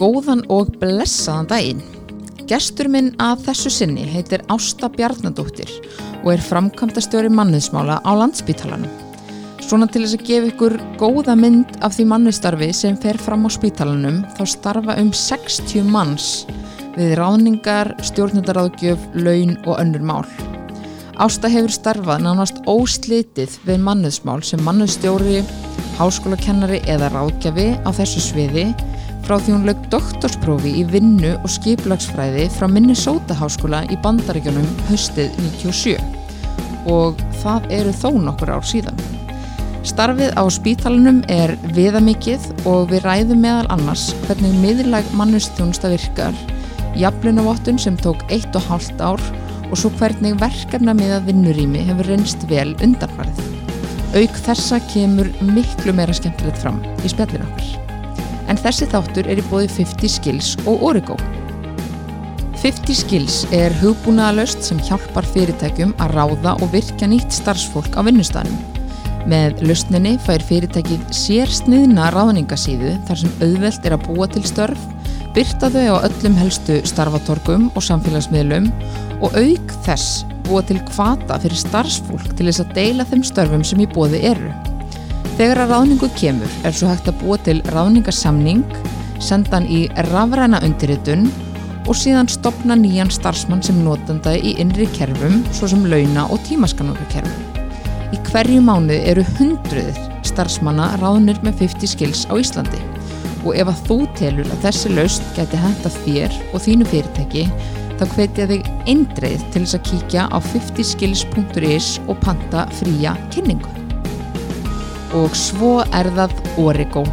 [0.00, 1.82] Góðan og blessaðan daginn.
[2.48, 5.70] Gestur minn að þessu sinni heitir Ásta Bjarnadóttir
[6.22, 8.90] og er framkvæmdastjóri manniðsmála á landsbítalanum.
[9.62, 13.50] Svona til þess að gefa ykkur góða mynd af því manniðstarfi sem fer fram á
[13.52, 16.30] spítalanum þá starfa um 60 manns
[16.96, 20.24] við ráðningar, stjórnundaráðgjöf, laun og önnur mál.
[21.20, 25.42] Ásta hefur starfað nánast óslitið við manniðsmál sem manniðstjóri,
[26.00, 28.70] háskólakennari eða ráðgjafi á þessu sviði
[29.26, 35.34] frá því hún lög doktorsprófi í vinnu og skiplagsfræði frá Minnesota háskóla í bandaríkjónum höstið
[35.62, 35.96] 97
[36.90, 38.98] og það eru þó nokkur ár síðan.
[39.86, 46.36] Starfið á spítalunum er viðamikið og við ræðum meðal annars hvernig miðlæg mannustjónusta virkar,
[46.98, 49.22] jaflunavottun sem tók eitt og hálft ár
[49.70, 53.46] og svo hvernig verkefna miðað vinnurými hefur reynst vel undanfarið.
[54.12, 57.91] Auk þessa kemur miklu meira skemmtilegt fram í spjallin okkar
[58.52, 61.16] en þessi þáttur er í bóði 50 Skills og Origo.
[62.62, 68.60] 50 Skills er hugbúnaðalöst sem hjálpar fyrirtækjum að ráða og virka nýtt starfsfólk á vinnustanum.
[69.26, 74.84] Með lausninni fær fyrirtækið sér sniðna ráðningasíðu þar sem auðvelt er að búa til störf,
[75.34, 78.68] byrta þau á öllum helstu starfatorgum og samfélagsmiðlum
[79.22, 83.82] og auk þess búa til kvata fyrir starfsfólk til þess að deila þeim störfum sem
[83.82, 84.52] í bóði eru.
[85.38, 88.66] Þegar að ráðningu kemur er svo hægt að búa til ráðningasamning,
[89.22, 91.24] senda hann í rafræna undirritun
[91.88, 97.48] og síðan stopna nýjan starfsmann sem notanda í innri kerfum svo sem launa og tímaskanungakerfum.
[98.12, 102.82] Í hverju mánu eru hundruðir starfsmanna ráðnir með 50 skills á Íslandi
[103.42, 107.46] og ef að þú telur að þessi laust geti henda þér og þínu fyrirtæki
[107.98, 113.81] þá hvetja þig eindreið til þess að kíkja á 50skills.is og panta fría kynningu
[115.18, 117.04] og svo er það Origo.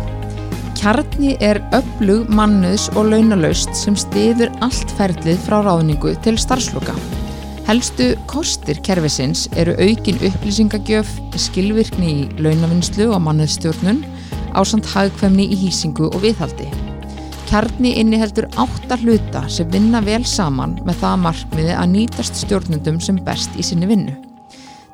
[0.79, 6.95] Kjarni er öflug mannuðs og launalaust sem stiður allt ferlið frá ráðningu til starfsloka.
[7.67, 13.99] Helstu kostir kerfisins eru aukin upplýsingagjöf, skilvirkni í launavinnslu og mannuðstjórnun,
[14.57, 16.69] ásand hagkvæmni í hýsingu og viðhaldi.
[17.49, 23.19] Kjarni inniheldur átta hluta sem vinna vel saman með það markmiði að nýtast stjórnundum sem
[23.25, 24.15] best í sinni vinnu.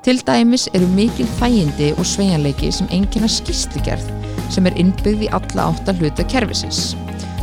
[0.05, 4.11] Til dæmis eru mikil þægindi og sveianleiki sem engina skýrslugerð
[4.53, 6.91] sem er innbyggð í alla átta hluta kerfisins.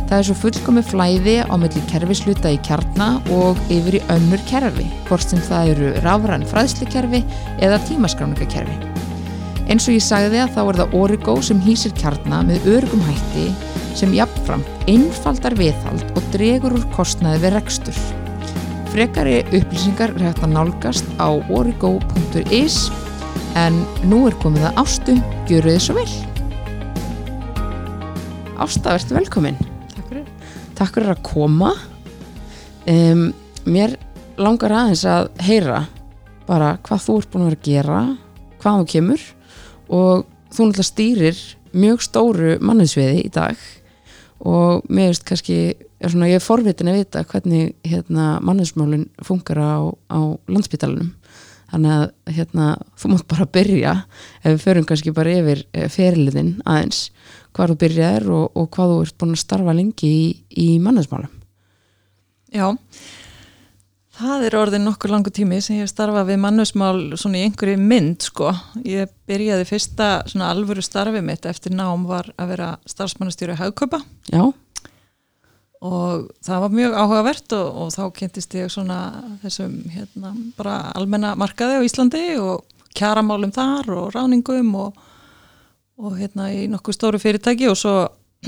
[0.07, 4.87] Það er svo fullkomi flæði á melli kerfisluta í kjarna og yfir í önnur kerfi,
[5.09, 7.23] hvort sem það eru rafræn fræðslukerfi
[7.59, 8.79] eða tímaskráningakerfi.
[9.67, 13.49] Eins og ég sagði að þá er það Origo sem hýsir kjarna með örgum hætti
[13.91, 18.05] sem jafnframt einfaldar viðhald og dregur úr kostnaði við rekstur.
[18.93, 22.75] Frekari upplýsingar er hægt að nálgast á origo.is
[23.57, 25.15] en nú er komið að Ástu,
[25.49, 26.11] gjöru þið svo vel.
[28.61, 29.57] Ásta, verður velkomin.
[29.95, 30.27] Takk fyrir.
[30.77, 31.71] Takk fyrir að koma.
[32.85, 33.23] Um,
[33.65, 33.95] mér
[34.37, 35.79] langar aðeins að heyra
[36.45, 38.03] bara hvað þú ert búin að vera að gera,
[38.61, 39.23] hvað þú kemur
[39.89, 41.41] og þú náttúrulega stýrir
[41.73, 43.57] mjög stóru manninsviði í dag
[44.45, 45.59] og mér veist kannski
[46.07, 49.75] er svona, ég er forvitin að vita hvernig hérna, manninsmálun funkar á,
[50.11, 50.19] á
[50.51, 51.13] landsbytalanum
[51.73, 52.65] þannig að hérna,
[53.01, 53.93] þú mátt bara byrja
[54.43, 57.07] ef við förum kannski bara yfir feriliðin aðeins.
[57.53, 60.27] Hvað þú byrjaðir og, og hvað þú ert búin að starfa lengi í,
[60.57, 61.31] í manninsmálum
[62.53, 62.67] Já,
[64.13, 67.79] það er orðin nokkur langu tími sem ég hef starfað við mannusmál svona í einhverju
[67.81, 68.51] mynd sko.
[68.85, 74.51] Ég byrjaði fyrsta svona alvöru starfið mitt eftir nám var að vera starfsmannastjóri haugköpa Já,
[75.83, 78.99] og það var mjög áhugavert og, og þá kynntist ég svona
[79.43, 82.63] þessum hérna bara almenna markaði á Íslandi og
[82.95, 84.99] kjaramálum þar og ráningum og,
[85.99, 87.95] og hérna í nokkuð stóru fyrirtæki og svo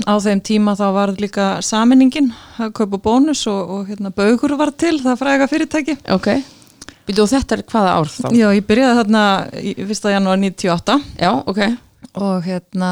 [0.04, 2.30] á þeim tíma þá var líka saminningin
[2.60, 6.30] að kaupa bónus og, og hérna baugur var til það fræga fyrirtæki ok
[7.06, 8.26] og þetta hvaða ár þá?
[8.34, 9.22] Já, ég byrjaði þarna
[9.60, 10.08] í 1.
[10.16, 11.62] janúar 98 Já, ok
[12.16, 12.90] og hérna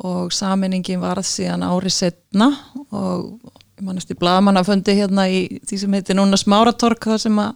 [0.00, 2.50] og saminningin var síðan ári setna
[2.90, 3.36] og
[3.80, 7.54] mannast í bladamannafundi hérna í því sem heitir núna Smáratork þar sem að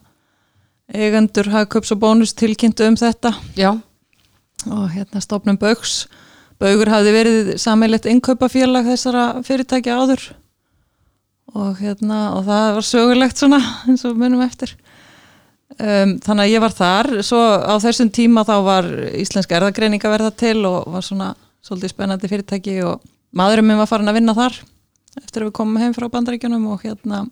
[1.04, 3.32] eigendur hafa kaups og bónus tilkynntu um þetta.
[3.56, 3.72] Já,
[4.68, 6.04] og hérna stofnum Baugs.
[6.60, 10.26] Baugur hafði verið sammeilegt innkaupafélag þessara fyrirtækja áður.
[11.54, 14.76] Og hérna og það var sögulegt svona eins og munum eftir.
[15.74, 17.10] Um, þannig að ég var þar.
[17.26, 21.32] Svo á þessum tíma þá var Íslensk erðagreining að verða til og var svona
[21.64, 23.04] svolítið spennandi fyrirtæki og
[23.36, 24.58] maðurinn minn var farin að vinna þar
[25.22, 27.24] eftir að við komum heim frá bandaríkjunum og hérna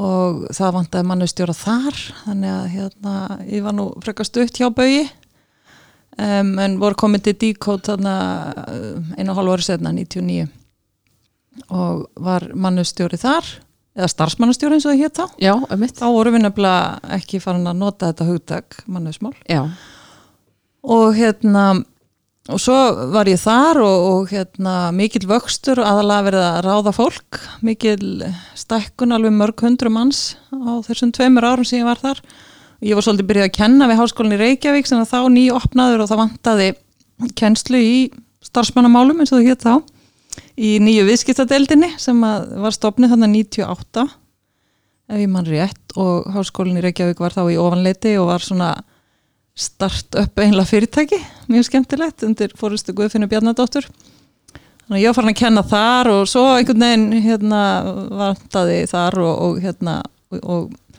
[0.00, 3.14] og það vantaði mannustjóra þar þannig að hérna
[3.46, 5.04] ég var nú frekar stutt hjá Baugi
[6.18, 8.16] um, en voru komið til Decode þarna
[9.18, 10.48] einu og hálf ári setna, 99
[11.70, 13.46] og var mannustjóri þar
[13.94, 15.26] eða starfsmannustjóri eins og það hétt þá.
[15.38, 15.98] Já, ömmitt.
[16.00, 19.68] þá vorum við nefnilega ekki farin að nota þetta hugtak mannusmál Já,
[20.82, 21.84] og hérna
[22.52, 22.76] og svo
[23.14, 28.26] var ég þar og, og hérna mikill vöxtur aðalega verið að ráða fólk mikill
[28.58, 32.20] stækkun alveg mörg hundru manns á þessum tveimur árum sem ég var þar.
[32.84, 36.68] Ég var svolítið byrjuð að kenna við háskólinni Reykjavík sem þá nýjopnaður og það vantaði
[37.38, 37.96] kennslu í
[38.44, 39.74] starfsmannamálum eins og það hétt þá
[40.60, 45.96] í nýju viðskiptadeildinni sem var stopnið þannig 98 ef ég mann rétt.
[45.96, 48.74] Og háskólinni Reykjavík var þá í ofanleiti og var svona
[49.54, 51.20] start-up einlega fyrirtæki
[51.50, 53.86] mjög skemmtilegt undir fórustu Guðfinnu Bjarnadóttur.
[54.84, 57.60] Þannig að ég var farin að kenna þar og svo einhvern veginn hérna
[58.18, 60.00] vantaði þar og, og hérna
[60.34, 60.98] og, og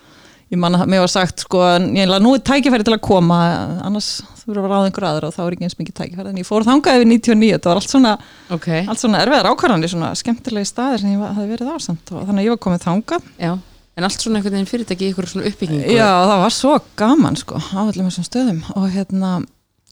[0.53, 3.41] ég man að mér var sagt sko að nú er tækifæri til að koma
[3.85, 6.31] annars þú verður að ráða einhver aðra og þá er ekki eins mikið tækifæri.
[6.31, 8.17] En ég fór þangað yfir 99 þetta var allt svona,
[8.55, 8.67] ok.
[8.81, 12.45] allt svona erfiðar ákvarðanir svona skemmtilegi staðir sem ég var, hafði verið og þannig að
[12.45, 13.31] ég var komið þangað.
[13.41, 13.55] Já,
[13.95, 15.91] en allt svona einhvern veginn fyrirtæki í ykkur svona uppbyggingu.
[15.95, 19.35] Já, það var svo gaman sko á öllum þessum stöðum og hérna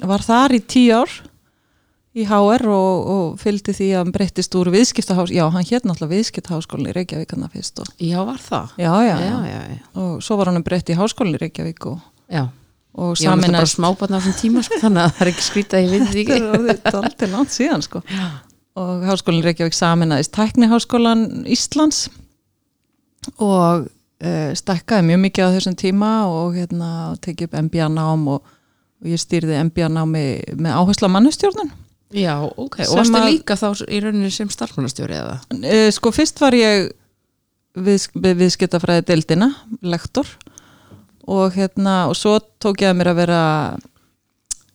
[0.03, 1.13] var þar í tíu ár
[2.13, 6.13] í HR og, og fylgdi því að hann breyttist úr viðskiptahás já, hann hétt náttúrulega
[6.19, 8.75] viðskiptaháskólinni í Reykjavík hann að fyrst og Já, var það?
[8.77, 9.79] já, já, já, já, já.
[10.03, 12.43] og svo var hann breytt í háskólinni í Reykjavík og, já.
[12.93, 15.47] og Ég var náttúrulega bara smábarn á þessum tíma, sko, þannig að það er ekki
[15.47, 16.91] skrítið ég veit því þetta ekki.
[16.93, 18.03] er aldrei langt síðan sko
[18.83, 22.03] og háskólinni í Reykjavík saminaðist tækniháskólan Íslands
[23.37, 23.85] og
[24.23, 26.89] uh, stakkaði mjög mikið á þessum tíma og hérna
[27.23, 28.43] tekið upp MBA nám og,
[29.01, 30.25] og ég stýrði MBA námi
[30.57, 31.73] með áherslu á mannustjórnun
[32.13, 32.83] Já, ok.
[32.85, 35.39] Og varstu líka þá í rauninni sem starfmannastjóri eða?
[35.57, 36.91] uh, sko fyrst var ég
[37.73, 39.49] við, við viðskiptafræði deildina
[39.81, 40.29] lektor
[41.23, 43.41] og hérna og svo tók ég að mér að vera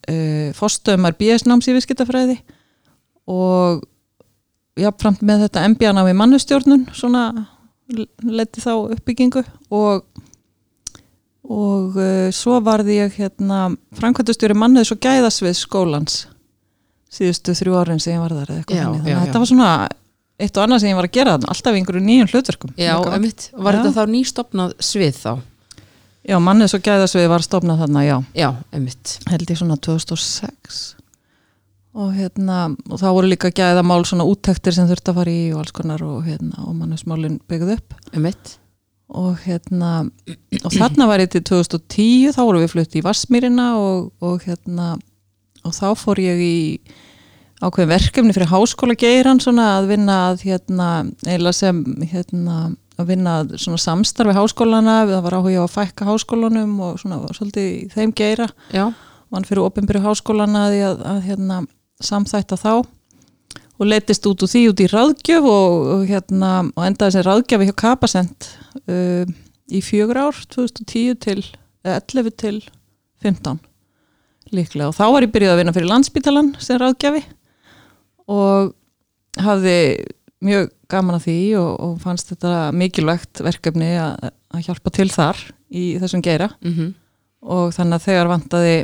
[0.09, 2.41] uh, fórstöðumar BS náms í viðskiptafræði
[3.29, 3.85] og
[4.79, 7.29] jafnframt með þetta MBA nám í mannustjórnun svona
[7.89, 9.45] leti þá uppbyggingu
[9.75, 10.05] og
[11.49, 16.19] og uh, svo varði ég hérna framkvæmtastjóri mannuðs og gæðasvið skólans
[17.09, 19.21] síðustu þrjú árin sem ég var þar eitthvað Já, þannig, já, að já.
[19.25, 19.71] þetta var svona
[20.39, 23.47] eitt og annað sem ég var að gera alltaf einhverju nýjum hlutverkum Já, einmitt.
[23.57, 23.81] Var Já.
[23.81, 25.33] þetta þá nýstopnað svið þá?
[26.29, 29.15] já mannuðs og gæðasvið var stofnað þarna, já Já, einmitt.
[29.33, 30.83] held ég svona 2006
[31.97, 35.63] og hérna og þá voru líka gæðamál svona úttektir sem þurfti að fara í og
[35.63, 37.95] alls konar og hérna og mannuðsmálin byggð upp.
[38.13, 38.59] Einmitt.
[39.09, 40.05] og hérna
[40.65, 44.99] og þarna var ég til 2010 þá vorum við flutt í Vassmýrina og, og hérna
[45.65, 46.59] og þá fór ég í
[47.59, 50.91] ákveðin verkefni fyrir háskóla geiran svona að vinna að hérna
[51.27, 52.69] eila sem hérna
[52.99, 57.93] að vinna svona samstarfi háskólana það var áhuga á að fækka háskólanum og svona svolítið
[57.95, 58.49] þeim geira.
[58.75, 58.91] Já,
[59.31, 61.61] vann fyrir opinbyrju háskólana að, að hérna
[62.05, 62.73] samþætta þá
[63.79, 67.77] og leittist út úr því út í ráðgjöf og, hérna og endaði sem ráðgjöfi hjá
[67.79, 68.49] Kapasend
[68.91, 69.25] uh,
[69.71, 71.41] í fjögur ár 2010 til
[71.87, 72.57] eða 11 til
[73.23, 73.61] 15
[74.55, 77.23] líklega og þá var ég byrjuð að vinna fyrir landsbítalan sem ráðgjöfi
[78.29, 78.73] og
[79.39, 79.79] hafði
[80.45, 85.41] mjög gaman að því og, og fannst þetta mikilvægt verkefni að, að hjálpa til þar
[85.69, 86.93] í þessum geira mhm.
[87.45, 88.77] og þannig að þegar vantaði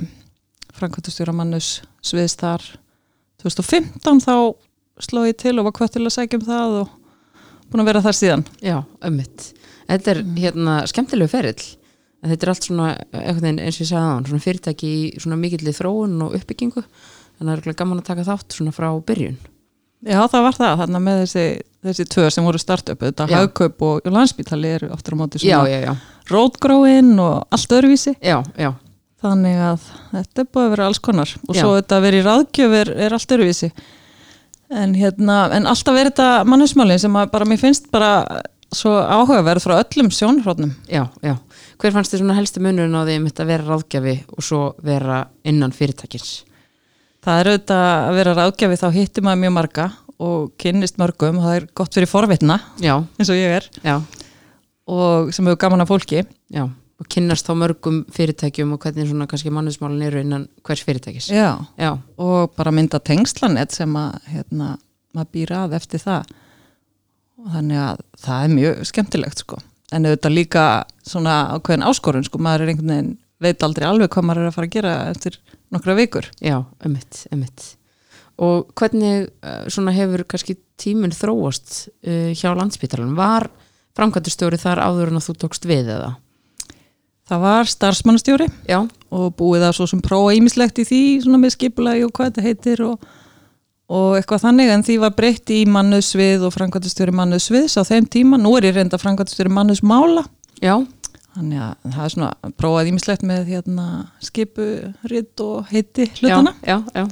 [0.75, 2.66] framkvæmtastjóra mannus sviðst þar
[3.44, 4.36] 2015 þá
[5.04, 6.92] sló ég til og var hvað til að segja um það og
[7.70, 9.48] búin að vera þar síðan Já, ömmit.
[9.88, 11.64] Þetta er hérna skemmtilegu ferill.
[12.24, 15.74] En þetta er allt svona, eins og ég sagði á svona fyrirtæki í svona mikilli
[15.76, 16.80] þróun og uppbyggingu.
[16.80, 19.36] Þannig að það er örugglega gaman að taka þátt svona frá byrjun.
[20.04, 21.44] Já, það var það, þannig að með þessi,
[21.88, 25.94] þessi tvö sem voru startup, þetta hagkaup og, landsbítali eru aftur á móti svona
[26.28, 28.74] rótgróin og allt öðruvísi Já, já.
[29.33, 31.61] Þannig að þetta er búið að vera alls konar og Já.
[31.61, 33.71] svo þetta að vera í ráðgjöf er, er allt öðruvísi
[34.75, 38.12] en hérna, en alltaf er þetta mannusmálin sem að bara mér finnst bara
[38.75, 41.37] svo áhugaverð frá öllum sjónhrótnum Já, já.
[41.78, 44.62] Hver fannst þið svona helstu munurinn á því um þetta að vera ráðgjafi og svo
[44.83, 46.33] vera innan fyrirtækis?
[47.25, 49.87] Það er auðvitað að vera ráðgjafi þá hittir maður mjög marga
[50.25, 53.97] og kynnist mörgum og það er gott fyrir forvitna Já, eins og ég er já,
[54.87, 56.64] og sem hefur gaman af fólki já.
[57.04, 61.28] Og kynnast þá mörgum fyrirtækjum og hvernig svona kannski mannismálin eru innan hvers fyrirtækis.
[61.34, 64.78] Já, Já, og bara mynda tengslanett sem að hérna,
[65.12, 66.32] maður býr að eftir það
[67.44, 69.61] og þannig að það er mjög skemmtilegt sko
[69.94, 70.64] en auðvitað líka
[71.06, 74.56] svona ákveðin áskorun sko, maður er einhvern veginn veit aldrei alveg hvað maður er að
[74.56, 75.38] fara að gera eftir
[75.75, 76.56] nokkra vikur já,
[76.87, 77.66] ömmit, ömmit.
[78.42, 83.14] Og hvernig uh, svona hefur kannski tíminn þróast uh, hjá landsbytalanum?
[83.18, 83.46] Var
[83.94, 86.14] framkvæmtustjóri þar áður en að þú tókst við eða?
[87.25, 88.83] Það var starfsmannstjóri Já,
[89.14, 92.45] og búið að svo sem prófa ímislegt í því svona með skipulagi og hvað þetta
[92.45, 93.07] heitir og,
[93.88, 94.73] og eitthvað þannig.
[94.75, 98.76] En því var breytt í mannuðsvið og framkvæmtastjóri mannuðsviðs á þeim tíma, nú er ég
[98.76, 100.26] reynda framkvæmtastjóri mannuðsmála
[100.62, 100.76] Já,
[101.35, 103.87] þannig að það er svona prófað ímislegt með hérna
[104.23, 104.66] skipu,
[105.11, 107.04] ritt og heiti hlutana já, já, já.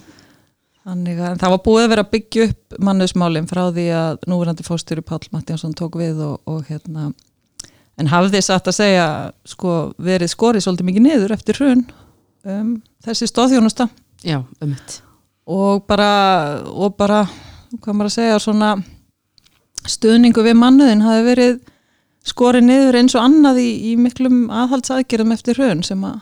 [0.87, 4.67] þannig að það var búið að vera að byggja upp mannuðsmálinn frá því að núverandi
[4.67, 7.11] fórstjóri Páll Mattiansson tók við og, og hérna
[8.01, 9.07] en hafði satt að segja
[9.49, 11.85] sko verið skorið svolítið mikið niður eftir hrun
[12.49, 13.89] um, þessi stóðþjónusta
[14.23, 15.01] Já, um mitt.
[15.51, 16.11] og bara,
[16.69, 17.25] og bara
[17.81, 18.73] hvað maður að segja, svona
[19.89, 21.61] stuðningu við mannuðin hafi verið
[22.27, 26.21] skorið niður eins og annað í, í miklum aðhaldsaðgerðum eftir hrun sem að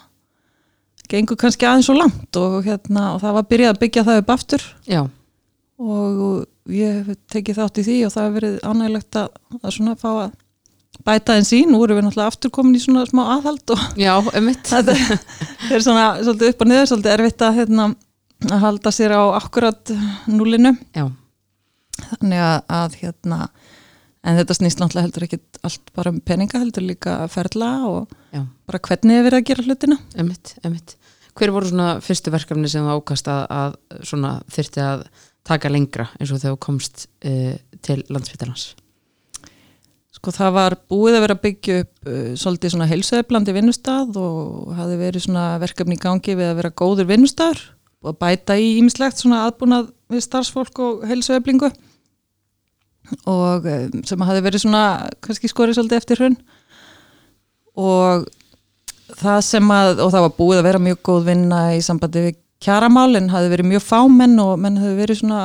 [1.10, 4.32] gengur kannski aðeins og langt og, hérna, og það var byrjað að byggja það upp
[4.36, 4.66] aftur.
[4.86, 5.00] Já,
[5.80, 6.20] og
[6.70, 9.28] ég hef tekið þátt í því og það hefur verið ánægilegt að,
[9.60, 10.30] að svona fá að
[11.06, 14.12] bæta þeim sín, nú erum við náttúrulega aftur komin í svona smá aðhald og já,
[14.72, 17.88] þetta er svona svolítið upp og niður, svolítið erfitt að, hérna,
[18.50, 19.94] að halda sér á akkurat
[20.30, 21.06] núlinu Já,
[22.12, 23.42] þannig að, að hérna
[24.26, 28.42] en þetta snýst náttúrulega heldur ekki allt bara um peninga heldur líka ferla og já,
[28.68, 29.98] bara hvernig er verið að gera hlutina.
[30.16, 30.96] Um mitt, um mitt.
[31.38, 35.06] Hver voru svona fyrstu verkefni sem það ákast að, að svona þyrfti að
[35.46, 37.54] taka lengra eins og þegar þú komst uh,
[37.86, 38.66] til landsbytarnas?
[40.20, 44.74] Sko það var búið að vera að byggja upp uh, svolítið svona heilsueflandi vinnustad og
[44.76, 47.62] hafi verið svona verkefni í gangi við að vera góður vinnustadur
[48.00, 51.70] og að bæta í ímislegt svona aðbúnað við starfsfólk og heilsueflingu.
[53.28, 54.84] Og um, sem hafi verið svona
[55.24, 56.36] kannski skorið svolítið eftir hrun.
[57.80, 58.28] Og
[59.18, 62.38] það sem að, og það var búið að vera mjög góð vinna í sambandi við
[62.60, 65.42] kjaramál en hafi verið mjög fámenn og menn hafi verið svona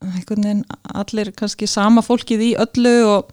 [0.00, 0.62] einhvern veginn
[0.96, 3.30] allir kannski sama fólkið í öllu og,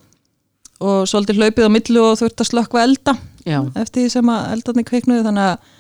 [0.84, 3.18] og svolítið hlaupið á millu og þurft að slökka elda
[3.48, 5.76] Já, eftir því sem að eldarnir kveiknuðu þannig að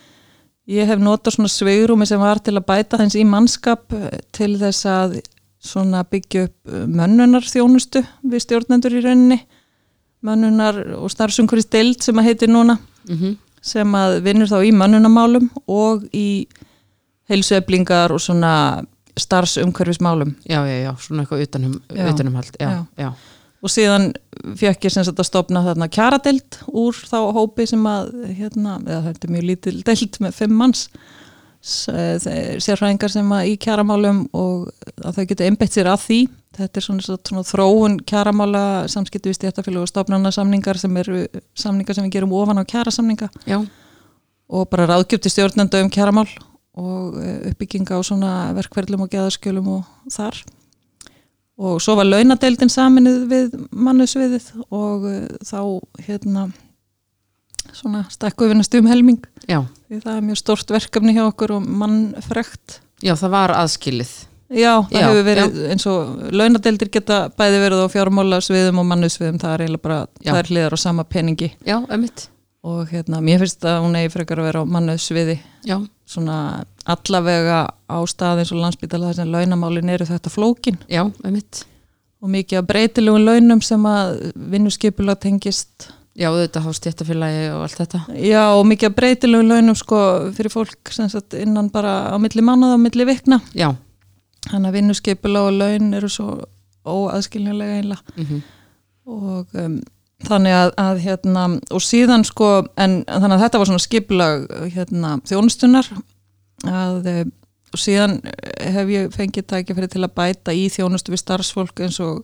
[0.77, 4.53] ég hef notað svona sveigrúmi sem var til að bæta þess í mannskap eh, til
[4.59, 5.19] þess að
[5.67, 9.39] svona byggja upp mönnunar þjónustu við stjórnendur í rauninni.
[10.23, 12.77] Mönnunar og starfsumhverfis deild sem að heitir núna
[13.09, 13.35] mm
[13.67, 16.47] sem að vinnur þá í mönnunamálum og í
[17.27, 18.51] heilsueflingar og svona
[19.17, 20.35] starfsumhverfismálum.
[20.47, 22.59] Já, já, já, svona eitthvað utanum, utanumhald.
[22.61, 23.09] Já, já, já.
[23.67, 24.07] Og síðan
[24.57, 29.03] fekk ég sem sagt að stopna þarna kjaradeild úr þá hópi sem að hérna, eða
[29.11, 30.87] þetta er mjög lítil deild með fimm manns
[31.67, 34.67] þeir- sérfræðingar sem að í kjaramálum og
[35.03, 36.19] að þau geta einbeitt sér að því.
[36.57, 41.25] Þetta er svona, svona, svona þróun kjaramála samskipti við stjættafélag og stofnana samningar sem eru
[41.57, 43.27] samningar sem við gerum ofan á kjarasamninga.
[43.49, 43.59] Já,
[44.49, 46.29] og bara ráðgjöpti stjórnenda um kjaramál
[46.77, 50.39] og eh, uppbygginga á svona verkverðlum og geðarskjölum og þar
[51.57, 55.59] og svo var launadeildin saminuð við mannusviðið og eh, þá
[56.05, 56.47] hérna
[57.73, 59.59] svona stakku við næstu um helming já,
[59.89, 64.15] því það er mjög stort verkefni hjá okkur og mannfrekt já, það var aðskilið.
[64.47, 68.85] Já, það Já, hefur verið eins og launadeildir geta bæði verið á fjármála sviðum og
[68.87, 70.29] mannusviðum, það er eiginlega bara Já.
[70.31, 72.29] það er hliðar á sama peningi Já, um mitt.
[72.65, 75.37] Og hérna, mér finnst að hún eigi frekar að vera á mannusviði
[75.67, 75.77] Já,
[76.09, 76.37] svona
[76.87, 80.79] allavega á stað eins og landsbytala þar sem launamálin eru þetta flókin.
[80.89, 81.03] Já,
[82.17, 84.17] og mikið af breytilegum launum sem að
[84.53, 85.89] vinnuskipulag tengist.
[86.17, 87.99] Já, þetta hafa stjættafélagi og allt þetta.
[88.17, 89.99] já og mikið af breytilegum launum sko
[90.33, 93.41] fyrir fólk sagt innan bara á milli mannað á milli vikna.
[93.53, 93.75] Já,
[94.49, 96.31] þannig að vinnuskipulag og laun eru svo
[96.87, 98.45] óaðskiljanlega einlega mm
[99.07, 99.77] og um,
[100.25, 105.17] þannig að, að hérna, og síðan sko en þannig að þetta var svona skipulag hérna,
[105.29, 105.91] þjónustunar
[106.65, 107.35] að um,
[107.75, 112.23] og síðan hef ég fengið tækifæri til að bæta í þjónustu við starfsfólk eins og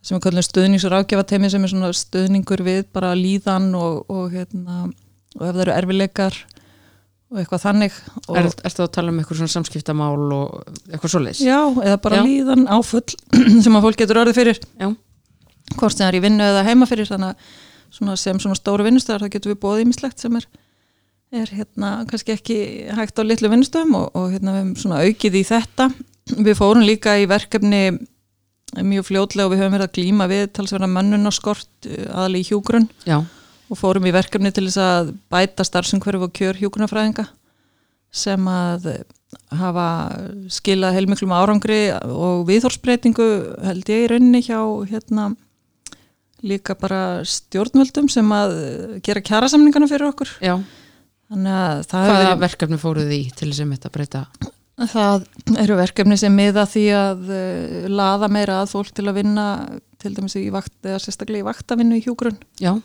[0.00, 4.30] sem við kallum stuðnings- og ráðgjafatemi sem er svona stuðningur við bara líðan og, og
[4.32, 4.86] hérna
[5.36, 6.38] og ef það eru erfileikar
[7.30, 10.56] og eitthvað þannig og, er, ertu að tala um eitthvað svona samskiptamál og
[10.88, 11.42] eitthvað svoleiðis?
[11.46, 12.24] Já, eða bara Já.
[12.26, 13.04] líðan áfull
[13.64, 14.88] sem að fólk getur orðið fyrir Já,
[15.76, 17.58] hvort sem það er í vinnu eða heima fyrir þannig að
[17.90, 20.46] svona sem svona stóru vinnustöðar þá getum við bóðið ímislegt sem er,
[21.34, 22.58] er hérna kannski ekki
[22.96, 25.90] hægt á litlu vinnustöðum og, og hérna við höfum svona aukið í þetta.
[26.30, 27.82] Við fórum líka í verkefni
[28.78, 33.18] mjög fljótlega og við höfum verið að glíma við talsverða mönnunarskort aðli í hjúgrunn já,
[33.18, 37.26] og fórum í verkefni til þess að bæta starfsumhverf og kjör hjúgrunafræðinga
[38.14, 38.86] sem að
[39.58, 39.86] hafa
[40.50, 43.28] skilað heilmiklum árangri og viðhorsbreytingu
[43.66, 44.58] held ég í rauninni hjá
[44.90, 45.30] hérna
[46.46, 48.54] líka bara stjórnvöldum sem að
[49.06, 50.54] gera kjærasamningana fyrir okkur já.
[51.30, 54.24] þannig að það, Hvaða verið, verkefni fóruð í til þess að þetta breyta?
[54.80, 55.26] það
[55.60, 59.46] eru verkefni sem miða því að uh, laða meira að fólk til að vinna
[60.00, 62.78] til dæmis í vakt eða sérstaklega í vaktavinnu í hjúgrunn Já,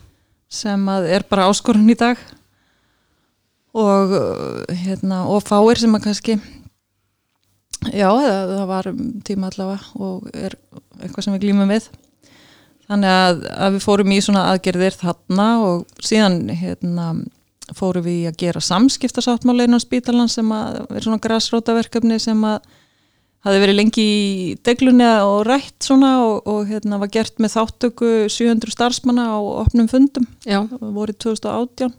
[0.51, 2.19] sem að er bara áskorun í dag
[3.75, 6.39] og uh, hérna og fáir sem að kannski
[7.93, 10.55] Já, það, það var um tíma allavega og er
[11.03, 11.89] eitthvað sem við glýmum við.
[12.85, 17.09] Þannig að, að við fórum í svona aðgerðir þarna og síðan hérna,
[17.73, 22.59] fórum við að gera samskiptasáttmáleinu á spítalan sem að er svona græsrótaverkefni sem að
[23.45, 28.11] hafi verið lengi í deglunni og rætt svona og, og hérna var gert með þáttöku
[28.29, 30.25] 700 starfsmanna á opnum fundum.
[30.45, 31.93] Já, voru 2018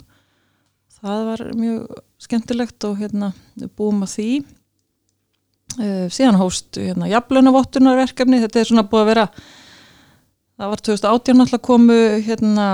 [1.07, 3.33] það var mjög skemmtilegt og hérna
[3.77, 4.31] búum að því.
[5.77, 9.25] Uh, síðan hóst hérna jaflunavottunarverkefni þetta er svona búið að vera
[10.57, 12.67] það var 2018 alltaf komu hérna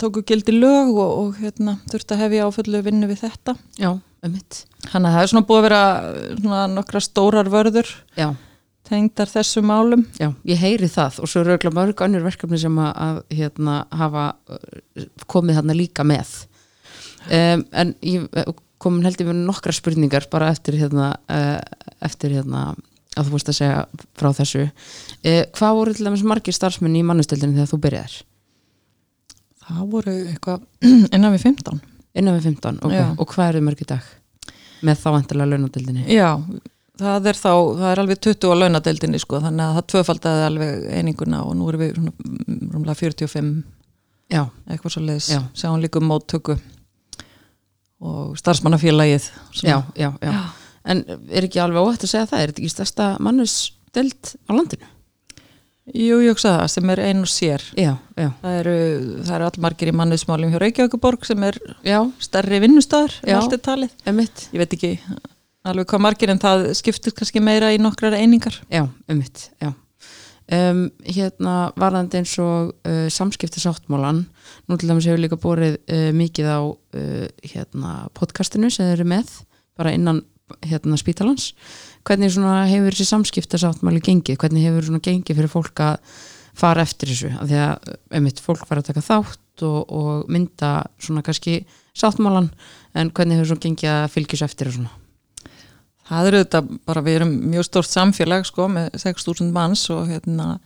[0.00, 4.32] tóku gildi lög og, og hérna þurfti að hefja áföllu vinnu við þetta já, um
[4.34, 4.62] mitt.
[4.90, 5.82] Þannig að það er svona búið að vera
[6.40, 8.28] svona nokkra stórar vörður Já,
[8.88, 10.04] tengdar þessu málum.
[10.20, 13.76] já, ég heyri það og svo eru örugglega mörg önnur verkefni sem að, að hérna,
[14.02, 16.34] hafa uh, komið þarna líka með.
[17.30, 18.26] Um, en ég
[18.82, 21.60] komin held ég með nokkra spurningar bara eftir hérna, uh,
[22.02, 22.72] eftir hérna
[23.16, 23.84] að þú vorst að segja
[24.18, 24.64] frá þessu.
[25.22, 28.18] Uh, hvað voru til dæmis margir starfsmenn í mannustildinu þegar þú byrjaðir?
[29.62, 30.66] Það voru eitthvað
[31.16, 31.80] innan við 15.
[32.20, 32.92] Innan við 15, ok.
[32.96, 33.06] Já.
[33.16, 34.08] Og hvað eru mörg í dag?
[34.82, 36.02] Með þá vantilega launatildinni?
[36.12, 36.30] Já,
[37.00, 40.82] það er þá, það er alveg 20 á launadeildinni sko, þannig að það tvöfaldaði alveg
[40.98, 43.52] eininguna og nú erum við mm, rúmlega 45
[44.32, 45.40] Já, eitthvað svo leiðis, Já.
[45.60, 46.54] sjáum líka um móttöku
[48.02, 49.26] og starfsmannafélagið.
[49.54, 50.32] sem- já, já, já.
[50.84, 52.40] En er ekki alveg óhætt að segja það?
[52.42, 54.88] Er þetta ekki stærsta mannusdeld á landinu?
[55.92, 57.62] Jú, ég hugsa það, sem er ein og sér.
[57.74, 58.28] Já, já.
[58.38, 58.74] Það eru,
[59.34, 63.36] eru allmargir í manniðsmálum hjá Reykjavíkuborg sem er Já, stærri vinnustæður, Já.
[63.40, 63.96] allt er talið.
[64.06, 64.44] emitt.
[64.54, 64.92] ég veit ekki
[65.66, 69.72] alveg hvað margir en það skiptir kannski meira í nokkrar einingar Já, emitt, já.
[70.52, 74.24] Um, hérna varðandi eins og uh, samskipti sáttmálan
[74.68, 79.06] nú til dæmis hefur líka borið uh, mikið á uh, hérna podcastinu sem þeir eru
[79.14, 79.30] með
[79.78, 80.18] bara innan
[80.66, 81.52] hérna spítalans.
[82.06, 86.16] Hvernig hefur þessi samskipta sáttmáli gengið, hvernig hefur svona gengið fyrir fólk að
[86.58, 87.30] fara eftir þessu?
[87.38, 91.62] Af því að einmitt fólk fara að taka þátt og, og mynda svona kannski
[91.96, 92.50] sáttmálan
[92.94, 94.92] en hvernig hefur svona gengið að fylgjus eftir svona?
[96.12, 100.56] Það eru þetta bara, við erum mjög stórt samfélag sko með 6.000 manns og hérna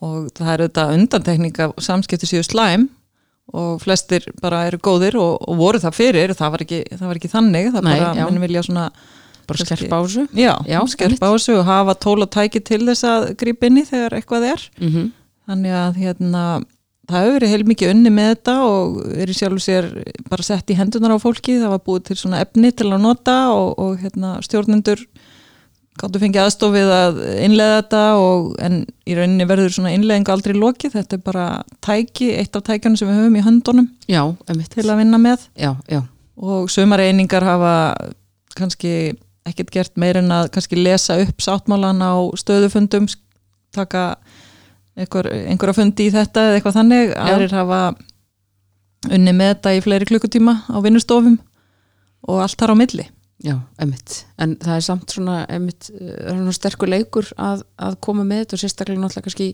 [0.00, 2.88] og það eru þetta undantekning af samskipti síðu slæm
[3.52, 7.20] og flestir bara eru góðir og, og voru það fyrir, það var ekki, það var
[7.20, 8.26] ekki þannig, það Nei, bara, já.
[8.28, 8.90] minn vilja svona
[9.50, 12.84] bara skerpa á þessu já, Já, skerpa á þessu og hafa tól og tæki til
[12.86, 15.08] þess að grípa inn í þegar eitthvað er mm
[15.50, 16.42] Þannig að hérna,
[17.10, 19.88] það hefur verið heilmikið unni með þetta og er í sjálfu sér
[20.30, 21.56] bara sett í hendunar á fólki.
[21.58, 25.02] Það var búið til svona efni til að nota og, og hérna, stjórnendur
[26.00, 30.94] gáttu fengið aðstofið að innlega þetta og, en í rauninni verður svona innlegging aldrei lokið.
[30.96, 31.46] Þetta er bara
[31.84, 34.22] tæki, eitt af tækjanum sem við höfum í höndunum Já,
[34.72, 35.48] til að vinna með.
[35.60, 36.00] Já, já,
[36.40, 37.74] og sumar einingar hafa
[38.58, 39.14] kannski
[39.48, 43.08] ekkert gert meir en að kannski lesa upp sáttmálan á stöðufundum
[43.74, 44.16] taka
[44.98, 47.80] einhver, einhverja fundi í þetta eða eitthvað þannig, aðrir hafa
[49.10, 51.38] unni með þetta í fleiri klukkutíma á vinnustofum
[52.28, 53.06] og allt þar á milli
[53.40, 58.42] já, emitt en það er samt svona, emitt svona sterkur leikur að, að koma með
[58.44, 59.48] þetta og sérstaklega náttúrulega kannski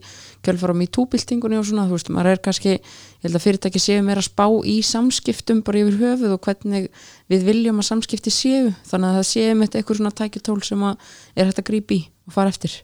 [0.47, 2.91] kjölfara á MeToo-byltingunni og svona, þú veist, maður er kannski ég
[3.27, 6.91] held að fyrirtæki séu meira spá í samskiptum bara yfir höfuð og hvernig
[7.33, 8.75] við viljum að samskipti séu.
[8.91, 12.37] Þannig að það séu emitt eitthvað svona tækjutól sem er hægt að grípa í og
[12.37, 12.77] fara eftir.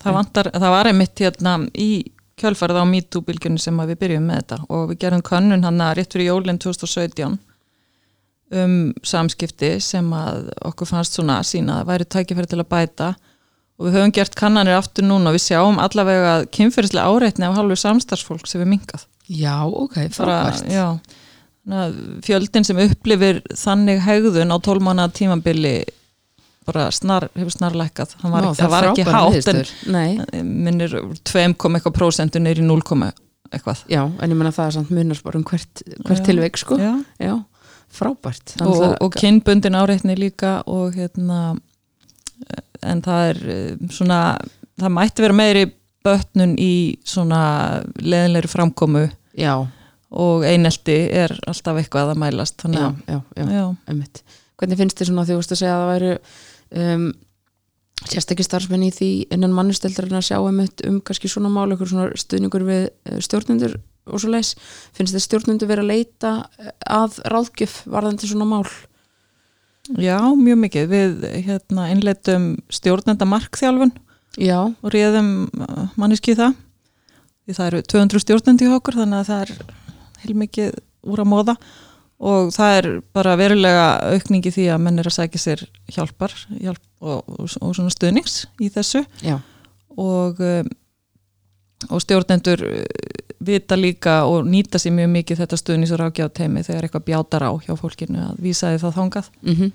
[0.00, 1.90] Það, vantar, það var einmitt hérna í
[2.40, 6.14] kjölfarið á MeToo-bylgjunni sem við byrjum með þetta og við gerum könnun hann að rétt
[6.14, 7.36] fyrir jólinn 2017
[8.50, 13.12] um samskipti sem að okkur fannst svona sína að væri tækifæri til að bæta.
[13.80, 17.56] Og við höfum gert kannanir aftur núna og við sjáum allavega að kynferðislega áreitni af
[17.56, 20.66] halvu samstarfsfólk sem við mingað Já, ok, frábært.
[20.66, 20.98] já,
[22.26, 25.84] fjöldin sem upplifir þannig hegðun á tólmána tímabili
[26.66, 28.16] bara snar, hefur snarlækkað.
[28.20, 29.50] Það var, Vá, ekki, það var ekki hátt
[30.40, 30.96] en minnir
[31.30, 32.82] 2, eitthvað prósentu neyri 0,
[33.50, 33.84] eitthvað.
[33.90, 36.78] Já, en ég menna það er samt munar bara um hvert, hvert tilveik sko.
[36.80, 36.92] Já.
[37.22, 37.34] Já,
[37.94, 41.40] frábært og, og, og kynbundin áreitni líka og hérna
[42.86, 44.20] en það er eh, svona
[44.80, 45.64] það mætti vera meiri
[46.06, 46.74] bötnun í
[47.04, 47.40] svona
[48.00, 49.06] leðinleiri framkomu
[49.38, 49.54] Já,
[50.10, 53.66] og einelti er alltaf eitthvað að mælast já, þannig að já, já, já.
[53.90, 54.22] einmitt.
[54.60, 56.14] Hvernig finnst þér svona því þú veist að segja að það væru
[56.80, 57.04] um,
[58.10, 62.08] sérstakki starfsmenn í því innan mannusteldur að sjá einmitt um kannski svona mál, eitthvað svona
[62.18, 63.76] stuðningur við eh, stjórnendur
[64.10, 64.54] og svo leis
[64.96, 68.64] finnst þér stjórnendur vera að leita eh, að ráðgjöf varðandi svona mál?
[69.98, 70.90] Já, mjög mikið.
[70.90, 73.94] Við hérna innleitum stjórnenda markþjálfun
[74.38, 75.48] Já, og réðum
[75.98, 76.54] manniski það.
[77.44, 79.78] Því það eru 200 stjórnendi hjá okkur þannig að það er
[80.22, 80.76] heilmikið
[81.10, 81.54] úr að móða
[82.20, 86.82] og það er bara verulega aukningi því að menn er að sækja sér hjálpar hjálp
[87.00, 89.02] og, og, og svona stuðnings í þessu.
[89.24, 89.38] Já,
[89.96, 90.68] og, um,
[91.88, 92.80] og stjórnendur uh,
[93.40, 97.46] vita líka og nýta sér mjög mikið þetta stuðnings og rákjáð teimi þegar eitthvað bjátar
[97.48, 99.30] á hjá fólkinu að vísaði það þangað.
[99.46, 99.70] Mm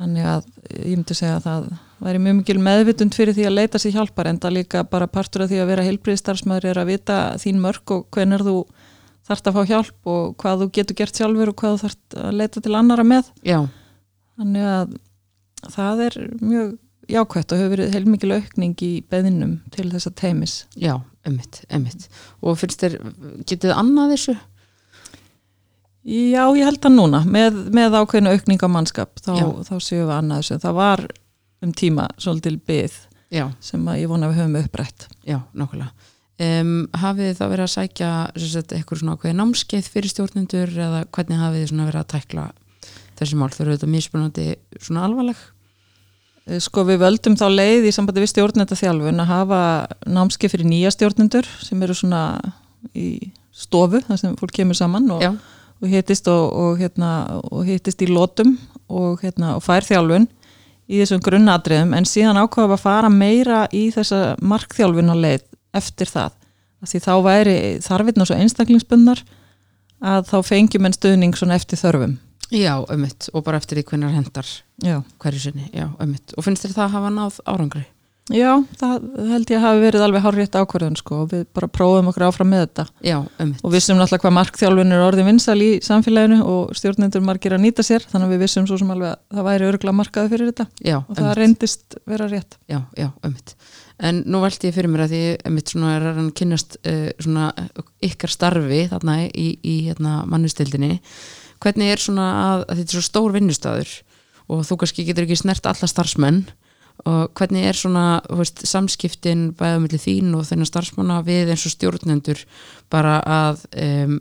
[0.00, 0.46] þannig að
[0.80, 1.64] ég myndi segja að það
[2.00, 5.44] væri mjög mikil meðvitund fyrir því að leita sér hjálpar en það líka bara partur
[5.44, 8.54] af því að vera heilbriðstarfsmæður er að vita þín mörg og hvenar þú
[9.28, 12.38] þarft að fá hjálp og hvað þú getur gert sjálfur og hvað þú þarft að
[12.40, 13.28] leita til annara með.
[13.44, 13.58] Já,
[14.40, 14.96] þannig að
[15.76, 16.72] það er mjög
[17.12, 20.94] jákvætt og hefur verið heilmikil aukning í beðinum til þessa teimis já,
[21.26, 22.08] emmitt, emmitt
[22.40, 22.96] og finnst þér,
[23.48, 24.36] getið annað þessu?
[26.00, 27.18] Já, ég held það núna.
[27.28, 29.34] Með, með ákveðinu aukning á mannskap þá,
[29.68, 30.56] þá séum við annað þessu.
[30.62, 31.02] Það var
[31.60, 32.56] um tíma svolítil
[33.30, 35.04] Já, sem að ég vona að við höfum upprætt.
[35.22, 36.08] Já, nákvæmlega.
[36.40, 38.08] Um, Hafið þá verið að sækja
[38.40, 42.46] sagt, eitthvað svona ákveði námskeið fyrir stjórnendur eða hvernig hafið þið verið að tækla
[43.20, 44.46] þessi mál, þau eru þetta mismunandi
[44.80, 45.42] svona alvarleg?
[46.48, 49.60] Eh, Sko við völdum þá leið í sambandi við stjórnenda þjálfun að hafa
[50.08, 52.24] námskeið fyrir nýja stjórnendur sem eru svona
[52.96, 55.24] í stofu þar sem fólk kemur saman og,
[55.80, 58.54] og hittist og, og, hérna, og hittist í lótum
[58.88, 60.28] og, hérna, og fær þjálfun
[60.90, 61.92] í þessum grunnatriðum.
[61.94, 65.44] En síðan ákvaða að fara meira í þessa markþjálfun á leið
[65.76, 66.32] eftir það.
[66.88, 69.20] Því þá væri þarfirna svo einstaklingsbundnar
[70.00, 72.16] að þá fengjum en stuðning svona eftir þörfum
[72.54, 76.66] já, emmitt og bara eftir því hvernig hendar Já, hverju sinni, já, emmitt og finnst
[76.66, 77.86] þér það að hafa náð árangri?
[78.30, 82.10] Já það held ég að hafi verið alveg hárrétt ákvörðun sko og við bara prófum
[82.12, 82.84] okkur áfram með þetta.
[83.02, 87.64] Já, og vissum náttúrulega hvað markþjálfun er orðin vinsal í samfélaginu og stjórnendur margir að
[87.64, 90.52] nýta sér þannig að við vissum svo sem alveg að það væri örgulega markaði fyrir
[90.52, 90.68] þetta.
[90.78, 92.58] Já, og það reyndist vera rétt.
[92.70, 93.56] Já, já, ömmit
[94.00, 97.50] en nú velti ég fyrir mér að því ömmit svona er hann kynnast uh, svona
[98.04, 101.02] ykkar starfi þarna í, í hérna, mannustildinni
[101.62, 103.92] hvernig er svona að, að þetta er svo stór vinnustæður
[104.50, 106.44] og þú kannski getur ekki snert alla starfsmenn
[107.08, 111.74] og hvernig er svona veist, samskiptin bæða milli þín og þennan starfsmanna við eins og
[111.76, 112.42] stjórnendur
[112.92, 114.18] bara að um,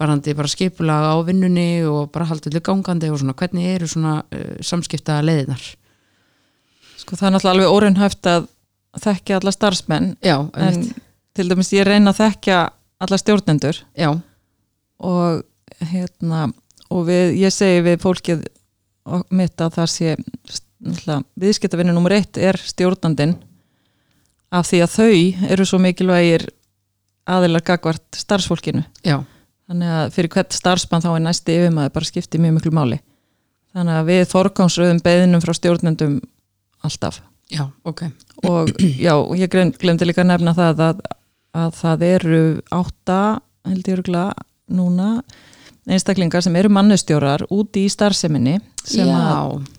[0.00, 4.18] varandi bara skipulega á vinnunni og bara haldið til gangandi og svona hvernig eru svona
[4.20, 5.64] uh, samskipta leiðinar
[7.00, 8.48] Sko það er náttúrulega alveg óraunhæft að
[9.00, 10.08] þekkja alla starfsmenn.
[10.24, 10.82] Já, en
[11.36, 12.58] til dæmis ég reyna að þekkja
[13.00, 13.78] alla stjórnendur.
[13.96, 14.10] Já,
[15.00, 16.50] og hérna
[16.90, 18.44] og við, ég segi við fólkið
[19.34, 20.14] mitt að það sé
[21.40, 23.34] viðskiptavinnu nummer eitt er stjórnandin
[24.54, 26.46] af því að þau eru svo mikilvægir
[27.30, 28.82] aðilar gagvart starfsfólkinu.
[29.06, 29.20] Já,
[29.70, 32.98] þannig að fyrir hvert starfsmann þá er næsti yfirmaður bara skipti mjög miklu máli.
[33.70, 36.16] Þannig að við forgámsröðum beðinum frá stjórnendum
[36.86, 37.20] alltaf.
[37.52, 38.02] Já, ok.
[38.50, 38.72] Og
[39.06, 41.04] já, ég glem- glemdi líka að nefna það að,
[41.60, 42.42] að það eru
[42.80, 43.20] átta,
[43.68, 45.10] held ég örgulega núna,
[45.88, 49.10] einstaklingar sem eru mannustjórar úti í starfseminni sem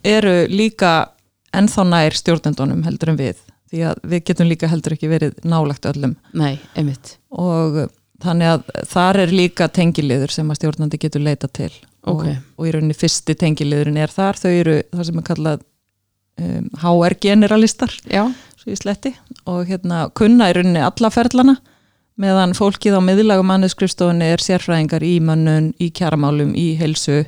[0.08, 1.12] eru líka
[1.54, 5.88] ennþá nær stjórnendunum heldur en við því að við getum líka heldur ekki verið nálagt
[5.88, 6.18] öllum.
[6.38, 7.16] Nei, einmitt.
[7.32, 7.86] Og
[8.22, 11.72] þannig að þar er líka tengiliður sem að stjórnandi getur leita til.
[12.02, 12.26] Ok.
[12.26, 15.60] og, og í rauninni fyrsti tengiliðurinn er þar, þau eru það sem er kallað
[16.42, 18.24] um, HR generalistar Já,
[18.58, 19.14] svo í sletti.
[19.46, 21.60] Og hérna kunna í rauninni alla ferlana
[22.22, 27.24] meðan fólkið á miðlagum mannuskrifstofunni er sérfræðingar í mönnun, í kjaramálum, í helsu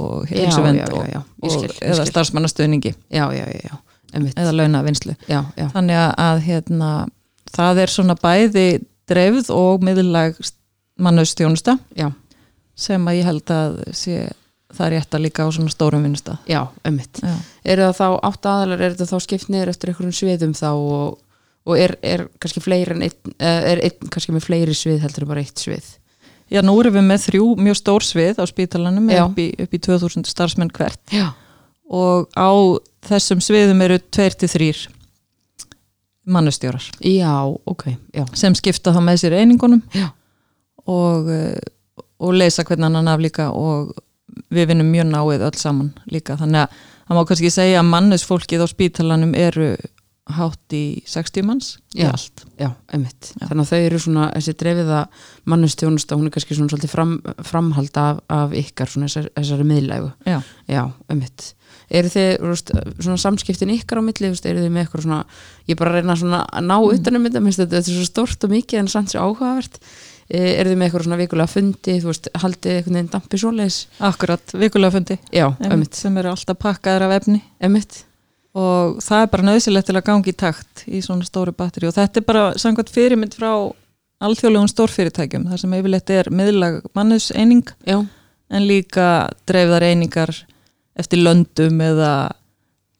[0.00, 1.04] og helsuvend og,
[1.84, 2.06] eða
[4.12, 4.38] einmitt.
[4.38, 4.54] Eða
[5.28, 6.90] já, Þannig að, hérna,
[7.52, 8.66] það er svona bæði
[9.10, 10.38] dreifð og miðlag
[11.02, 11.78] mannustjónusta
[12.78, 14.30] sem að ég held að sé
[14.72, 16.40] það er rétt að líka á svona stórum vinnustaf.
[16.48, 17.20] já, einmitt.
[17.20, 17.34] Já.
[17.64, 21.18] Eru það þá átt aðalar, er þetta þá skipt niður eftir einhverjum sviðum þá og,
[21.68, 25.26] og er, er kannski fleiri en einn, eh, er einn kannski með fleiri svið heldur
[25.26, 25.92] en bara eitt svið?
[26.52, 29.80] Já, nú erum við með þrjú mjög stór svið á spítalanum upp í, upp í
[29.80, 31.00] 2000 starfsmenn hvert.
[31.14, 31.30] Já,
[31.92, 32.50] og á
[33.08, 34.82] þessum sviðum eru tveir til þrýr
[36.22, 37.32] mannustjórar já,
[37.66, 39.82] ok, já, sem skipta þá með sér einingunum
[40.86, 41.58] og, eh,
[42.22, 43.90] og leysa hvernig annan af líka og
[44.52, 46.36] við vinnum mjög náið öll saman líka.
[46.40, 46.76] Þannig að
[47.08, 49.74] það má kannski segja að mannusfólkið á spítalanum eru
[50.30, 52.12] hátt í 60 manns Já.
[52.12, 52.44] allt.
[52.58, 53.32] já, einmitt.
[53.40, 53.48] Já.
[53.48, 55.00] Þannig að þau eru svona, þessi dreifiða
[55.50, 60.12] mannustjónusta, hún er kannski svona svolítið fram, framhald af, af ykkar svona þessar, þessari miðlægu.
[60.28, 60.38] Já.
[60.70, 61.48] Já, einmitt.
[61.92, 62.70] Eru þið, veist,
[63.02, 65.18] svona samskiptin ykkar á milli, eru þið með eitthvað svona
[65.68, 68.84] ég bara reyna svona að ná utanum þetta, minnst þetta, er svo stórt og mikið
[68.84, 69.82] en svo áhugavert.
[70.32, 73.80] Eh, eru þið með eitthvað svona vikulega fundi, þú veist, haldið einhvern veginn dampi svoleiðis?
[74.08, 75.18] Akkurat, vikulega fundi.
[75.34, 77.42] Já, einmitt, einmitt, sem eru alltaf pakkaðir af efni.
[77.60, 78.04] Einmitt
[78.52, 81.96] og það er bara nöðsilegt til að gangi í takt í svona stóru batteri og
[81.96, 83.52] þetta er bara samkvæmt fyrirmynd frá
[84.22, 87.64] alþjóðlegum stórfyrirtækjum þar sem yfirleitt er miðlag mannuseining
[88.52, 89.06] en líka
[89.48, 90.34] dreifðar einingar
[90.98, 92.12] eftir löndum eða,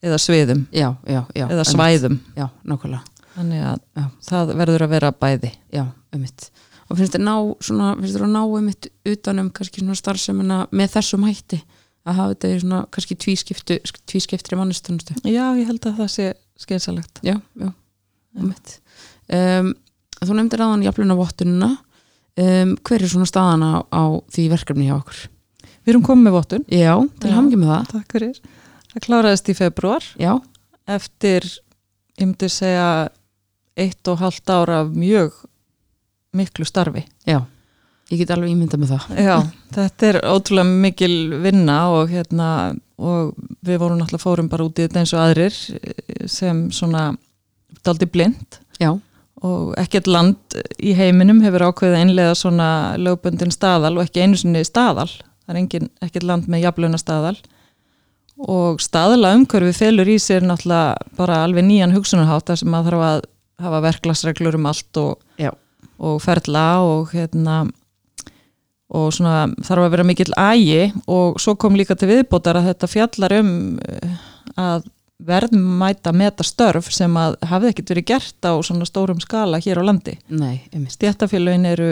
[0.03, 0.65] eða sviðum.
[0.73, 2.19] Já, já, já eða svæðum.
[2.37, 5.51] Já, nákvæmlega, þannig að það verður að vera bæði.
[5.73, 6.49] Já, einmitt.
[6.89, 11.61] Og finnst þér ná, að ná einmitt utanum kannski svona starfsemina með þessum hætti
[12.03, 16.27] að hafa þetta í svona kannski tvískiptu, tvískiptri mannistunstu Já, ég held að það sé
[16.59, 17.69] skeinsalegt Já, já,
[18.37, 18.77] einmitt.
[19.31, 19.73] Um,
[20.23, 21.69] Þú nefndir aðan jafnluna vottununa
[22.39, 25.23] um, hver er svona staðan á, á því verkefni hjá okkur?
[25.83, 26.65] Við erum komið með vottun.
[26.71, 27.87] Já, til hamngi með það.
[27.91, 28.37] Takk fyrir.
[28.93, 30.31] Það kláraðist í februar Já,
[30.95, 31.47] eftir,
[32.21, 32.87] ég myndi segja
[33.83, 35.35] eitt og halvt ára af mjög
[36.37, 37.03] miklu starfi.
[37.27, 37.41] Já,
[38.11, 39.21] ég get alveg ímynda með það.
[39.23, 39.35] Já,
[39.77, 42.49] þetta er ótrúlega mikil vinna og hérna
[43.03, 43.33] og
[43.65, 47.09] við vorum náttúrulega fórum bara út í þetta eins og aðrir eh, sem svona
[47.83, 48.59] daldi blind.
[48.81, 48.93] Já,
[49.43, 52.67] og ekkert land í heiminum hefur ákveðið að innlega svona
[53.01, 55.09] lögbundin staðal og ekki einu sinni staðal.
[55.43, 57.35] Það er engin, ekkert land með jafnlauna staðal
[58.43, 63.07] og staðala umhverfi felur í sér náttúrulega bara alveg nýjan hugsunarhátt þar sem maður þarf
[63.09, 63.27] að
[63.63, 65.19] hafa verklagsreglur um allt og,
[65.99, 67.59] og ferla og hérna
[68.93, 72.89] og svona þarf að vera mikill ægi og svo kom líka til viðbótar að þetta
[72.91, 74.19] fjallar um eh,
[74.59, 74.85] að
[75.23, 79.83] verðmæta meta störf sem að hafði ekkert verið gert á svona stórum skala hér á
[79.87, 80.17] landi.
[80.27, 80.95] nei, einmitt.
[80.97, 81.89] Stjættafélögin eru,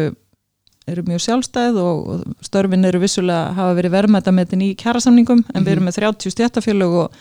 [0.90, 5.78] eru mjög sjálfstæð og störfin eru vissulega hafa verið verðmæta metin í kjærasamningum en við
[5.78, 7.20] erum með 30 stjættafélög og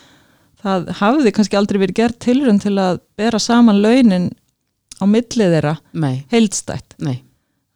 [0.61, 4.31] það hafði kannski aldrei verið gert tilrun til að bera saman launin
[4.99, 6.97] á millið þeirra Nei, heildstætt.
[6.99, 7.21] Nei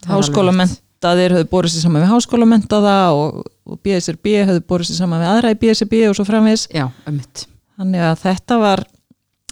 [0.06, 5.22] Það háskólamentaðir höfðu borið sér saman við háskólamentaða og, og BSRB höfðu borið sér saman
[5.22, 6.68] við aðra í BSRB og svo framvegis.
[6.74, 7.46] Já, einmitt.
[7.78, 8.84] Þannig að þetta var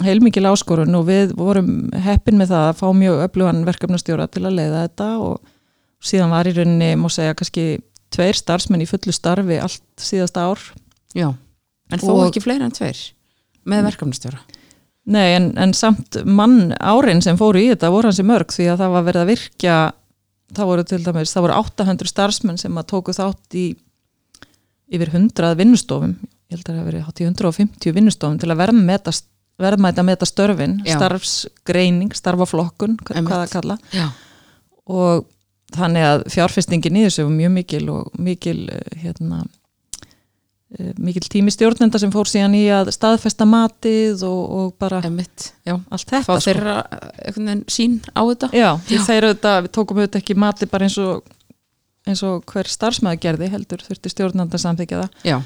[0.03, 4.55] heilmikil áskorun og við vorum heppin með það að fá mjög öflugan verkefnastjóra til að
[4.57, 5.41] leiða þetta og
[6.03, 7.67] síðan var í rauninni, má segja, kannski
[8.13, 10.59] tveir starfsmenn í fullu starfi allt síðasta ár.
[11.13, 11.29] Já,
[11.91, 12.99] en þó Og- ekki fleiri en tveir
[13.69, 14.41] með verkefnastjóra?
[15.05, 18.79] Nei, en, en samt mann árin sem fóru í þetta voru hansi mörg því að
[18.79, 19.77] það var verið að virkja
[20.57, 23.65] það voru til dæmis, það voru 800 starfsmenn sem að tóku þátt í
[24.93, 26.15] yfir 100 vinnustofum
[26.53, 28.61] ég held að það hafi verið hátt í 150 vinnustofum til að
[29.63, 30.97] verðmæta meta störfin, Já.
[30.97, 33.31] starfsgreining starfaflokkun, hvað Einmitt.
[33.31, 34.07] hvað það kalla Já,
[34.89, 35.25] og
[35.73, 39.43] þannig að fjárfestingin í þessu var mjög mikil og mikil eh, hérna
[40.97, 45.75] mikil tími stjórnenda sem fór síðan í að staðfesta matið og, og bara einmitt Já,
[45.77, 46.45] allt fá þetta sko.
[46.47, 48.49] þeirra einhvern veginn sín á þetta.
[48.57, 51.33] Já, því þeir auðvitað, við tókum auðvitað ekki mati bara eins og,
[52.09, 55.19] eins og hver starfsmæður gerði heldur þurfti stjórnanda að samþykja það.
[55.29, 55.37] Já,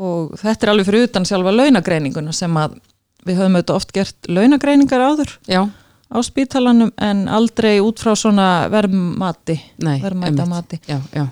[0.00, 2.78] og þetta er alveg fyrir utan sjálfa launagreininguna sem að
[3.26, 5.60] við höfum auðvitað oft gert launagreiningar áður já,
[6.08, 11.26] á spítalanum en aldrei út frá svona verðmati nei, verðmæta mati Já, já,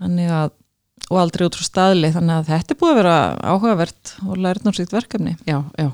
[0.00, 0.54] þannig að
[1.14, 3.16] og aldrei út frá staðli þannig að þetta er búið að vera
[3.54, 5.36] áhugavert og lærnámsvíkt verkefni.
[5.46, 5.90] Já, já.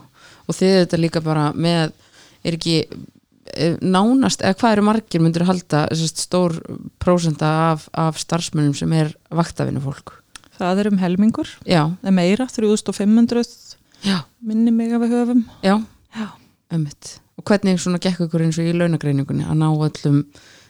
[0.48, 1.92] Og þið þetta líka bara með
[2.40, 6.56] er ekki eh, nánast, eða hvað eru margir myndir halda sérst, stór
[7.02, 10.16] prósenda af, af starfsmönnum sem er vaktavinu fólk
[10.60, 15.42] það er um helmingur, Já, eða meira 3500 já, minni mig að við höfum.
[15.64, 15.76] Já,
[16.16, 16.26] Já.
[16.72, 17.18] einmitt.
[17.40, 20.18] Og hvernig svona gekk ykkur eins og í launagreiningunni að ná öllum,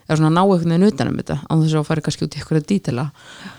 [0.06, 2.60] eða svona ná einhvern veginn utanum þetta, á þess að fara kannski út í ykkur
[2.60, 3.50] að dítela Já,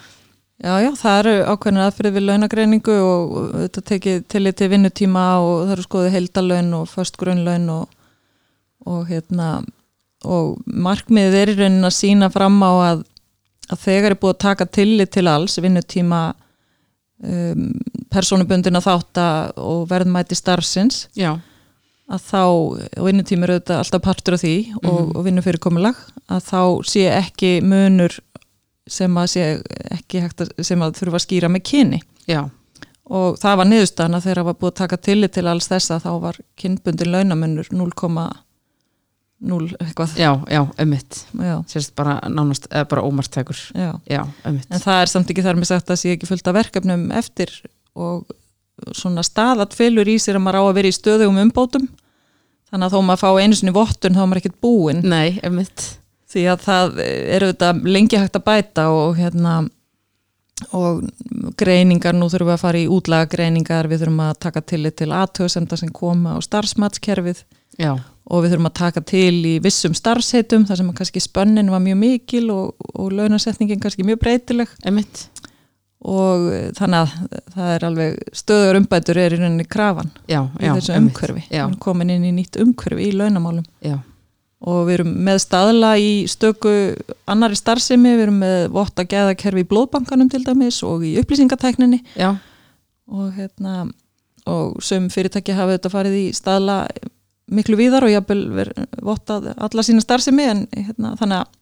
[0.62, 5.76] já, það eru ákveðnir aðferði við launagreiningu og þetta tekið til til vinnutíma og það
[5.76, 8.02] eru skoðið heildalaun og föst grunnlaun og,
[8.86, 9.52] og hérna
[10.28, 13.06] og markmiðið er í raunin að sína fram á að,
[13.71, 16.24] að þegar er búið að taka tillit til alls vinnutíma
[17.26, 17.69] um,
[18.13, 19.28] persónubundina þátta
[19.62, 21.39] og verðmæti starfsins Já,
[22.12, 26.62] að þá, og vinnutími er auðvitað alltaf partur af því og, og vinnufyrirkomulag að þá
[26.91, 28.19] sé ekki munur
[28.89, 32.02] sem að að, sem að þurfa að skýra með kyni.
[32.30, 32.46] Já,
[33.12, 36.12] og það var niðurstaðan að þeirra var búið að taka tillit til alls þessa þá
[36.24, 38.28] var kynbundin launamunur 0,0
[39.82, 40.17] eitthvað.
[40.20, 43.91] Já, já, já, sérst bara nánast, eða bara ómartækur já.
[44.08, 44.70] Já, einmitt.
[44.70, 47.56] En það er samt ekki þar með sagt að sé ekki fullt af verkefnum eftir
[47.98, 48.30] og
[48.98, 51.89] svona staðat fylgur í sér að maður á að vera í stöðugum umbótum.
[52.72, 55.02] Þannig að þó maður fá einu sinni vottun þá maður ekkert búinn.
[55.04, 56.01] Nei, einmitt
[56.32, 59.62] því að það eru þetta lengi hægt að bæta og hérna
[60.78, 61.02] og
[61.58, 65.10] greiningar, nú þurfum við að fara í útlaga greiningar, við þurfum að taka til til
[65.17, 67.44] aðtöðsemda sem koma á starfsmatskerfið
[67.82, 67.96] Já,
[68.30, 71.98] og við þurfum að taka til í vissum starfsheitum þar sem kannski spönnin var mjög
[72.04, 74.76] mikil og, og launasetningin kannski mjög breytileg.
[74.86, 75.26] Einmitt.
[76.02, 80.96] Og þannig að það er alveg stöður umbætur er í rauninni krafan Já, í þessu
[80.98, 81.44] umhverfi,
[81.82, 83.67] komin inn í nýtt umhverfi í launamálum.
[83.86, 84.00] Já
[84.62, 86.74] og við erum með staðla í stöku
[87.30, 92.04] annari starfsemi, við erum með votta geðakerfi í blóðbankanum til dæmis og í upplýsingatækninni.
[92.19, 92.36] Já,
[93.12, 93.88] og hérna
[94.50, 96.84] og söm fyrirtæki hafa þetta farið í staðla
[97.52, 100.47] miklu víðar og verið vottað alla sína starfsemi.
[100.47, 101.60] En hérna, þannig að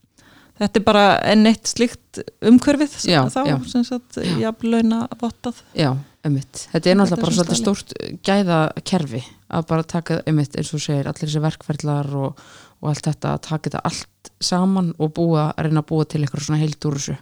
[0.60, 3.58] þetta er bara enn eitt slíkt umhverfið Já, þá, já.
[3.72, 5.62] sem sagt, jafnvel launa vottað.
[5.78, 5.92] Já,
[6.28, 6.66] einmitt.
[6.74, 7.96] Þetta er náttúrulega bara svolítið stórt
[8.28, 12.44] gæðakerfi að bara taka, einmitt, eins og segir allir þessi verkferðlar og,
[12.80, 16.46] og allt þetta að taka þetta allt saman og búa, reyna að búa til eitthvað
[16.48, 17.18] svona heilt úr þessu.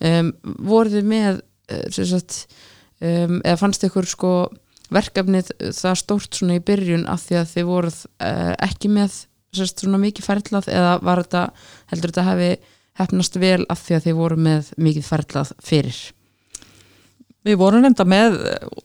[0.00, 0.32] Um,
[0.70, 1.40] voruð þið með
[1.70, 2.40] eh, sagt,
[3.00, 4.34] um, eða fannst ykkur sko
[4.90, 9.18] verkefnið það stórt svona í byrjun af því að þið voruð uh, ekki með
[9.56, 11.44] sagt, svona mikið ferlað eða var þetta,
[11.92, 12.50] heldur þetta hafi
[13.00, 16.00] hefnast vel af því að þið voru með mikið ferlað fyrir
[17.46, 18.36] Við vorum reynda með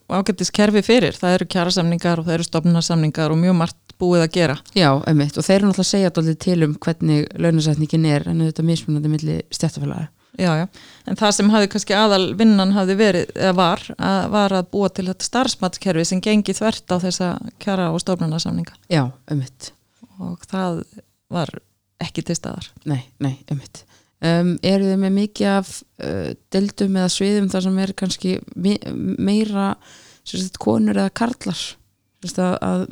[0.08, 4.34] ágættis kerfi fyrir, það eru kjærasamningar og það eru stofnarsamningar og mjög margt búið að
[4.36, 4.56] gera.
[4.76, 8.44] Já, einmitt, og þeir eru náttúrulega að segja dálítið til um hvernig launasetningin er en
[8.48, 10.65] þetta mismunandi milli stjættafélagi Já, já,
[11.08, 14.89] en það sem hafi kannski aðal vinnan hafi verið, eða var, að, var að búa
[14.91, 17.30] til þetta starfsmatskerfi sem gengi þvert á þessa
[17.63, 19.72] kjara og stofnarsamninga Já, einmitt
[20.20, 20.82] og það
[21.32, 21.52] var
[22.04, 22.70] ekki til staðar.
[22.88, 23.84] Nei, nei, einmitt.
[24.25, 28.77] Um, eru þið með mikið af uh, deildum eða sviðum þar sem er kannski me
[28.95, 29.73] meira
[30.25, 31.59] sagt, konur eða karlar?
[32.25, 32.85] Sagt, að, að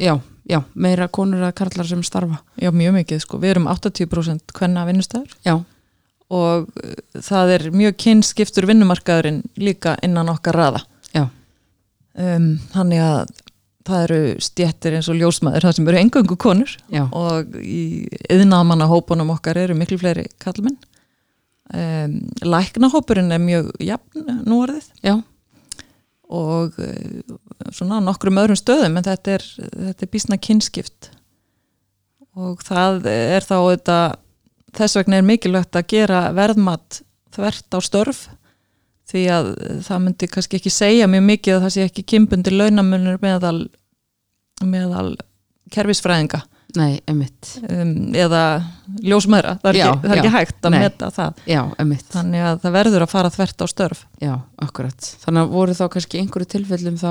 [0.00, 0.14] já,
[0.48, 2.40] já, meira konur eða karlar sem starfa.
[2.62, 3.42] Já, mjög mikið, sko.
[3.42, 5.58] Við erum 80% hvenna vinnustæður Já,
[6.30, 6.94] og uh,
[7.26, 10.86] það er mjög kynskiptur vinnumarkaðurinn líka innan okkar raða.
[12.18, 13.28] Um, þannig að
[13.88, 16.72] það eru stjettir eins og ljósmaður, það sem eru engöngu konur.
[16.92, 20.78] Já, og í yðnamanna hópunum okkar eru miklu fleiri kallmenn.
[21.70, 25.12] Um, læknahópurinn er mjög jafn nú orðið já,
[26.26, 27.36] og uh,
[27.70, 31.12] svona nokkrum öðrum stöðum en þetta er, þetta er bísna kynskipt.
[32.38, 34.00] Og það er þá þetta,
[34.80, 37.00] þess vegna er mikilvægt að gera verðmat
[37.34, 38.26] þvert á störf
[39.10, 39.50] því að
[39.86, 43.58] það myndi kannski ekki segja mjög mikið að það sé ekki kymbundi launamunur meðal,
[44.62, 45.10] meðal
[45.74, 46.44] kerfisfræðinga.
[46.78, 48.42] Nei, um, eða
[49.02, 50.78] ljósmaðra, það er, Já, ekki, það er ekki hægt að nei.
[50.84, 51.40] meta það.
[51.50, 51.60] Já,
[52.14, 54.04] þannig að það verður að fara þvert á störf.
[54.22, 55.08] Já, akkurat.
[55.24, 57.10] Þannig að voru þá kannski einhverju tilfellum þá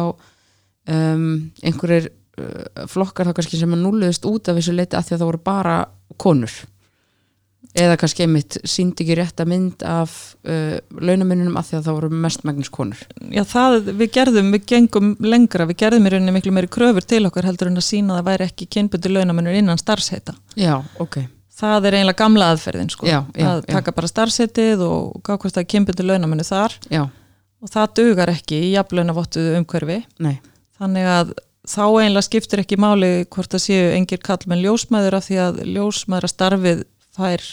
[0.95, 1.27] um,
[1.59, 2.09] einhverjir
[2.39, 5.31] uh, flokkar þá kannski sem að núliðist út af þessu leiti að því að það
[5.33, 5.77] voru bara
[6.19, 6.55] konur
[7.77, 10.13] eða kannski einmitt síndi ekki rétta mynd af
[10.47, 15.11] uh, launamununum að því að það voru mestmægnus konur Já, það við gerðum, við gengum
[15.21, 18.21] lengra, við gerðum í rauninni miklu meiri kröfur til okkar heldur en að sína að
[18.21, 20.37] það væri ekki kynbundu launamunur innan starfsheita.
[20.59, 21.21] Já, ok,
[21.59, 23.07] Það er eiginlega gamla aðferðin, sko.
[23.09, 23.73] Já, já, að já.
[23.73, 27.01] taka bara starfsheitið og gá hvort það er kynbundu launamunur þar já,
[27.59, 29.97] og það dugar ekki í jafnlaunavottuðu umhverfi.
[30.23, 30.37] nei
[30.79, 31.33] Þannig að
[31.67, 36.31] þá eiginlega skiptir ekki máli hvort það séu engir kallmenn ljósmæður af því að ljósmæðra
[36.31, 36.85] starfið
[37.19, 37.43] fær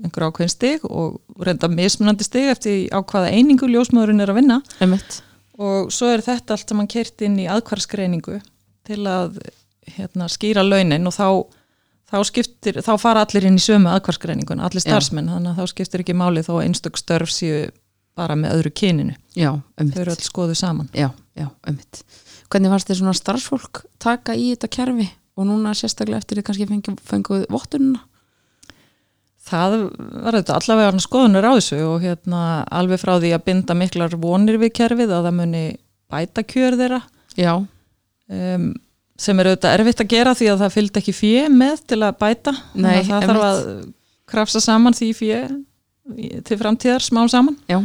[0.00, 4.60] einhver ákveðin stig og reynda mismunandi stig eftir á hvaða einingu ljósmæðurinn er að vinna.
[4.80, 5.20] Einmitt,
[5.60, 8.38] og svo er þetta allt sem hann kert inn í aðkvarskreiningu
[8.88, 9.40] til að
[9.96, 11.28] hérna, skýra launin og þá,
[12.12, 16.04] þá, skiptir, þá fara allir inn í sömu aðkvarskreiningun, allir starfsmenn þannig að þá skiptir
[16.04, 17.68] ekki máli þó einstök störf séu
[18.18, 19.14] bara með öðru kyninu.
[19.38, 20.90] Já, þau eru öll skoðu saman.
[20.96, 22.02] Já, já, einmitt.
[22.50, 25.06] Hvernig fannst þið svona starfsfólk taka í þetta kerfi?
[25.38, 28.02] Og núna sérstaklega eftir þið kannski fengu, fenguð vottununa
[29.48, 29.76] það
[30.24, 32.42] var þetta allavega hann skoðunur á þessu og hérna
[32.80, 35.64] alveg frá því að binda miklar vonir við kerfið að það muni
[36.10, 37.00] bæta kjör þeirra.
[37.38, 38.70] Já, um,
[39.20, 42.20] sem er auðvitað erfitt að gera því að það fylgdi ekki fjö með til að
[42.20, 42.54] bæta.
[42.74, 43.62] Nei, það þarf að
[44.30, 45.40] krafsa saman því fjö
[46.46, 47.58] til framtíðar smá saman.
[47.70, 47.80] Já,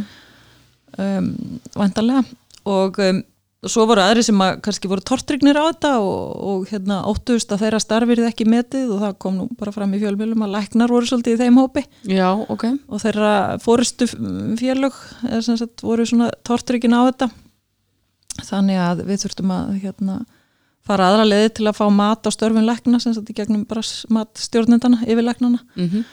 [0.98, 1.32] um,
[1.76, 2.24] vantarlega
[2.66, 3.22] og um,
[3.72, 7.62] svo voru aðri sem að kannski voru tortrygnir á þetta og, og hérna óttust að
[7.64, 11.08] þeirra starfirði ekki metið og það kom nú bara fram í fjölmjölum að læknar voru
[11.10, 11.84] svolítið í þeim hópi.
[12.10, 12.64] Já, ok.
[12.88, 13.32] Og þeirra
[13.64, 14.08] fórustu
[15.42, 17.30] sem sagt voru svona tortryggin á þetta.
[18.46, 20.18] Þannig að við þurftum að hérna
[20.86, 23.82] fara aðra leiði til að fá mat á störfin lækna sem sagt í gegnum bara
[23.82, 26.04] s- mat stjórnendana yfir læknana mm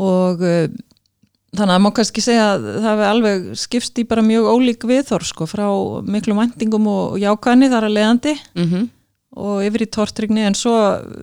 [0.00, 0.68] og uh,
[1.56, 5.26] þannig að má kannski segja að það hefur alveg skipst í bara mjög ólík viðþór
[5.26, 5.66] sko frá
[6.06, 8.86] miklu væntingum og jákvæðni þar að leiðandi -hmm.
[9.44, 10.74] og yfir í tortrygni en svo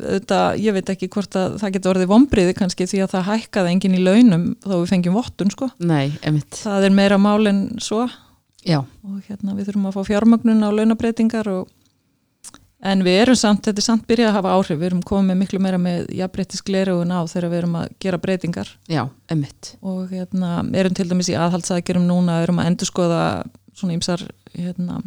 [0.03, 3.73] þetta, ég veit ekki hvort að það getur orðið vombriði kannski því að það hækkaði
[3.73, 5.71] enginn í launum þó við fengjum vottun sko.
[5.79, 6.11] Nei,
[6.51, 8.07] það er meira mál en svo.
[8.67, 11.69] Já, og hérna við þurfum að fá fjármögnun á launabreitingar og
[12.85, 14.79] en við erum samt, þetta er samt byrjað að hafa áhrif.
[14.79, 18.71] Við erum komið miklu meira með jafnbreytis glerugun á þegar við erum að gera breytingar.
[18.91, 19.73] Já, einmitt.
[19.81, 23.21] Og hérna, erum til dæmis í aðhaldsaðgerum núna, erum að endurskoða
[23.77, 24.23] svona ýmsar
[24.53, 25.01] hérna,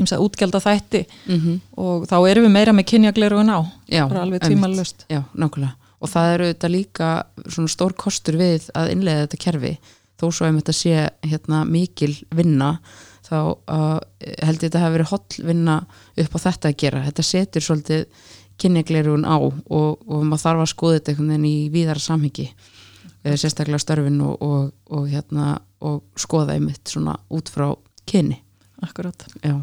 [0.00, 3.60] ímsa útgelda þætti mm og þá erum við meira með kynjaglerugun á.
[3.90, 4.04] Já,
[4.42, 5.74] tímalust Já, nákvæmlega.
[6.04, 7.10] Og það eru þetta líka
[7.48, 9.78] svona stór kostur við að innlega þetta kerfi
[10.20, 12.78] þó svo ef þetta sé hérna mikil vinna
[13.24, 13.98] þá uh,
[14.44, 15.80] held ég þetta hafi verið holl vinna
[16.24, 17.04] upp á þetta að gera.
[17.08, 21.56] Þetta setur svolítið kynjaglerun á og, og maður þarf að skoða þetta einhvern veginn í
[21.74, 27.72] víðara samhengi uh, sérstaklega störfin og, og, og hérna og skoða einmitt svona út frá
[28.08, 28.40] kynni.
[28.84, 29.26] akkurat.
[29.42, 29.56] Já,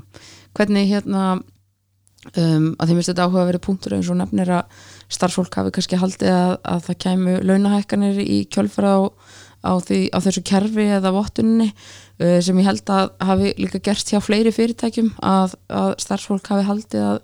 [0.57, 1.23] hvernig hérna
[2.37, 5.73] um, að því minnst þetta áhuga að vera punktur eins og nefnir að starfsfólk hafi
[5.75, 9.01] kannski haldið að, að það kæmu launahækkanir í kjölfara á,
[9.61, 14.11] á, því, á þessu kerfi eða vottunni uh, sem ég held að hafi líka gert
[14.11, 17.21] hjá fleiri fyrirtækjum að, að starfsfólk hafi haldið að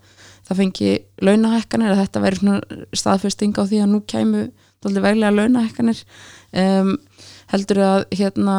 [0.48, 0.94] það fengi
[1.28, 2.58] launahækkanir að þetta veri
[2.96, 4.48] staðfesting á því að nú kæmu
[4.84, 6.04] dálítið veglega launahækkanir.
[6.58, 6.94] Um,
[7.52, 8.58] heldur að hérna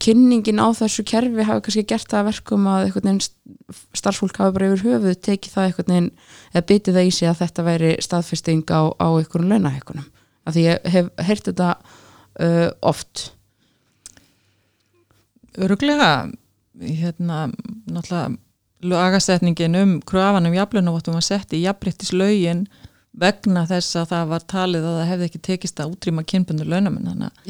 [0.00, 2.86] kynningin á þessu kerfi hafi kannski gert það að verkum að
[3.96, 6.10] starfsfólk hafi bara yfir höfuð tekið það einhvern veginn
[6.52, 10.08] eða bitið það í sig að þetta væri staðfesting á, á einhverjum launahækkunum.
[10.48, 11.68] Af því ég hef heyrt þetta
[12.40, 13.32] uh, oft.
[15.58, 16.30] Öruglega,
[16.80, 17.50] hérna,
[17.90, 18.38] náttúrulega
[18.82, 22.64] lagasetningin um krafanum jaflunavottum var sett í jafnbryttislaugin
[23.12, 27.10] vegna þess að það var talið að það hefði ekki tekist að útrýma kynbundur launamenn
[27.10, 27.42] þannig,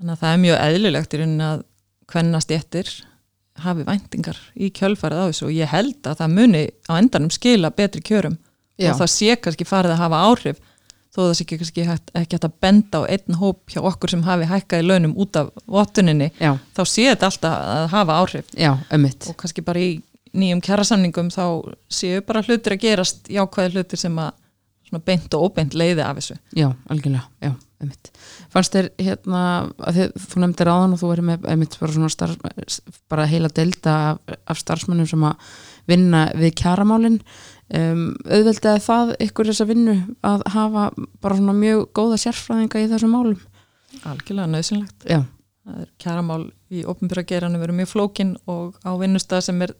[0.00, 1.62] þannig að það er mjög eðlilegt í rauninni að
[2.10, 2.90] hvennast ettir
[3.62, 7.70] hafi væntingar í kjölfarið á þessu og ég held að það muni á endanum skila
[7.72, 8.36] betri kjörum.
[8.76, 10.58] Já, og það sé kannski farið að hafa áhrif
[11.16, 14.24] þó það sé ekki, hægt, ekki hægt að benda á einn hóp hjá okkur sem
[14.26, 18.50] hafi hækkað í launum út af vottuninni já, þá sé þetta alltaf að hafa áhrif.
[18.56, 19.92] Já, og kannski bara í
[20.36, 21.44] nýjum kjærasamningum þá
[21.88, 24.34] séu bara hlutir að gerast jákvæði hlutir sem að
[24.86, 26.36] svona beint og óbeint leiði af þessu.
[26.54, 28.12] Já, algjörlega, já, ömmit
[28.52, 29.40] fannst þér hérna
[29.76, 32.36] að þið, þú nefndir áðan og þú verið með ömmit bara svona starf,
[33.10, 35.50] bara heila delta af, af starfsmönnum sem að
[35.90, 37.18] vinna við kjaramálin
[37.74, 39.96] um, auðveldaði það ykkur þessa vinnu
[40.26, 40.90] að hafa
[41.22, 43.40] bara svona mjög góða sérfræðinga í þessum málum?
[44.06, 45.08] Algjörlega nöðsynlegt
[45.98, 49.72] kjæramál í opnbjörra geranum verið mjög flókin og á vinnustað sem er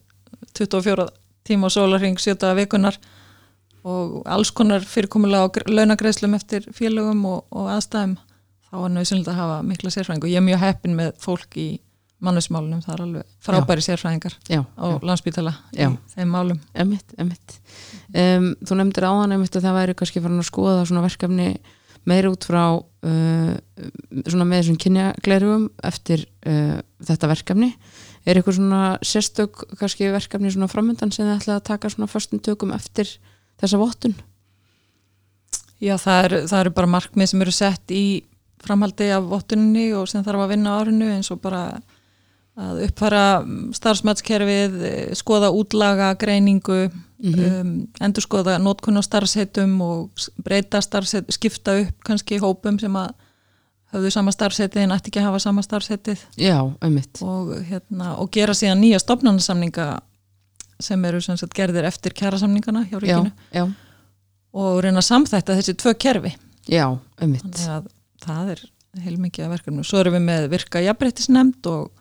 [0.58, 1.06] 24
[1.46, 2.96] tíma og sólarring 7 daga vikunar
[3.86, 8.16] og alls konar fyrirkomulega á gr- launagreiðslum eftir félögum og, og aðstæðum
[8.66, 11.68] þá er nöðsynlegt að hafa mikla sérfræðing og ég er mjög heppin með fólk í
[12.24, 14.96] mannusmálunum, það er alveg frábæri sérfræðingar já, á já.
[15.04, 15.90] landspítala Já.
[15.92, 17.56] í þeim málum Emitt, emitt.
[18.16, 21.48] Um, þú nefndir áðan emitt að það væri kannski farin að skoða svona verkefni
[22.06, 23.52] meira út frá uh,
[24.24, 27.72] svona með þessum kynjaglerugum eftir uh, þetta verkefni.
[28.26, 32.40] Er eitthvað svona sérstök kannski verkefni svona framöndan sem þið ætlaði að taka svona förstum
[32.42, 33.10] tökum eftir
[33.60, 34.16] þessa vottun?
[35.82, 38.24] Já, það eru er bara markmið sem eru sett í
[38.64, 41.66] framhaldi af vottuninni og sem þarf að vinna á árinu eins og bara
[42.56, 43.24] að uppfara
[43.76, 46.86] starfsmætskerfið, eh, skoða útlaga, greiningu,
[47.24, 53.12] um, endur skoða nótkunn á starfsheitum og breyta starfsheit, skipta upp kannski hópum sem að
[53.94, 57.20] höfðu sama starfsheitið en ætti ekki að hafa sama starfsheitið Já, emitt.
[57.22, 60.00] og, hérna, og gera síðan nýja stopnarnasamninga
[60.80, 63.64] sem eru sem sagt, gerðir eftir kjærasamningana hjá Já, ríkinu já,
[64.56, 66.34] og reyna að samþætta þessi tvö kerfi
[66.68, 66.88] já,
[67.22, 67.44] emitt.
[67.46, 67.86] þannig að
[68.26, 68.64] það er
[69.06, 69.84] heilmikið af verkefnum.
[69.84, 71.95] Svo erum við með virka jafnbreytisnefnd og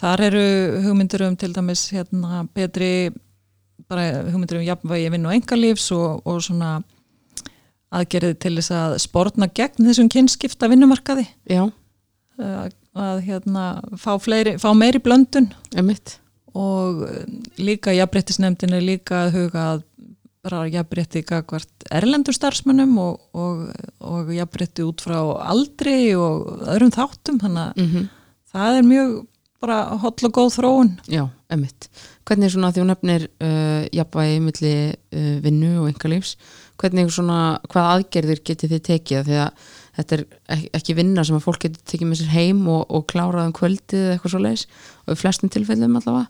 [0.00, 0.44] þar eru
[0.84, 3.12] hugmyndir um til dæmis hérna, betri
[3.88, 6.76] bara hugmyndir um jafnvægi vinn og engalífs og, og svona
[7.96, 11.26] aðgerið til þess að sportna gegn þessum kynskipta vinnumarkaði.
[11.48, 11.64] Já,
[12.40, 13.66] að, að hérna,
[14.00, 15.52] fá, fleiri, fá meiri blöndun.
[15.78, 16.18] Emitt.
[16.56, 17.02] og
[17.60, 19.82] líka jafnbreytisnefndin er líka að huga að
[20.46, 23.64] bara jafnbreytti gagvart erlendur starfsmönnum og, og,
[24.00, 25.18] og jafnbreytti út frá
[25.50, 27.40] aldri og öðrum þáttum.
[27.42, 28.12] Þannig að Mm
[28.56, 29.10] það er mjög
[29.62, 31.88] bara holl og góð þróun Já, emitt.
[32.28, 36.36] Hvernig svona því hún nefnir uh, jafnvægi milli uh, vinnu og engalífs,
[36.80, 37.38] hvernig svona,
[37.72, 41.62] hvað aðgerðir getið þið tekið því að þetta er ek- ekki vinna sem að fólk
[41.64, 44.66] getur tekið með sér heim og, og klárað um kvöldið eða eitthvað svo leis
[45.06, 46.26] og í flestum tilfellum allavega.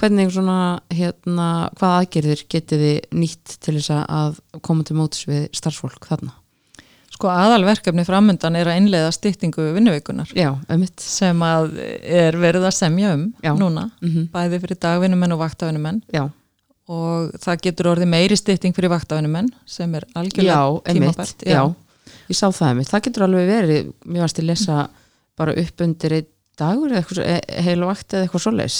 [0.00, 0.58] Hvernig svona,
[0.94, 6.32] hérna, hvað aðgerðir getið þið nýtt til þess að koma til mótis við starfsfólk þarna?
[7.20, 10.54] Sko aðalverkefni framöndan er að innleiða styttingu vinnuveikunar Já,
[11.04, 13.52] sem að er verið að semja um Já.
[13.60, 16.24] núna, Mm bæði fyrir dagvinnumenn og vaktavinnumenn Já,
[16.90, 20.56] og það getur orðið meiri stytting fyrir vaktavinnumenn sem er algjörlega
[20.96, 21.60] tímabært Já.
[22.30, 22.88] ég sá það emitt.
[22.90, 24.78] Það getur alveg verið, mér varst að lesa
[25.38, 26.26] bara upp undir einn
[26.60, 28.78] dagur eða eitthvað, svo- e- heil vakt eða eitthvað svoleiðis.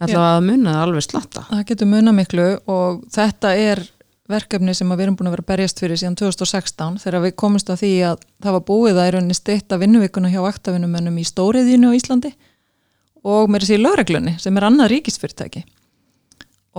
[0.00, 1.42] Það að munna alveg slatta.
[1.50, 3.82] Það getur muna miklu og þetta er
[4.30, 7.34] verkefni sem að við erum búin að vera að berjast fyrir síðan 2016 þegar við
[7.42, 11.26] komumst að því að það var búið að í rauninni styrta vinnuvikuna hjá vaktavinnumennum í
[11.28, 12.32] stóriðinu á Íslandi
[13.26, 15.64] og mér sé lögreglunni sem er annað ríkisfyrirtæki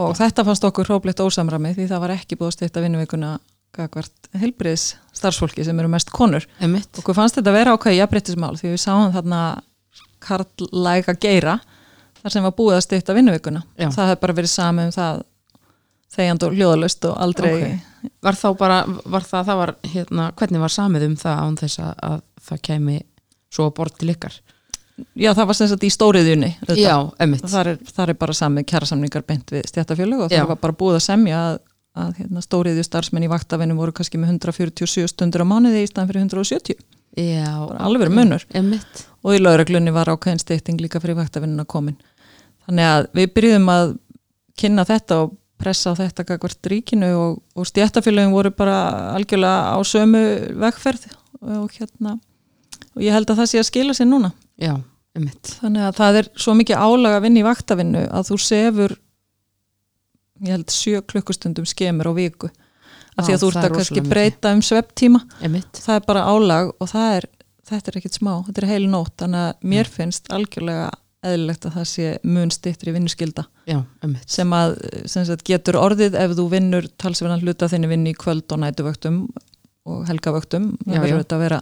[0.01, 3.33] og þetta fannst okkur hróplegt ósamrami því það var ekki búið að stýta vinnuveikuna
[3.75, 6.89] gagvart helbriðis starfsfólki sem eru mest konur Einmitt.
[6.99, 9.41] okkur fannst þetta vera ákveði jafnbryttismál því við sáum þarna
[10.21, 11.59] karlæga geira
[12.21, 13.89] þar sem var búið að stýta vinnuveikuna Já.
[13.89, 15.23] það hefði bara verið sami um það
[16.15, 17.87] þegjand og hljóðalust og aldrei Ok.
[18.25, 18.77] Var þá bara,
[19.13, 22.15] var það, það var, hérna, hvernig var samið um það án þess að, að
[22.47, 22.95] það kemi
[23.53, 24.37] svo að bort til ykkar?
[25.17, 26.49] já það var sem sagt í stóriðjunni.
[26.77, 27.45] Já, emmitt.
[27.49, 30.41] þar er, þar er bara sami kjærasamningar beint við stjættafjölu og Já.
[30.41, 31.59] það var bara búið að semja að,
[32.03, 36.11] að hérna, stóriðju starfsmenn í vaktavinnum voru kannski með 147 stundur á mánuði í staðan
[36.11, 36.81] fyrir 170
[37.17, 37.49] Já.
[37.81, 39.05] alveg munur Emmitt.
[39.25, 41.97] og í lauruglunni var ákveðin stýtting líka fyrir vaktavinnuna komin
[42.67, 43.95] þannig að við byrjuðum að
[44.61, 48.77] kynna þetta og pressa á þetta gagvart ríkinu og, og stjættafélagin voru bara
[49.15, 50.23] algjörlega á sömu
[50.61, 51.07] vegferð
[51.41, 52.17] og hérna
[52.91, 54.33] og ég held að það sé að skila sér núna.
[54.61, 54.73] Já,
[55.17, 55.55] emmitt.
[55.61, 58.95] þannig að það er svo mikið álag að vinna í vaktavinnu að þú sefur
[60.41, 62.49] ég held sjö klukkustundum skemur á viku.
[63.19, 65.19] Af því að þú ert er að kannski breyta um svepptíma
[65.75, 67.27] það er bara álag og er
[67.67, 69.15] þetta er ekkit smá, þetta er heil nótt.
[69.21, 70.89] Þannig að mér finnst algjörlega
[71.25, 73.77] eðlilegt að það sé mun stittri vinnuskylda Já,
[74.25, 74.75] sem að
[75.11, 79.23] sem sagt, getur orðið ef þú vinnur talsverðan hluta þinni vinni í kvöld og nætuvöktum
[79.85, 81.21] og helgavöktum Já, já.
[81.37, 81.61] vera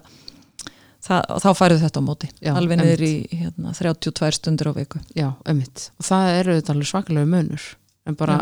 [1.03, 5.29] það, þá færðu þetta á móti alveg niður í hérna, 32 stundir á viku Já,
[5.49, 5.89] emmitt.
[5.99, 7.67] Og það eru þetta alveg svakalega munur.
[8.07, 8.39] En bara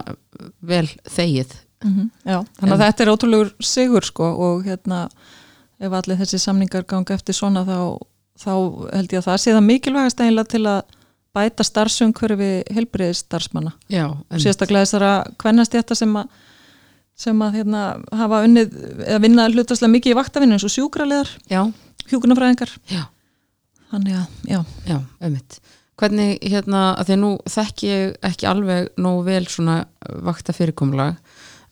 [0.64, 1.56] vel þegið.
[2.26, 5.08] Já, þannig að þetta er ótrúlegur sigur sko og hérna
[5.78, 8.00] ef allir þessi samningar ganga eftir svona þá,
[8.42, 8.54] þá
[8.96, 10.97] held ég að það sé það mikilvægast eiginlega til að
[11.38, 13.74] bæta starfsumhverfi helbriðis starfsmanna
[14.42, 16.28] sérstaklega þessara kvennastjætta sem að
[17.18, 17.84] sem að hérna
[18.14, 18.76] hafa unnið
[19.08, 21.64] eða vinna hlutaslega mikið í vaktavinnu eins og sjúkraliðar, Já,
[22.12, 23.08] hjúkunarfræðingar já.
[23.90, 25.58] þannig að, já, Já, einmitt.
[25.98, 29.80] Hvernig, hérna, að því að nú þekki ég ekki alveg nógu vel svona
[30.28, 31.16] vakta fyrirkomulag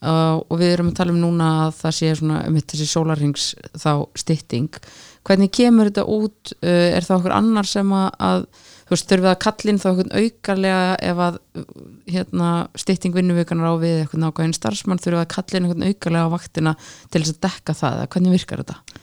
[0.01, 3.51] uh, og við erum að tala um núna að það sé svona, einmitt þessi sólarings
[3.77, 4.71] þá stytting.
[5.29, 6.55] Hvernig kemur þetta út?
[6.57, 8.47] Uh, er það okkur annar sem að, að
[8.85, 11.39] þú veist, þurfið að kallin þá okkur aukarlega ef að
[12.13, 16.75] hérna, stytting vinnuvikanar á við eitthvað nákvæðin starfsmann þurfið að kallin eitthvað aukarlega á vaktina
[17.09, 17.97] til þess að dekka það.
[18.03, 19.01] eða Hvernig virkar þetta?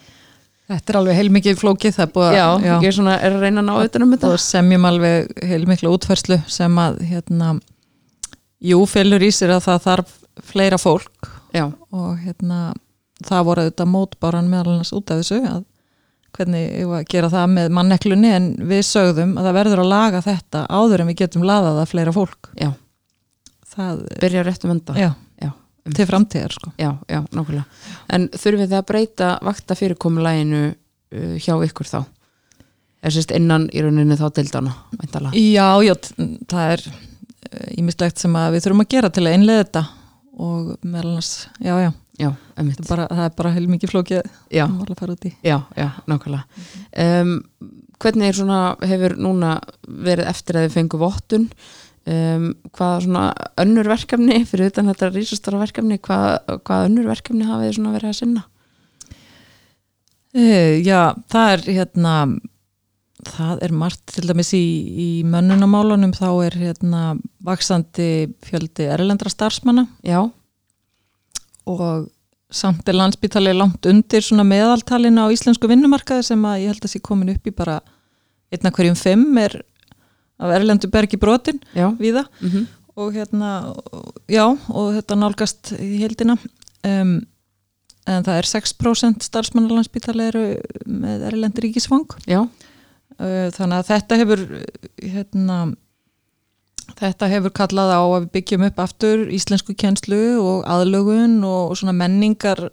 [0.73, 3.61] þetta er alveg heilmikið flókið það búið Já, að, ég er svona, er að reyna
[3.61, 4.31] að ná auðvitað um þetta.
[4.31, 7.49] og semjum alveg heilmikla útfærslu sem að hérna,
[8.71, 10.15] jú, fylgur í sér að það þarf
[10.53, 12.61] fleira fólk Já, og hérna,
[13.27, 15.61] það voru auðvitað mótbáran meðal annars út af þessu að
[16.37, 20.63] hvernig að gera það með manneklunni en við sögðum að það verður að laga þetta
[20.73, 22.71] áður en við getum laðað að fleira fólk já,
[23.75, 24.97] það, byrja rétt um enda.
[24.97, 25.11] já,
[25.43, 25.51] Já,
[25.99, 26.71] til framtíðar sko.
[26.79, 27.65] Já, já, nákvæmlega.
[28.15, 31.97] En þurfið þið að breyta vakta fyrirkomulæginu uh, hjá ykkur þá?
[33.03, 35.35] Er sérst innan í rauninni þá dildana, væntalega?
[35.35, 35.97] Já, já,
[36.53, 36.85] það er
[37.83, 39.83] ímislegt sem að við þurfum að gera til að innlega þetta
[40.43, 44.19] og meðal annars, já, já, Já, það er bara, það er bara heilmikið flókið
[44.53, 45.33] Já, að mála að fara út í.
[45.49, 46.67] já, já, nákvæmlega.
[47.05, 47.31] Um,
[48.03, 48.59] hvernig er svona,
[48.91, 49.53] hefur núna
[49.89, 51.49] verið eftir að þið fengu vottun?
[52.03, 53.25] Um, hvað svona
[53.63, 58.11] önnur verkefni, fyrir utan þetta rísastóra verkefni, hvað, hvað önnur verkefni hafið þið svona verið
[58.13, 58.45] að sinna?
[60.33, 61.01] Uh, já,
[61.33, 62.15] það er hérna
[63.29, 67.03] það er margt til dæmis í, í mönnunamálunum þá er hérna
[67.47, 68.07] vaksandi
[68.43, 70.25] fjöldi erlendra starfsmanna Já,
[71.69, 72.11] og
[72.53, 77.01] samt er landsbítali langt undir meðaltalina á íslensku vinnumarkaði sem að ég held að sé
[77.01, 77.81] komin upp í bara
[78.53, 79.63] einna hverjum fimm er
[80.43, 82.27] af erlendu bergi brotin já, víða.
[82.41, 83.73] Mm og hérna,
[84.29, 86.37] já, og þetta nálgast í heildina.
[86.85, 87.23] Um,
[88.05, 90.43] en það er 6% starfsmannalandsbítali eru
[90.85, 92.11] með erlendi ríkisfang.
[92.27, 92.45] Já,
[93.21, 94.41] Uh, þannig að þetta hefur
[94.99, 95.57] hérna
[97.03, 101.95] þetta hefur kallað á að við byggjum upp aftur íslensku kjenslu og aðlögun og svona
[101.97, 102.71] menningar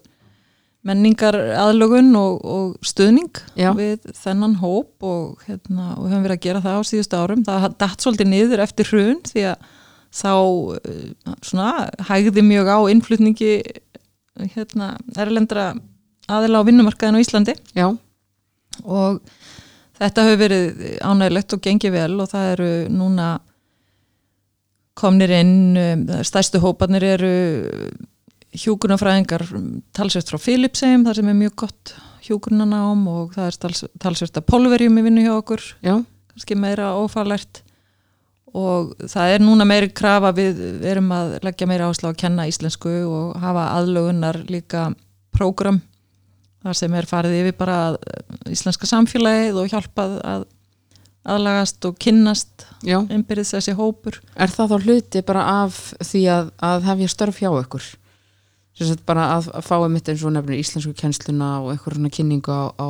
[0.87, 3.73] menningar aðlögun og, og stuðning Já.
[3.75, 7.43] við þennan hóp og, hérna, og við höfum verið að gera það á síðustu árum.
[7.47, 9.67] Það datt svolítið niður eftir hrun því að
[10.19, 11.73] þá uh, svona
[12.07, 13.51] hægði mjög á innflutningi
[14.55, 15.73] hérna erlendra
[16.31, 17.55] aðila á vinnumarkaðin á Íslandi.
[17.75, 17.89] Já,
[18.85, 19.19] og
[19.99, 23.29] þetta hefur verið ánægilegt og gengið vel og það eru núna
[24.99, 27.31] komnir inn, um, stærstu hópanir eru
[28.59, 29.43] hjúkunarfræðingar
[29.95, 31.93] talsvert frá Filipsheim, það sem er mjög gott
[32.25, 35.95] hjúkunarnám og það er tals, talsvert að polverjum í vinnu hjá okkur, já,
[36.33, 37.61] kannski meira ófærlegt
[38.57, 42.89] og það er núna meiri krafa við erum að leggja meira áslá að kenna íslensku
[43.05, 44.87] og hafa aðlögunar líka
[45.35, 45.77] prógram
[46.65, 50.47] þar sem er farið yfir bara að- íslenska samfélagið og hjálpað að,
[51.29, 54.19] aðlagast og kynnast Já, innbyrðis þessi hópur.
[54.35, 57.87] Er það þá hluti bara af því að, að hefja störf hjá ykkur?
[58.79, 62.53] Sagt bara að, að fá einmitt eins og nefnir íslensku kennsluna og einhver svona kynningu
[62.55, 62.89] á, á,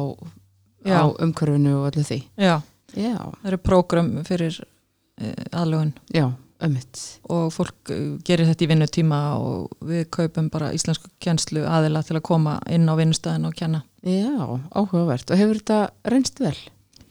[0.85, 2.19] á umhverfinu og öllu því.
[2.37, 2.59] Já,
[2.97, 6.25] Já, það eru prógram fyrir uh, aðlugun já,
[6.65, 12.03] ömmit og fólk uh, gerir þetta í vinnutíma og við kaupum bara íslensku kennslu aðila
[12.05, 13.83] til að koma inn á vinnustæðin og kenna.
[14.05, 15.29] Já, áhugavert.
[15.29, 15.79] Og hefur þetta
[16.09, 16.55] reynst vel?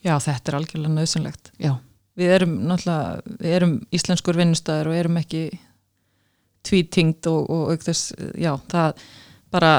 [0.09, 1.73] Já, þetta er algjörlega nöðsynlegt Já,
[2.19, 5.45] við erum náttúrulega, við erum íslenskur vinnustæður og erum ekki
[6.69, 9.07] tvítingt og, og auk þess, já, það
[9.55, 9.73] bara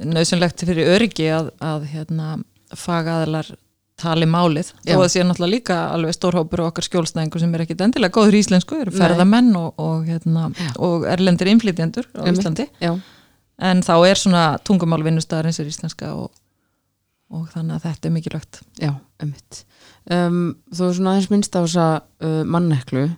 [0.00, 2.36] nöðsynlegt fyrir öryggi að, að hérna,
[2.78, 3.50] fagaðalar
[4.00, 4.96] tali málið, Já.
[4.96, 8.38] þó að sé náttúrulega líka alveg stórhópur og okkar skjólstæðingur sem er ekki endilega góður
[8.40, 10.48] íslensku, eru ferðamenn og, og, hérna,
[10.82, 12.40] og erlendir innflytjendur á Einmitt.
[12.42, 12.96] Íslandi, já,
[13.70, 16.32] en þá er svona tungumál vinnustæðar eins og íslenska og,
[17.30, 18.60] og þannig að þetta er mikilvægt.
[18.82, 18.90] Já,
[19.24, 20.38] um,
[20.74, 23.08] Þú er svona aðeins minnst á þessa uh, manneklu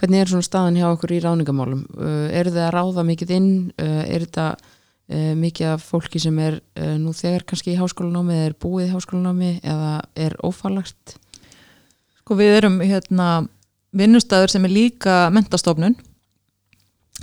[0.00, 1.82] hvernig er svona staðan hjá okkur í ráningamálum?
[1.96, 3.50] Uh, eru þið að ráða mikið inn?
[3.76, 8.38] Uh, er þetta uh, mikið af fólki sem er uh, nú þegar kannski í háskólanámi
[8.38, 9.92] eða er búið í háskólanámi eða
[10.28, 11.16] er ófallagt?
[12.22, 13.28] Sko við erum hérna
[13.92, 15.96] vinnustæður sem er líka mentastofnun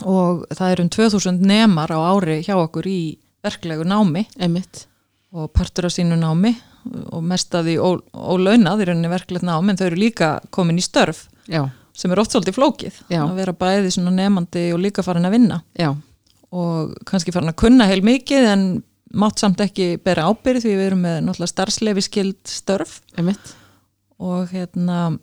[0.05, 3.01] og það eru um 2000 nemar á ári hjá okkur í
[3.43, 4.85] verklegu námi Einmitt,
[5.33, 6.53] og partur af sínu námi
[7.11, 10.85] og mest af því ólaunað í rauninni verklegt námi en þau eru líka komin í
[10.85, 11.63] störf já,
[11.99, 13.23] sem er oft svolítið flókið Já.
[13.25, 15.61] að vera bæði svona nemandi og líka farin að vinna.
[15.79, 15.91] Já,
[16.55, 18.67] og kannski farin að kunna heil mikið en
[19.19, 22.99] mátt samt ekki bera ábyrð því við erum með náttúrulega starfslefi skild störf.
[23.17, 23.55] Einmitt.
[24.21, 25.17] Og hérna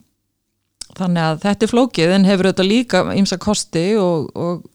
[0.97, 4.67] þannig að þetta er flókið en hefur þetta líka ímsa kosti og, og,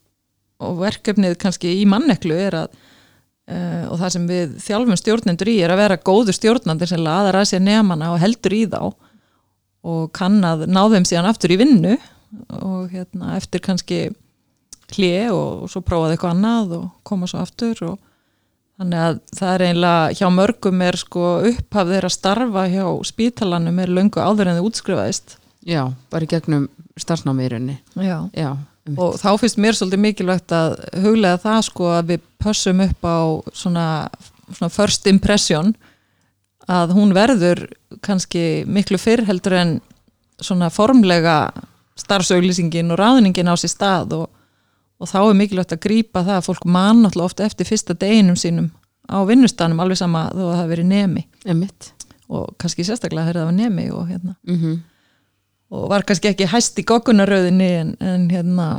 [0.61, 2.79] og verkefnið kannski í manneklu er að
[3.51, 7.41] uh, og það sem við þjálfum stjórnendur í er að vera góður stjórnandir sem laðar
[7.41, 8.81] að sér nefnana og heldur í þá
[9.81, 11.95] og kann að ná þeim síðan aftur í vinnu
[12.61, 14.03] og hérna eftir kannski
[14.91, 17.99] hlje og, og svo prófaði eitthvað annað og koma svo aftur og
[18.81, 23.93] þannig að það er einlega hjá mörgum er sko upphaf þeirra starfa hjá spítalanum er
[23.93, 25.37] löngu áður en þið útskrifaðist
[25.67, 28.29] Já, bara í gegnum rauninni Já.
[28.33, 28.57] Já.
[28.97, 33.19] Og þá finnst mér svolítið mikilvægt að huglega það sko að við pössum upp á
[33.53, 33.87] svona,
[34.49, 35.73] svona first impression
[36.71, 37.67] að hún verður
[38.05, 39.73] kannski miklu fyrr heldur en
[40.41, 41.51] svona formlega
[42.01, 44.27] starfsauglýsingin og ráðningin á sér stað og,
[44.97, 48.39] og þá er mikilvægt að grípa það að fólk man náttúrulega ofta eftir fyrsta deginum
[48.39, 48.71] sínum
[49.11, 51.25] á vinnustanum alveg sama þó að það verið nemi.
[51.45, 51.91] Einmitt.
[52.31, 54.57] Og kannski sérstaklega þegar það var nemi og, hérna, mm
[55.71, 58.69] og var kannski ekki hæst í goggunaröðinni en, en hérna,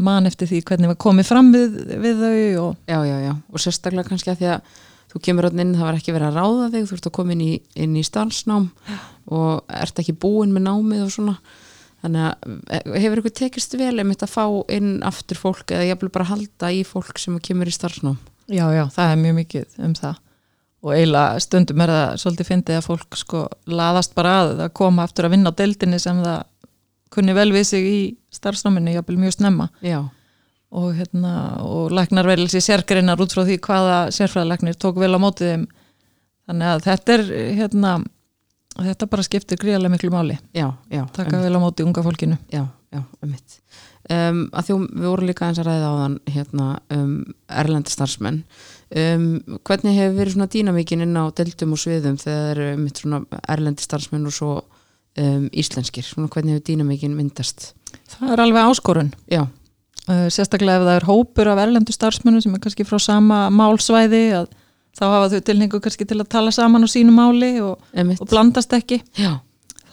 [0.00, 3.62] man eftir því hvernig var komið fram við, við þau og Já, já, já, og
[3.62, 4.72] sérstaklega kannski að því að
[5.14, 7.34] þú kemur hann inn, það var ekki verið að ráða þig þú ert að koma
[7.36, 7.52] inn í,
[7.84, 8.66] inn í starfsnám
[9.34, 11.36] og ert ekki búin með námið og svona.
[12.04, 16.02] Þannig að eh, hefur ykkur tekist vel einmitt að fá inn aftur fólk eða ég
[16.10, 18.18] bara halda í fólk sem kemur í starfsnám?
[18.50, 20.18] Já, já, það er mjög mikið um það
[20.84, 25.06] og eiginlega stundum er það svolítið fyndið að fólk sko laðast bara að að koma
[25.06, 26.42] aftur að vinna á deildinni sem það
[27.14, 27.98] kunni vel við sig í
[28.34, 29.68] starfsnáminu, jafnvel mjög snemma.
[29.86, 30.02] Já,
[30.74, 31.32] og, hérna,
[31.62, 35.66] og læknar vel sér sérgreinar út frá því hvaða sérfræðalæknir tók vel á mótið þeim.
[36.44, 37.24] Þannig að þetta er
[37.60, 37.92] hérna,
[38.76, 40.38] þetta bara skiptir gríðarlega miklu máli.
[40.56, 42.40] Já, já taka vel á móti unga fólkinu.
[42.52, 43.60] Já, já, einmitt.
[44.04, 47.14] Um, að því við vorum líka eins að ræða á þann hérna, um,
[47.48, 48.42] erlendi starfsmenn
[48.94, 53.42] um, hvernig hefur verið svona dýnamíkin inn á deildum og sviðum þegar eru einmitt svona
[53.50, 57.72] erlendi starfsmenn og svo um, íslenskir, svona hvernig hefur dýnamíkin myndast?
[58.14, 59.12] Það er alveg áskorun.
[59.32, 59.46] Já,
[60.04, 64.18] Uh, sérstaklega ef það er hópur af erlendu starfsmönnum sem er kannski frá sama málsvæði
[64.36, 64.50] að
[64.92, 68.74] þá hafa þau tilhengu kannski til að tala saman á sínu máli og, og blandast
[68.76, 68.98] ekki.
[69.16, 69.38] Já,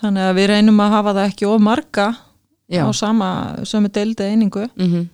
[0.01, 2.09] þannig að við reynum að hafa það ekki of marga
[2.67, 3.29] já, á sama
[3.63, 4.67] sömu deildi einingu.
[4.75, 5.07] Mm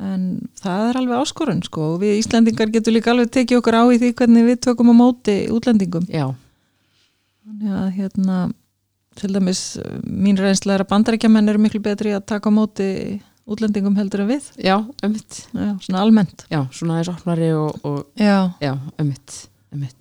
[0.00, 0.26] en
[0.60, 3.98] það er alveg áskorun sko og við Íslendingar getum líka alveg tekið okkur á í
[4.00, 6.06] því hvernig við tökum á móti útlendingum.
[6.12, 6.28] Já,
[7.46, 8.38] þannig að hérna
[9.20, 9.64] til dæmis
[10.06, 12.88] mín reynsla er að bandarækjamenn eru miklu betri að taka á móti
[13.50, 14.50] útlendingum heldur en við.
[14.56, 16.46] Já, Já, svona almennt.
[16.52, 18.04] Já, svona aðeins opnari og, og
[18.62, 19.46] Já, einmitt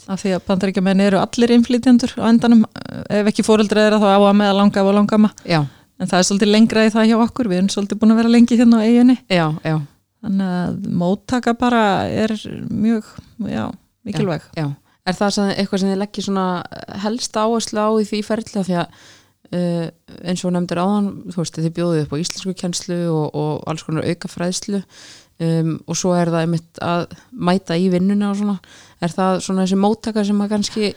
[0.10, 2.64] af því að bandaríkjamenn eru allir innflytjendur á endanum,
[3.06, 5.60] ef ekki fóreldra þeirra þá á að með að langa og langama Já,
[6.00, 7.52] en það er svolítið lengra í það hjá okkur.
[7.52, 9.78] Við erum svolítið búin að vera lengi hérna á eiginni já, já,
[10.26, 12.36] þannig að móttaka bara er
[12.70, 13.10] mjög
[13.45, 13.66] já,
[14.08, 14.47] mikilvæg.
[14.58, 14.70] Já
[15.10, 16.45] Er það eitthvað sem þið leggir svona
[17.02, 19.00] helst áherslu á í því ferðla því að
[19.58, 19.86] uh,
[20.30, 23.86] eins og nefndir áðan þú veist, þið bjóðið upp á íslensku kennslu og, og alls
[23.88, 28.58] konar auka fræðslu um, og svo er það einmitt að mæta í vinnuna og svona.
[29.02, 30.91] Er það svona þessi móttaka sem að kannski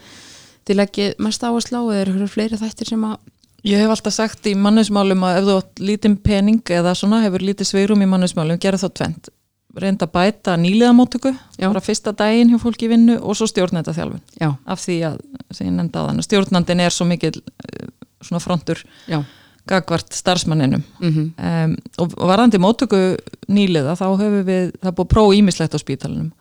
[0.67, 3.17] þið leggið mest áherslu á eða er eitthvað fleiri þættir sem að
[3.63, 7.45] Ég hef alltaf sagt í mannusmálum að ef þú átt lítinn pening eða svona hefur
[7.45, 9.31] lítið sveirum í mannusmálum, gera þá tvent
[9.79, 14.21] reynda að bæta nýliðamótöku bara fyrsta daginn hjá fólki í vinnu og svo stjórnenda þjálfun
[14.37, 15.15] Já, af því að,
[15.49, 17.87] sem ég nefndi á þannig, stjórnandin er svo mikil eh,
[18.21, 19.23] svona frontur já,
[19.69, 20.83] gagvart starfsmanninum.
[20.99, 23.01] Mhm, um, og, varðandi mótöku
[23.47, 26.31] nýliða þá höfum við, það búið að prófa ímislegt á spítalunum,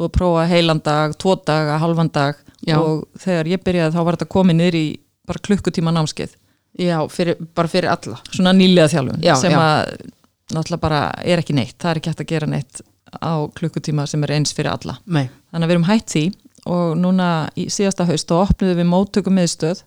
[0.00, 2.78] búið að prófa heilan dag, tvo daga, halvan dag Já.
[2.80, 4.86] og þegar ég byrjaði þá var þetta komið niður í
[5.28, 6.34] bara klukkutíma námskeið
[6.78, 8.20] já, fyrir, bara fyrir alla.
[8.30, 9.58] svona nýliða þjálfun Já, sem já.
[9.60, 10.10] að
[10.50, 14.22] náttúrulega bara er ekki neitt, það er ekki hægt að gera neitt á klukkutíma sem
[14.26, 14.98] er eins fyrir alla.
[15.06, 16.24] Nei, þannig að við erum hætt því
[16.70, 19.82] og núna í síðasta haust og opnuðum við móttöku miðstöð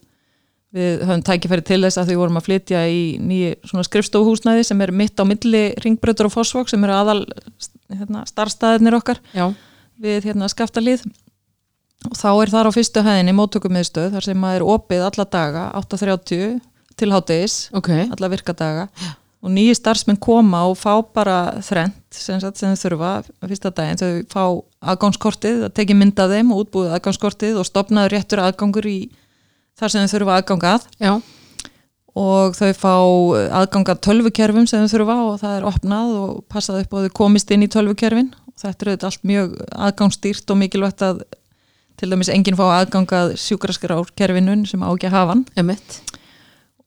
[0.74, 4.94] við höfum tækifæri til þess að því vorum að flytja í nýju skrifstofuhúsnæði sem er
[4.96, 7.20] mitt á milli ringbrötur og fósvok sem eru aðal
[7.94, 9.52] hérna, starfstæðinir okkar já,
[10.02, 11.06] við hérna skaftalíð
[12.10, 15.28] og þá er þar á fyrstu hæðinni móttöku miðstöð þar sem að er opið alla
[15.38, 16.58] daga 8.30
[17.00, 18.88] til hádegis ok, alla virkadaga
[19.44, 23.14] og nýji starfsmenn koma og fá bara þrent sem, sem þau þurfa
[23.44, 24.44] fyrsta daginn, þau fá
[24.94, 28.98] aðgangskortið að teki mynd af þeim og útbúið aðgangskortið og stopnaður réttur aðgangur í
[29.80, 31.14] þar sem þau þurfa aðgangað já,
[32.14, 32.96] og þau fá
[33.62, 37.54] aðgangað tölvukerfum sem þau þurfa og það er opnað og passað upp og þau komist
[37.54, 38.32] inn í tölvukerfin.
[38.54, 39.56] Og þetta er auðvitað allt mjög
[39.88, 41.24] aðgangsstýrt og mikilvægt að
[41.98, 45.46] til dæmis enginn fá aðgangað sjúkraskrárkerfinun sem á ekki að hafa hann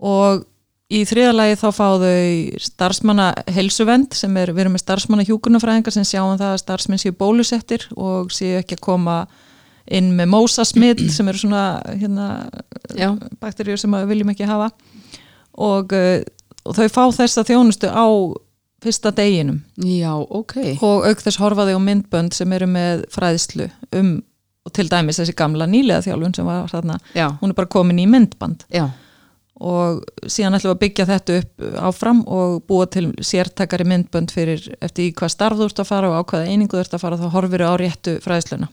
[0.02, 0.44] og
[0.92, 3.26] í þriðalagi þá fá þau starfsmanna
[3.56, 7.88] helsuvend sem er, við erum með starfsmanna hjúkunarfræðingar sem sjáum það að starfsmenn séu bólusettir
[7.98, 9.16] og séu ekki að koma
[9.86, 12.28] inn með mósasmitt sem eru svona hérna,
[12.94, 13.10] já,
[13.42, 14.70] bakteríur sem við viljum ekki hafa.
[15.56, 16.20] Og, uh,
[16.66, 18.06] og þau fá þessa þjónustu á
[18.84, 19.62] fyrsta deginum.
[19.80, 24.18] Já, ok, og auk þess horfa þau á myndbönd sem eru með fræðslu um
[24.66, 28.00] og til dæmis þessi gamla nýlega þjálfun sem var þarna, já, hún er bara komin
[28.02, 28.64] í myndband.
[28.74, 28.88] Já,
[29.60, 34.66] og síðan ætlum við að byggja þetta upp áfram og búa til sértakari myndbönd fyrir
[34.80, 37.06] eftir í hvað starf þú ert að fara og á hvaða einingu þú ert að
[37.06, 38.68] fara þá horfir á réttu fræðsluna.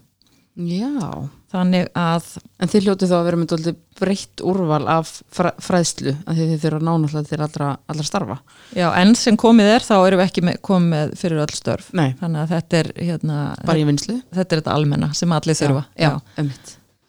[0.53, 2.27] Já, þannig að
[2.61, 6.51] en þið hljótið þá að vera með dóldi breytt úrval af fræ, fræðslu að þið
[6.61, 8.38] þurfa nánáttúrulega til allra, allra starfa.
[8.77, 11.89] já, enn sem komið er þá erum við ekki með, komið fyrir öll störf.
[11.97, 14.19] Nei, þannig að þetta er hérna, bara í vinslu.
[14.29, 15.84] þetta er þetta almenna sem allir þurfa.
[15.97, 16.45] Já, já,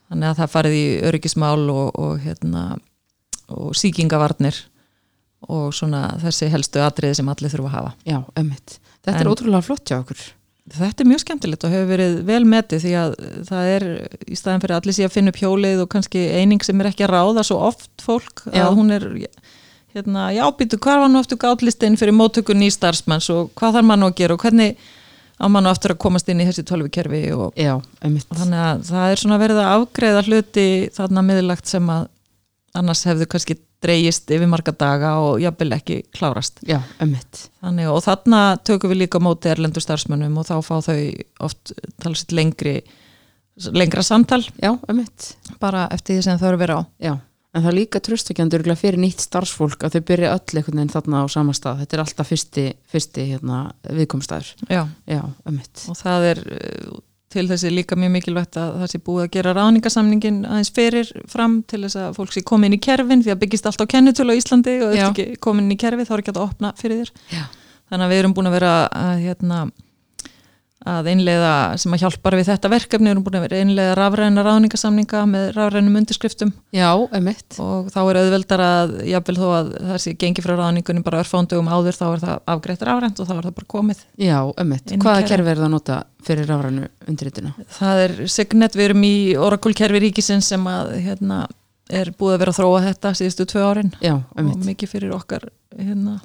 [0.08, 2.66] þannig að það farið í öryggismál og, og, hérna,
[3.56, 4.60] og síkingavarnir
[5.52, 8.78] og svona þessi helstu atriði sem allir þurfa að hafa já, emitt.
[9.04, 10.22] Þetta En- er ótrúlega flott hjá okkur.
[10.74, 13.10] Þetta er mjög skemmtilegt og hefur verið vel metið því að
[13.50, 13.84] það er
[14.32, 17.04] í staðin fyrir allir sé að finna upp hjólið og kannski eining sem er ekki
[17.04, 18.62] að ráða svo oft fólk Já.
[18.64, 19.04] að hún er
[19.94, 24.06] hérna, já býtu hvar var nú aftur gátlistinn fyrir móttöku nýstarfsmanns og hvað þarf mann
[24.08, 24.80] að gera og hvernig
[25.36, 27.52] á mann nú aftur að komast inn í þessi tölvukerfi og,
[28.32, 32.08] og þannig að það er svona verið að afgreða hluti þarna miðlagt sem að
[32.74, 36.80] annars hefðu kannski dreigist yfir marga daga og jafnvel ekki klárast Já.
[37.62, 40.98] Þannig, og þarna tökum við líka móti erlendu starfsmönnum og þá fá þau
[41.46, 42.80] oft talsitt lengri
[43.74, 44.72] lengra samtal Já,
[45.60, 47.14] bara eftir því sem þau eru verið á Já,
[47.54, 51.22] en það er líka tröstakjandur fyrir nýtt starfsfólk að þau byrja öll einhvern veginn þarna
[51.22, 51.84] á sama stað.
[51.84, 54.50] Þetta er alltaf fyrsti, fyrsti hérna, viðkomstæður.
[54.66, 54.82] Já.
[55.06, 55.84] Já, emitt.
[55.86, 56.42] og það er
[57.34, 61.58] til þessi líka mjög mikilvægt að það sé búið að gera ráningasamningin aðeins fyrir fram
[61.70, 64.38] til þess að fólk sé komin í kerfin því að byggist allt á kennitölu á
[64.38, 65.02] Íslandi og Já.
[65.02, 67.44] ef ekki komin í kerfi þá er ekki að opna fyrir þér Já.
[67.90, 69.58] þannig að við erum búin að vera að, hérna,
[70.84, 75.22] að einleiða sem að hjálpar við þetta verkefni, erum búin að vera einleiða rafræna ráningasamninga
[75.30, 77.56] með rafrænum undirskriftum Já, emitt.
[77.62, 81.70] og þá er auðveldar að jafnvel þó að það sé gengi frá ráningunum bara örfándugum
[81.72, 84.94] áður þá er það afgreitt rafrænt og þá er það bara komið Já, emitt.
[85.06, 87.54] Hvaða kerfi er það að nota fyrir rafrænu undirrituna?
[87.78, 91.42] Það er Signet, við erum í Oracle-kerfi ríkisins sem að hérna,
[91.88, 95.48] er búið að vera að þróa þetta síðustu tvö árin Já, og mikið fyrir okkar
[95.76, 96.20] hérna,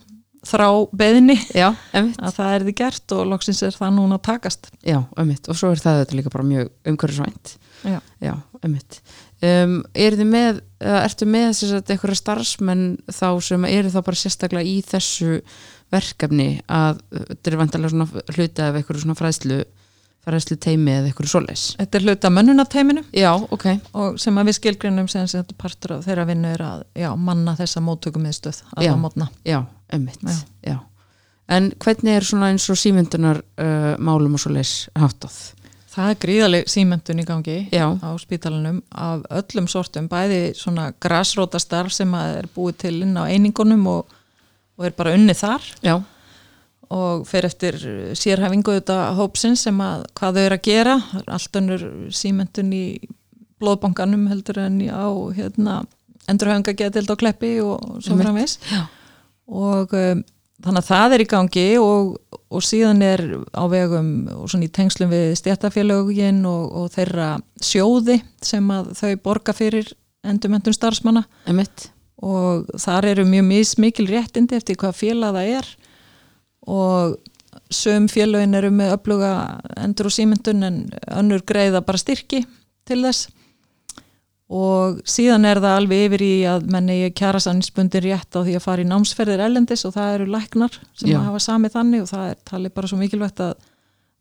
[0.47, 4.69] þrá beðinni Já, að það er því gert og loksins er það núna að takast.
[4.85, 5.49] Já, emitt.
[5.51, 7.55] Og svo er það þetta líka bara mjög umhverfisvænt.
[7.87, 7.97] Já.
[8.23, 8.33] Já,
[8.67, 9.01] emitt.
[9.39, 14.79] Um, er með, ertu með að eitthvað starfsmenn þá sem eru þá bara sérstaklega í
[14.83, 15.39] þessu
[15.93, 19.61] verkefni að þetta er vantarlega svona hluti af eitthvað svona fræðslu
[20.27, 24.57] fræðslu teimi eða eitthvað svoleiðis Þetta er hluta mönnunateiminu Já, ok, og sem að við
[24.59, 28.73] skilgreinum sem þetta partur af þeirra vinnu er að já, manna þessa móttökum miðstöð Já.
[28.81, 29.29] alla mótna.
[29.47, 29.61] já.
[30.67, 30.77] Já.
[31.49, 35.37] En hvernig er svona eins og símyndunar uh, málum og svoleiðis háttað?
[35.89, 41.57] Það er gríðaleg símentun í gangi Já, á spítalanum af öllum sortum, bæði svona grasróta
[41.59, 44.13] starf sem að er búið til inn á einingunum og,
[44.77, 45.95] og er bara unnið þar já,
[46.89, 47.77] og fer eftir
[48.17, 50.95] sérhæfingu þetta hópsins sem að hvað þau eru að gera
[51.27, 51.85] allt önnur
[52.15, 52.85] símentun í
[53.61, 55.83] blóðbankanum heldur en á hérna,
[56.31, 58.87] endurhönga getild á kleppi og svo Já.
[59.45, 60.23] og um,
[60.63, 62.09] þannig að það er í gangi og,
[62.49, 63.23] og síðan er
[63.55, 67.29] á vegum og svona í tengslum við stjættafélögin og, og þeirra
[67.63, 69.93] sjóði sem að þau borga fyrir
[70.25, 71.89] endurmentun starfsmanna Einmitt.
[72.19, 75.71] og þar eru mjög mismikil réttindi eftir hvað félag það er
[76.69, 77.17] og
[77.73, 79.33] söm félagin eru með öfluga
[79.77, 82.43] endur og símyndun en önnur greiða bara styrki
[82.89, 83.29] til þess.
[84.49, 88.63] Og síðan er það alveg yfir í að menni kjara sanninsbundin rétt á því að
[88.63, 92.39] fara í námsferðir ellendis og það eru læknar sem hafa samið þannig og það er
[92.49, 93.51] talið bara svo mikilvægt að,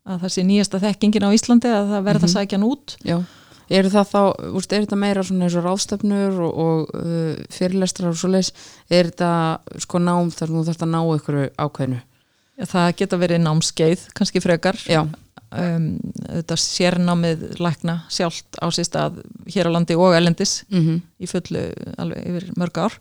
[0.05, 2.95] að það sé nýjasta þekkingin á Íslandi að það verða að sækja hann út.
[3.01, 3.17] Já,
[3.79, 4.21] eru það þá,
[4.59, 8.53] úrst, er þetta meira svona eins og ráðstefnur og, og uh, fyrirlestrar og svoleiðis,
[8.85, 12.03] er þetta sko nám þar nú þarfst að ná ykkur ákveðinu?
[12.67, 14.79] Það geta verið námskeið, kannski frekar.
[14.89, 15.03] Já,
[15.55, 15.87] um,
[16.23, 21.65] þetta sérnámið lækna sjálft á sér stað hér á landi og ellendis mm í fullu
[21.99, 22.99] alveg yfir mörg ár.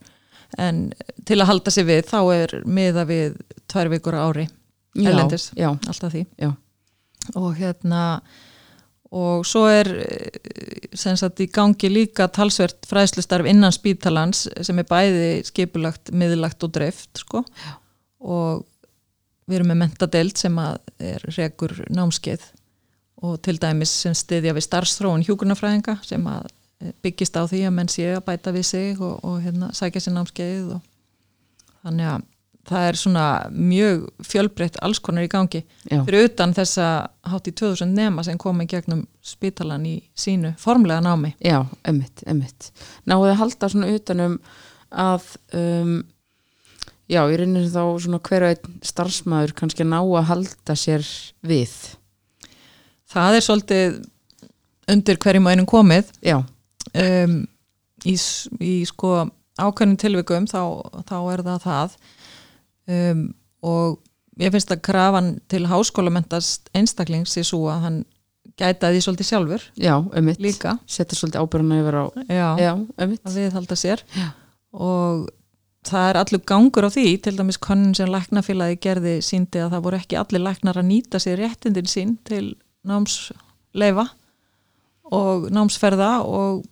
[0.59, 0.89] En
[1.29, 3.37] til að halda sig við þá er miða við
[3.69, 4.49] tvær vikur ári
[4.95, 5.51] já, Erlendis.
[5.55, 6.27] Já, alltaf því.
[6.41, 6.55] Já.
[7.37, 8.21] og hérna
[9.13, 14.89] og svo er eh, sem sagt í gangi líka talsvert fræðslustarf innan spítalans sem er
[14.89, 17.45] bæði skipulagt, miðlagt og dreift sko.
[17.45, 17.77] Já.
[18.21, 18.67] og
[19.49, 20.79] við erum með mentadelt sem að
[21.11, 22.47] er rekur námskeið
[23.27, 26.49] og til dæmis sem stiðja við starfsþróun hjúkurnafræðinga sem að
[26.85, 30.05] eh, byggist á því að menn sé að bæta við sig og, og hérna, sækja
[30.05, 30.85] sér námskeið og
[31.83, 32.27] þannig að
[32.69, 33.25] það er svona
[33.55, 36.89] mjög fjölbreytt alls konar í gangi já, fyrir utan þessa
[37.31, 42.25] hátt í 2000 nema sem kom í gegnum spítalan í sínu formlega námi já, emmitt,
[42.29, 42.71] emmitt.
[43.09, 44.39] Náðu að halda svona utanum
[44.89, 45.95] að, um,
[47.09, 51.07] já, ég reynir þá svona hver og einn starfsmæður kannski að ná að halda sér
[51.47, 51.75] við.
[53.09, 53.99] það er svolítið
[54.89, 56.13] undir hverjum einum komið.
[56.25, 56.39] Já,
[56.95, 57.41] um,
[58.05, 58.15] í,
[58.61, 59.15] í sko
[59.59, 60.61] ákveðnum tilvikum þá,
[61.09, 61.97] þá er það það.
[62.89, 63.25] Um,
[63.69, 63.99] og
[64.41, 67.99] ég finnst að krafan til háskólamentast einstaklings er svo að hann
[68.59, 69.95] gæta því svolítið sjálfur já,
[70.43, 70.77] líka.
[70.91, 74.05] Settur svolítið ábyrðana yfir á, já, já, að viðhalda sér.
[74.15, 74.29] Já.
[74.73, 75.27] og
[75.87, 79.85] það er allur gangur á því til dæmis konun sem læknafélagi gerði síndi að það
[79.87, 82.57] voru ekki allir læknar að nýta sér réttindin sín til
[82.89, 84.09] námsleifa
[85.15, 86.65] og námsferða og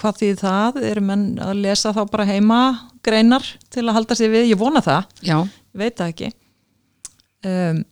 [0.00, 0.82] hvað því það?
[0.90, 2.60] Eru menn að lesa þá bara heima
[3.04, 5.08] greinar til að halda sér við, ég vona það.
[5.24, 6.30] Já, ég veit það ekki.
[7.50, 7.82] Um,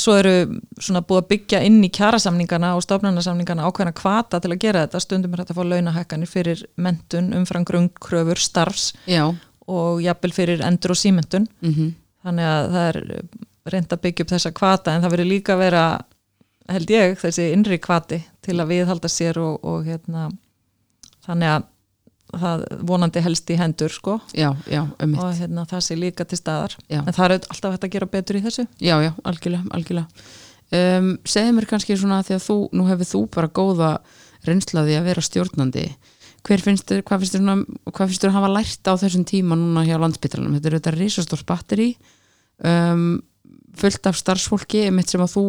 [0.00, 0.34] svo eru
[0.82, 5.02] svona búið að byggja inn í kjarasamningana og stofnarnasamningana ákveðna kvata til að gera þetta.
[5.04, 9.24] Stundum er þetta að fá launahækkanir fyrir mentun umfram grunnkröfur starfs já,
[9.70, 11.92] og jafnvel fyrir endur og símentun mhm,
[12.24, 13.00] þannig að það er
[13.72, 15.84] reynd að byggja upp þessa kvata en það verður líka að vera
[16.72, 20.30] held ég þessi innri kvati til að viðhalda sér og, og hérna
[21.26, 21.68] þannig að
[22.32, 25.20] það vonandi helst í hendur sko já, já, emmitt.
[25.20, 27.02] og hérna, það sé líka til staðar Já.
[27.02, 30.24] en það er alltaf hægt að gera betur í þessu Já, já, algjörlega, algjörlega.
[30.72, 33.90] Um, segðu mér kannski svona því að þú, nú hefur þú bara góða
[34.48, 35.84] reynslaði að vera stjórnandi.
[36.42, 39.58] Hver finnst þér, hvað finnst þér, hvað finnst þér að hafa lært á þessum tíma
[39.58, 40.56] núna hjá landsbytalanum?
[40.56, 41.90] Þetta er auðvitað risastór batteri,
[42.66, 43.04] um,
[43.78, 45.44] fullt af starfsfólki, einmitt sem að þú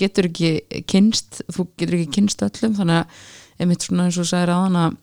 [0.00, 3.20] getur ekki kynst, þú getur ekki kynst öllum, þannig að
[3.58, 4.96] einmitt svona eins og aðan að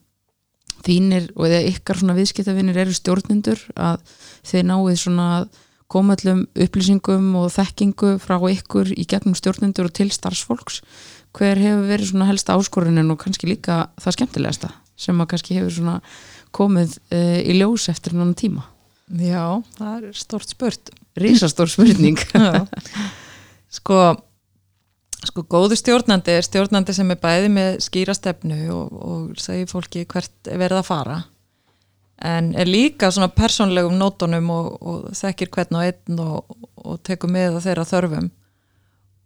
[0.86, 4.02] þínir og eða ykkar svona viðskiptavinir eru stjórnendur að
[4.46, 5.48] þeir náið svona að
[5.92, 10.82] koma öllum upplýsingum og þekkingu frá ykkur í gegnum stjórnendur og til starfsfólks
[11.36, 15.76] hver hefur verið svona helsta áskorunin og kannski líka það skemmtilegasta sem að kannski hefur
[15.76, 15.98] svona
[16.56, 18.64] komið uh, í ljós eftir nána tíma.
[19.22, 20.94] Já, það er stort spurt.
[21.20, 22.20] Risastór spurning.
[23.76, 24.00] Sko
[25.26, 30.04] sko góðu stjórnandi er stjórnandi sem er bæði með skýra stefnu og, og segir fólki
[30.06, 31.16] hvert er verið að fara
[32.22, 37.32] en er líka svona persónlegum nótunum og, og þekkir hvern og einn og, og tekur
[37.32, 38.30] með að þeirra þörfum.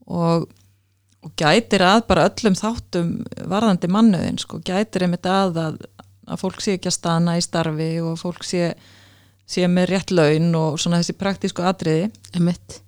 [0.09, 0.47] Og,
[1.25, 3.09] og gætir að bara öllum þáttum
[3.51, 5.79] varðandi mannuðin sko, gætir einmitt að, að
[6.29, 8.73] að fólk sé ekki að stana í starfi og fólk sé,
[9.49, 12.81] sé með rétt laun og svona þessi praktísku atriði Emitt.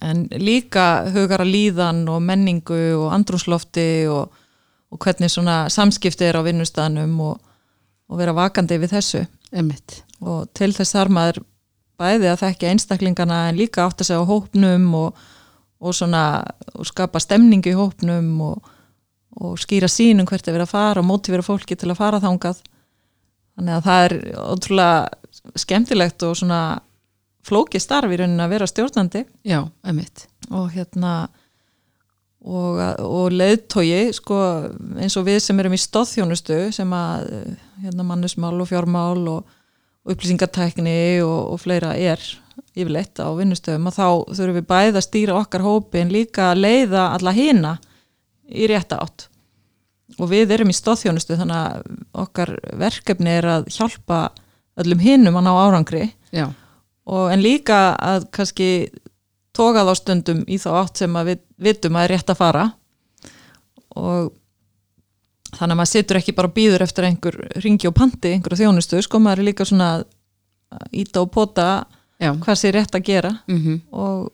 [0.00, 4.32] en líka hugara líðan og menningu og andrúnslofti og,
[4.92, 7.38] og hvernig svona samskipti er á vinnustanum og,
[8.08, 10.02] og vera vakandi við þessu Emitt.
[10.20, 11.42] og til þess þar maður
[12.00, 15.24] bæði að þekka einstaklingana en líka átt að segja á hópnum og,
[15.82, 16.22] og svona
[16.76, 18.70] og skapa stemningu í hópnum og,
[19.42, 22.62] og skýra sínum hvert er verið að fara og mótivera fólki til að fara þangað.
[23.58, 24.16] Þannig að það er
[24.54, 26.62] ótrúlega skemmtilegt og svona
[27.42, 29.24] flóki starf í rauninni að vera stjórnandi.
[29.48, 30.28] Já, emitt.
[30.50, 31.12] og hérna
[32.42, 34.38] og, og leiðtogi sko,
[34.98, 37.28] eins og við sem erum í stóðþjónustu sem að
[37.82, 39.58] hérna mannusmál og fjármál og,
[40.02, 42.22] og upplýsingartækni og fleira er
[42.72, 46.62] yfirleitt á vinnustöðum og þá þurfum við bæði að stýra okkar hópi en líka að
[46.64, 47.76] leiða alla hina
[48.48, 49.28] í rétta átt.
[50.20, 51.86] Og við erum í stóðþjónustu þannig að
[52.24, 54.26] okkar verkefni er að hjálpa
[54.80, 56.04] öllum hinnum að ná árangri.
[57.08, 58.68] Og en líka að kannski
[59.56, 62.66] toga þá stundum í þá átt sem að við vitum að er rétt að fara.
[64.00, 64.32] Og
[65.52, 69.02] þannig að maður situr ekki bara og býður eftir einhver ringi og panti, einhverja þjónustu
[69.04, 70.06] sko maður er líka svona að
[71.02, 71.66] íta og pota
[72.22, 74.30] já, hvað sé rétt að gera mm og,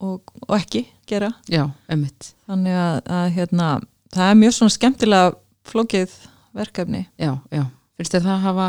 [0.00, 1.32] og, og ekki gera.
[1.50, 3.68] Já, þannig að, að hérna,
[4.14, 5.34] það er mjög svona skemmtilega
[5.68, 6.14] flókið
[6.56, 7.04] verkefni.
[7.20, 7.64] Já, já,
[7.98, 8.68] finnst þér það hafa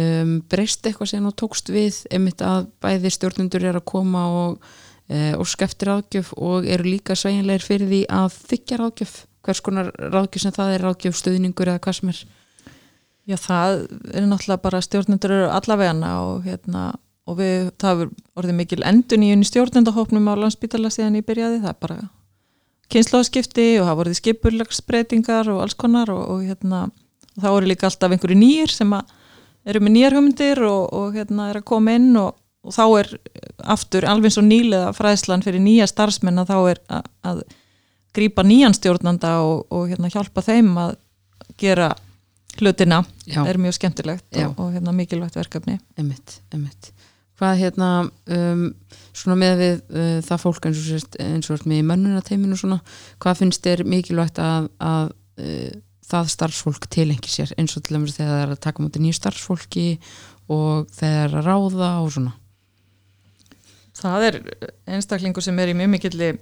[0.00, 4.70] um, breyst eitthvað sem þú tókst við einmitt að bæði stjórnundur er að koma og,
[5.10, 9.18] uh, og skeftir ráðgjöf og eru líka sveginleir fyrir því að þykja ráðgjöf?
[9.44, 12.24] Hvers konar ráðgjöf sem það er ráðgjöf stöðningur eða hvað sem er?
[13.24, 13.74] Já, það
[14.12, 16.90] er náttúrulega bara stjórnendur eru allavegana og hérna
[17.24, 21.62] og við, það hefur orðið mikil endun í unni stjórnendahópnum á landsbítala síðan ég byrjaði,
[21.62, 21.98] það er bara
[22.92, 26.86] kynnslóðskipti og það voruð skipurlagsbreytingar og alls konar og, og hérna,
[27.34, 28.92] og þá eru líka alltaf einhverju nýjir sem
[29.64, 33.12] eru með nýjar hugmyndir og, og hérna er að koma inn og, og þá er
[33.74, 37.44] aftur alveg eins og nýlega fræðslan fyrir nýja starfsmenn að þá er að, að
[38.14, 40.98] grípa nýjan stjórnanda og, og hérna hjálpa þeim að
[41.60, 41.94] gera
[42.60, 43.42] hlutina Já.
[43.48, 46.92] er mjög skemmtilegt og, og hérna mikilvægt verkefni Emmitt, emmitt.
[47.34, 47.88] Hvað hérna,
[48.30, 48.68] um,
[49.16, 52.78] svona með við uh, það fólk eins og sérst, eins og sért með mönnunateiminu svona,
[53.22, 55.10] hvað finnst þér mikilvægt að, að
[55.42, 55.74] uh,
[56.04, 59.18] það starfsfólk tilengi sér eins og til dæmis þegar það er að taka mútið nýju
[59.18, 59.86] starfsfólki
[60.54, 62.34] og þegar að ráða og svona.
[63.98, 64.40] það er
[64.94, 66.32] einstaklingur sem er í mjög mikilli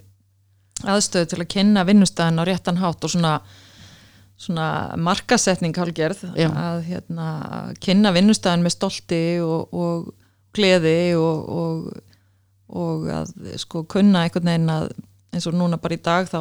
[0.82, 3.36] aðstöðu til að kynna vinnustæðin á réttan hátt og svona
[4.42, 6.48] svona markasetning hálgerð Já.
[6.50, 7.28] að hérna,
[7.82, 10.10] kynna vinnustæðin með stolti og, og
[10.56, 12.02] gleði og, og,
[12.72, 14.92] og að sko kunna einhvern veginn að
[15.32, 16.40] eins og núna bara í dag þá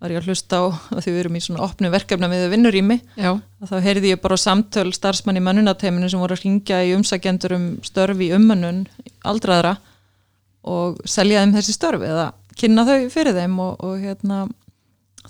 [0.00, 0.64] var ég að hlusta á
[0.96, 4.40] að því við erum í svona opnu verkefna með vinnurými að þá heyrði ég bara
[4.40, 8.86] samtöl starfsmann í mönnunateiminu sem voru að ringja í umsækjendur um störf í ummönnun
[9.28, 9.76] aldraðra
[10.68, 12.30] og selja þeim þessi störf eða
[12.60, 14.44] kynna þau fyrir þeim og, og hérna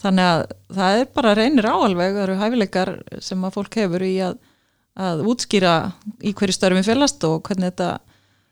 [0.01, 0.45] þannig að
[0.77, 2.93] það er bara reynir áalveg það eru hæfileikar
[3.23, 4.39] sem að fólk hefur í að,
[5.01, 5.75] að útskýra
[6.23, 7.91] í hverju störfin félast og hvernig þetta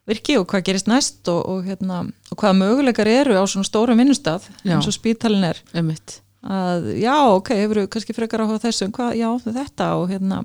[0.08, 4.00] virki og hvað gerist næst og, og, hérna, og hvaða möguleikar eru á svona stórum
[4.00, 5.60] vinnustaf eins og spítalin er.
[5.76, 6.20] Emmitt.
[6.48, 10.38] að já, ok, hefur við kannski frekar á þessu, en hvað, já, þetta og hérna,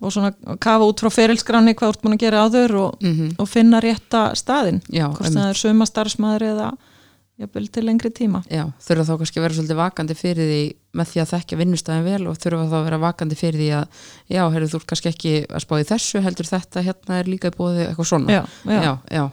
[0.00, 3.34] og svona kafa út frá ferilskráni hvað þú ert búin að gera áður og, Mm
[3.38, 6.72] og finna rétta staðin hvort það er suma starfsmæður eða
[7.40, 8.42] jafnvel til lengri tíma.
[8.52, 10.60] Já, þurfa þá kannski að vera svolítið vakandi fyrir því
[10.94, 14.04] með því að þekkja vinnustæðin vel og þurfa þá að vera vakandi fyrir því að
[14.30, 17.56] já, heyrðu þú kannski ekki að spá í þessu heldur þetta hérna er líka í
[17.56, 18.36] bóði eitthvað svona.
[18.36, 19.24] Já, já, já, já,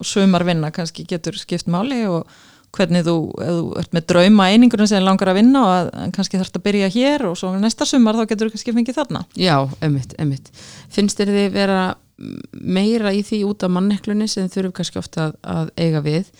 [0.00, 2.26] og sumar vinna kannski getur skipt máli og
[2.74, 6.40] hvernig þú, ef þú ert með drauma einingurinn sem langar að vinna og að, kannski
[6.40, 9.22] þarfst að byrja hér og svo næsta sumar þá getur þú kannski fengið þarna.
[9.38, 10.50] Já, emmitt, emmitt
[10.90, 11.84] Finnst þér þið vera
[12.50, 16.34] meira í því út af manneklunni sem þið þurfum kannski ofta að, að eiga við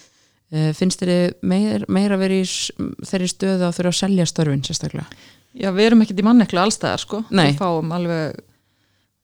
[0.79, 2.71] finnst þér meir, meira verið í s-
[3.11, 5.07] þeirri stöðu að þurfa að selja störfin sérstaklega
[5.55, 7.21] Já, við erum ekkert í manneklu allstæðar sko.
[7.31, 7.53] Nei.
[7.53, 8.41] Við fáum alveg,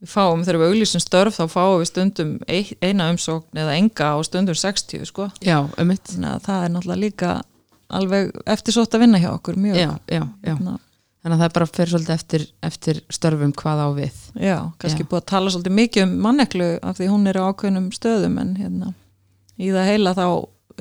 [0.00, 4.10] við fáum þegar við auglýsum störf þá fáum við stundum ein- eina umsókn eða enga
[4.18, 5.26] og stundum 60 sko.
[5.42, 7.32] Já, emmitt Þannig að það er náttúrulega líka
[7.90, 9.74] alveg eftirsótt að vinna hjá okkur mjög.
[9.76, 10.76] Já, já, já Hérna,
[11.20, 15.02] Þannig að það er bara fyrir svolítið eftir, eftir störfum hvað á við já, kannski
[15.02, 15.08] Já.
[15.10, 18.54] búið að tala svolítið mikið um manneklu af því hún er á ákveðnum stöðum en
[18.56, 18.94] hérna,
[19.58, 20.26] í það heila þá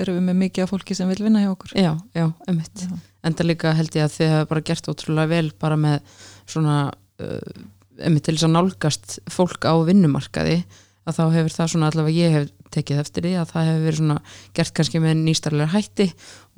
[0.03, 1.73] erum við með mikið af fólki sem vil vinna hjá okkur.
[1.77, 2.91] Já, já, emmitt Já.
[3.29, 6.13] Enda líka held ég að þið hafa bara gert ótrúlega vel bara með
[6.49, 7.65] svona uh,
[7.99, 10.61] emmitt til þess að nálgast fólk á vinnumarkaði
[11.09, 13.99] að þá hefur það svona allavega ég hef tekið eftir því að það hefur verið
[14.03, 14.17] svona
[14.59, 16.07] gert kannski með nýstarlegar hætti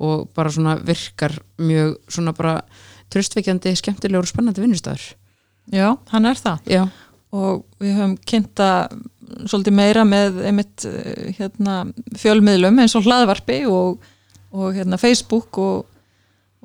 [0.04, 2.58] og bara svona virkar mjög svona bara
[3.12, 5.08] tröstveikjandi, skemmtilegur og spennandi vinnustæður
[5.70, 6.70] Já, hann er það.
[6.70, 6.82] Já,
[7.32, 8.68] og við höfum kynnta
[9.50, 11.82] svolítið meira með einmitt eh, hérna,
[12.18, 14.02] fjölmiðlum eins og hlaðvarpi og,
[14.52, 15.86] og hérna, Facebook og,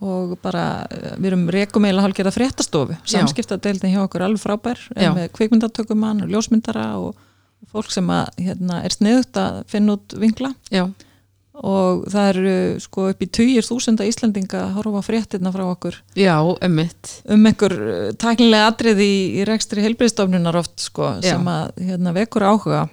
[0.01, 2.97] og bara eh, við erum rekumíla hálfgerða fréttastofu.
[3.08, 5.12] Samskiptadeildin hjá okkur alveg frábær Já.
[5.16, 7.16] með kvikmyndatökumann og ljósmyndara og
[7.72, 10.86] fólk sem að, hérna, er sniðut að finna út vingla já,
[11.66, 15.97] og það eru sko upp í tugir þúsunda Íslandinga að horfa fréttina frá okkur.
[16.18, 16.36] Já,
[16.66, 21.34] emmitt um einhver uh, tæknilega atrið í, í rekstri heilbriðstofnunar oft sko, Já.
[21.34, 22.84] sem að hérna, vekur áhuga.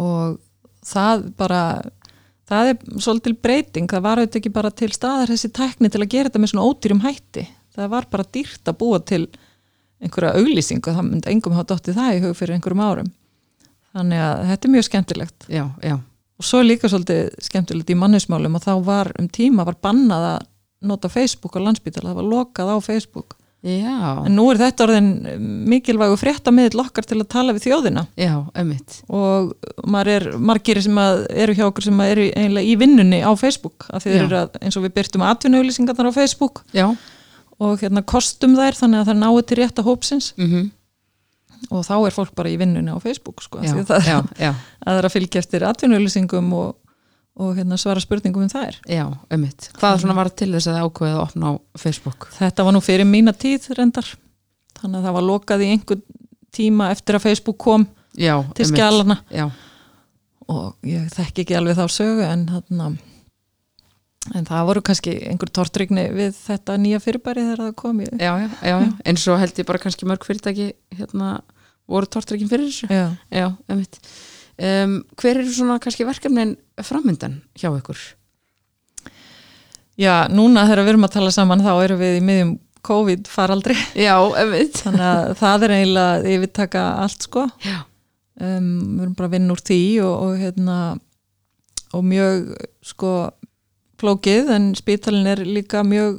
[0.00, 0.38] Og
[0.84, 1.64] það bara
[2.48, 3.90] það er svolítil breyting.
[3.90, 6.68] Það var auðvitað ekki bara til staðar þessi tækni til að gera þetta með svona
[6.70, 7.46] ódýrum hætti.
[7.74, 9.24] Það var bara dýrt að búa til
[10.04, 13.12] einhverja auglýsingu, það myndi engum hafa dottið það í hug fyrir einhverjum árum.
[13.94, 15.46] Þannig að þetta er mjög skemmtilegt.
[15.48, 15.96] Já, já,
[16.38, 20.50] og svo líka svolítið skemmtilegt í mannismálum og þá var um tíma var bannað að
[20.84, 23.36] nota Facebook á landsbytala, það var lokað á Facebook.
[23.64, 25.06] Já, en nú er þetta orðin
[25.72, 28.02] mikilvægu fréttamiðl okkar til að tala við þjóðina.
[28.20, 28.34] Já,
[29.08, 29.54] og
[29.88, 33.88] maður er margir sem að eru hjá okkur sem að eru í vinnunni á Facebook
[33.88, 34.10] að,
[34.60, 36.60] eins og við byrtum atvinnuauðlýsingarnar á Facebook.
[36.76, 36.90] Já,
[37.56, 40.34] og hérna kostum þær þannig að það náu til rétta hópsins.
[40.36, 40.72] Mhm
[41.70, 44.50] og þá er fólk bara í vinnunni á Facebook sko, já, að það já, já,
[44.52, 46.74] að það er að fylgja eftir atvinnuauðlýsingum og,
[47.40, 48.80] og hérna, svara spurningum um þær.
[48.90, 52.28] Já, ömmit hvað svona var til þess að þið ákveðið að opna á Facebook?
[52.36, 54.12] Þetta var nú fyrir mína tíð reyndar.
[54.80, 56.04] Þannig að það var lokað í einhver
[56.54, 59.48] tíma eftir að Facebook kom til skjálana já,
[60.50, 62.92] og ég þekki ekki alveg þá sögu en þarna
[64.34, 68.30] en það voru kannski einhver tortrygni við þetta nýja fyrirbæri þegar það kom í já,
[68.40, 68.92] já, já, já.
[69.10, 71.34] eins og held ég bara kannski mörg fyrirtæki hérna
[71.90, 72.88] voru tortryggin fyrir þessu.
[72.88, 73.06] Já.
[73.30, 78.00] já, um, hver eru svona kannski verkefnin framöndan hjá ykkur?
[80.00, 82.54] Já, núna þegar við erum að tala saman þá erum við í miðjum
[82.84, 83.76] COVID faraldri.
[83.96, 84.16] Já,
[84.80, 87.46] þannig að það er eiginlega yfirtaka allt sko.
[88.34, 90.78] Um, við erum bara að vinna úr því og, og hérna
[91.94, 92.48] og mjög
[92.82, 93.12] sko
[94.02, 96.18] flókið en spítalinn er líka mjög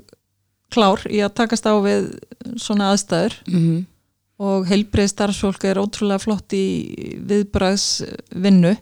[0.71, 2.07] klár í að takast á við
[2.61, 3.35] svona aðstæður.
[3.49, 3.83] Mhm
[4.43, 6.65] og heilbreið starfsfólk er ótrúlega flott í
[7.29, 8.73] viðbræðsvinnu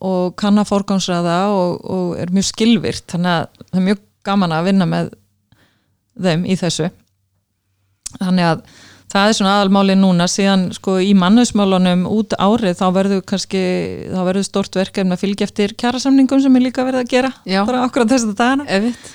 [0.00, 4.54] og kann að forgámsraða og, og er mjög skilvirt þannig að það er mjög gaman
[4.56, 5.10] að vinna með
[6.20, 6.88] þeim í þessu.
[8.20, 8.62] Þannig að
[9.10, 10.26] það er svona aðalmáli núna.
[10.30, 13.62] Síðan sko í mannusmálunum út árið þá verður kannski
[14.10, 17.62] þá verður stort verkefni að fylgja eftir kjærasamningum sem er líka verið að gera Já.
[17.64, 18.68] bara okkur á þessu dagana.
[18.68, 19.10] Ömmit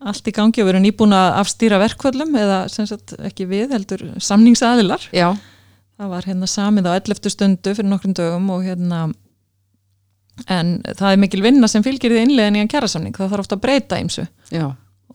[0.00, 3.72] allt í gangi og við erum nýbúin að afstýra verkvöldum eða sem sagt ekki við
[3.74, 5.06] heldur samningsaðilar.
[5.16, 5.30] Já,
[5.96, 7.30] það var hérna samið á 11.
[7.32, 9.06] stundu fyrir nokkrum dögum og hérna
[10.52, 13.56] en það er mikil vinna sem fylgir því innlegin í en kjærasamning, það þarf ofta
[13.56, 14.26] að breyta ýmsu.
[14.52, 14.66] Já,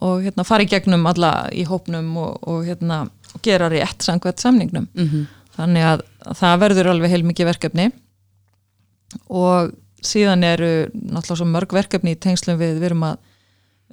[0.01, 3.03] og hérna fara í gegnum alla í hópnum og, og hérna
[3.45, 4.89] gera rétt samkvæmt samningnum.
[4.97, 5.27] Mhm.
[5.51, 6.03] Þannig að
[6.39, 7.89] það verður alveg heilmikið verkefni.
[9.27, 13.19] Og síðan eru náttúrulega svo mörg verkefni í tengslum við, við erum að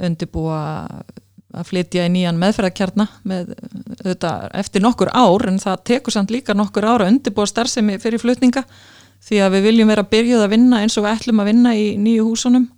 [0.06, 0.60] undibúa
[1.48, 3.54] að flytja í nýjan meðferðarkjarna með
[4.58, 8.64] eftir nokkur ár en það tekur samt líka nokkur ár að undibúa starfsemi fyrir flutninga
[9.24, 11.86] því að við viljum vera byrjuð að vinna eins og við ætlum að vinna í
[11.98, 12.68] nýju húsunum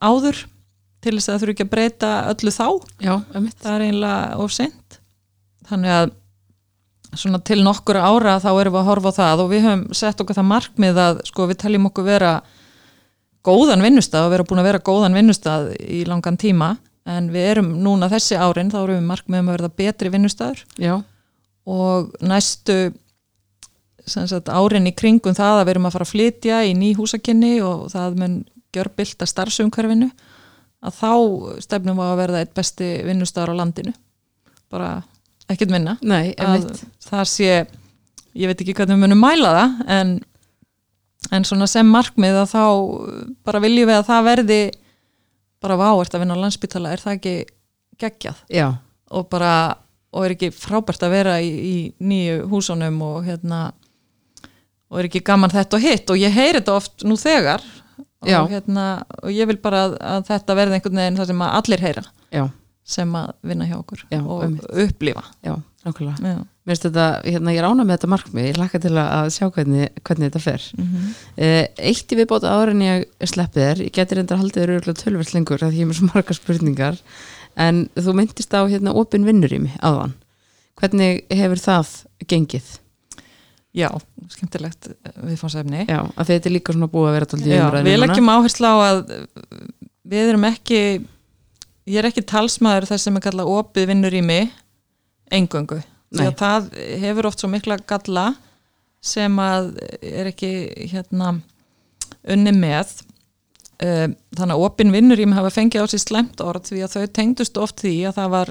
[0.00, 0.46] áður
[1.04, 2.66] til þess að það þurfi ekki að breyta öllu þá.
[3.04, 4.98] Já, ömmit það er eiginlega of sent
[5.68, 6.14] þannig að
[7.18, 10.20] svona til nokkur ára þá erum við að horfa á það og við höfum sett
[10.22, 12.32] okkur það markmið að sko við teljum okkur vera
[13.46, 16.74] góðan vinnustað og vera búin að vera góðan vinnustað í langan tíma
[17.08, 20.64] en við erum núna þessi árin þá erum við markmið um að verða betri vinnustadur
[20.76, 20.94] já,
[21.68, 22.78] og næstu
[24.08, 27.54] sagt, árin í kringum það að við erum að fara að flytja í ný húsakinni
[27.64, 28.38] og það mun
[28.74, 30.08] gjör bylta starfsumhverfinu
[30.84, 31.12] að þá
[31.64, 33.94] stefnum við að verða eitt besti vinnustæður á landinu.
[34.70, 34.90] Bara
[35.50, 35.96] ekkert minna.
[36.06, 36.34] Nei,
[37.08, 37.50] það sé
[38.38, 40.12] ég veit ekki hvernig við munum mæla það en,
[41.34, 42.62] en svona sem markmið að þá
[43.46, 44.60] bara viljum við að það verði
[45.62, 47.36] bara váert að vinna á landsbytala er það ekki
[47.98, 48.42] geggjað?
[48.54, 48.68] Já,
[49.10, 49.52] og bara
[50.14, 53.66] og er ekki frábært að vera í, í nýju húsunum og hérna
[54.88, 56.08] og er ekki gaman þetta og hitt.
[56.08, 57.64] Og ég heyri þetta oft nú þegar.
[58.24, 58.84] Og, hérna,
[59.22, 62.02] og ég vil bara að, að þetta verði einhvern veginn það sem allir heyra
[62.34, 62.42] já,
[62.82, 64.64] sem að vinna hjá okkur Já, og einmitt.
[64.82, 65.22] upplifa.
[65.46, 65.52] Já,
[65.86, 66.32] nákvæmlega.
[66.32, 66.40] Já.
[66.68, 69.46] Mér finnst þetta, hérna, ég rána með þetta markmið, ég hlakka til að- að sjá
[69.54, 70.66] hvernig, hvernig þetta fer.
[70.76, 71.06] Mm
[71.38, 75.02] Uh, eitt í viðbót áður en ég sleppi þér, ég geti reyndar haldið þér örgulega
[75.04, 76.98] tölvert lengur að ég er með svo margar spurningar,
[77.56, 80.12] en þú myndist á hérna opin vinnurými áðan.
[80.80, 81.92] Hvernig hefur það
[82.26, 82.68] gengið?
[83.78, 83.88] Já,
[84.32, 84.88] skemmtilegt
[85.22, 88.66] viðfánsefni Já, að þetta er líka svona búið að vera tóldi Já, við leggjum áherslu
[88.66, 89.00] á að
[90.08, 90.80] við erum ekki
[91.86, 94.50] ég er ekki talsmaður þess sem er kallað opið vinnur í mig
[95.30, 95.78] engöngu
[96.14, 96.70] því að það
[97.04, 98.26] hefur oft svo mikla galla
[99.04, 100.52] sem að er ekki
[100.92, 101.36] hérna
[102.28, 102.96] unni með.
[103.78, 106.94] Uh, þannig að opin vinnur í mig hafa fengið á sér slæmt orð því að
[106.96, 108.50] þau tengdust oft því að það var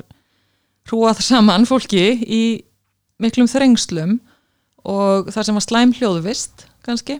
[0.87, 2.43] hrúað saman fólki í
[3.19, 4.21] miklum þrengslum
[4.87, 7.17] og þar sem var slæm hljóðvist kannski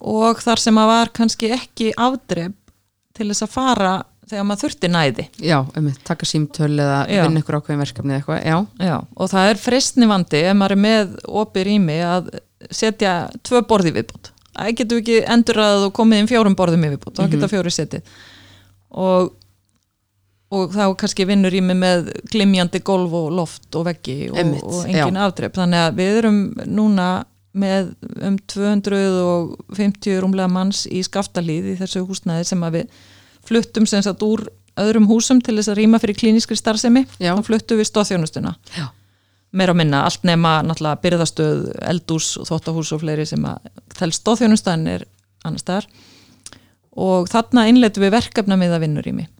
[0.00, 2.56] og þar sem var kannski ekki afdrep
[3.14, 3.92] til þess að fara
[4.30, 5.24] þegar maður þurfti næði.
[5.44, 7.22] Já, um, taka símtöl eða Já.
[7.26, 8.58] vinna ykkur ákveðin verkefni eða eitthvað, já,
[8.90, 12.30] Já, og það er fristni vandi ef maður er með opið rými að
[12.70, 13.14] setja
[13.46, 14.30] tvö borði viðbútt
[14.60, 17.30] það getur ekki endurraðið og komið inn fjórum borðum viðbútt þá Mhm.
[17.36, 18.02] geta fjóri setið.
[18.90, 19.30] Og
[20.50, 24.84] og þá kannski vinnur mig með glimjandi golf og loft og veggi og, Einmitt, og
[24.90, 27.06] engin afdreip þannig að við erum núna
[27.54, 27.92] með
[28.26, 32.98] um 250 rúmlega manns í skaftalíð í þessu húsnæði sem að við
[33.46, 34.46] fluttum sem sagt úr
[34.80, 37.34] öðrum húsum til þess að rýma fyrir klíniskri starfsemi Já.
[37.36, 38.54] þá fluttum við stóðþjónustuna
[39.50, 43.66] meira að minna, allt nema náttúrulega byrðastöð, eldús þóttahús og fleiri sem að
[43.98, 45.04] tel stóðþjónustan er
[45.44, 45.88] annars staðar
[47.00, 49.30] og þarna innleitum við verkefna með að vinnur í mig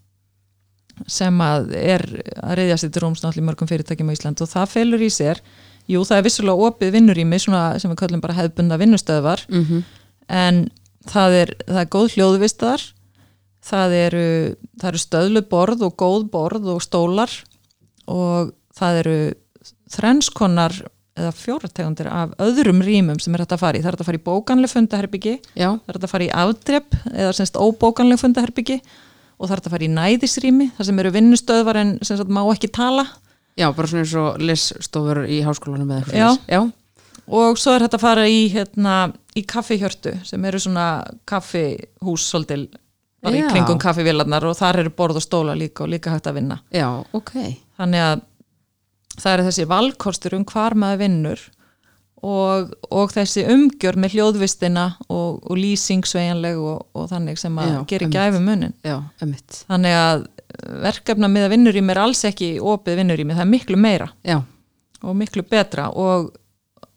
[1.09, 2.05] sem að er
[2.43, 3.11] að reyðja sér til
[3.41, 5.41] í mörgum fyrirtækjum á Ísland og það felur í sér,
[5.89, 9.47] jú það er vissulega opið vinnur í mig svona sem við kallum bara hefðbunda vinnustöðvar
[9.49, 9.83] mm -hmm.
[10.29, 10.69] en
[11.09, 12.83] það er, það er góð hljóðvist þar
[13.65, 14.29] það eru,
[14.81, 17.35] það eru stöðlu borð og góð borð og stólar
[18.11, 19.19] og það eru
[19.91, 20.79] þrenskonar
[21.21, 23.83] eða fjórategundir af öðrum rýmum sem er hægt að fara í.
[23.83, 26.35] Það er hægt að fara í bókanleg fundaherbyggi, Já, það er hægt að fara í
[26.43, 28.79] afdrepp eða semst óbókanleg fundaherbyggi
[29.41, 32.33] og það er hægt að fara í næðisrými þar sem eru vinnustöðvar en sem sagt
[32.33, 33.07] má ekki tala
[33.59, 36.29] já, bara svona eins og liststofur í háskólanum eða eitthvað Já.
[36.49, 36.61] Já,
[37.41, 38.97] og svo er hægt að fara í, hérna,
[39.37, 40.87] í kaffihjörtu sem eru svona
[41.29, 42.67] kaffihús svolítil
[43.21, 43.45] bara Já.
[43.45, 46.61] í kringum kaffivélarnar og þar eru borð og stóla líka og líka hægt að vinna.
[46.73, 47.33] Já, ok.
[47.81, 48.27] Þannig að
[49.21, 51.47] það eru þessi valkostur um hvar maður vinnur
[52.21, 57.73] og, og þessi umgjör með hljóðvistina og, og lýsing sveigjanleg og, og þannig sem að
[57.91, 58.19] gera einmitt.
[58.19, 58.75] gæfi munin
[59.71, 60.27] þannig að
[60.85, 63.81] verkefna með að vinnur í mér alls ekki opið vinnur í mér, það er miklu
[63.81, 64.41] meira Já,
[65.01, 65.89] og miklu betra.
[65.97, 66.31] Og,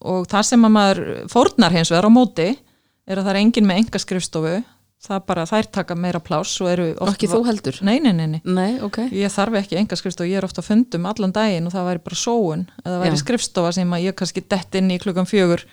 [0.03, 3.69] og það sem að maður fórnar hins vegar á móti er að það er engin
[3.69, 4.57] með enga skrifstofu
[5.03, 7.79] það er bara þær taka meira pláss og eru og ekki þú heldur?
[7.83, 8.41] Nei, nei, nei, nei.
[8.45, 9.01] Nei, ok.
[9.11, 12.03] Ég þarf ekki enga skrifstofu, ég er ofta að fundum allan daginn og það væri
[12.05, 12.67] bara sóun.
[12.85, 13.21] Eða væri Já.
[13.23, 15.65] skrifstofa sem ég kannski dett inn í klukkan fjögur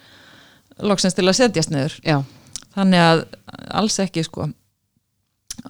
[0.82, 1.98] loksins til að setjast niður.
[2.06, 2.18] Já,
[2.74, 3.24] þannig að
[3.80, 4.48] alls ekki sko.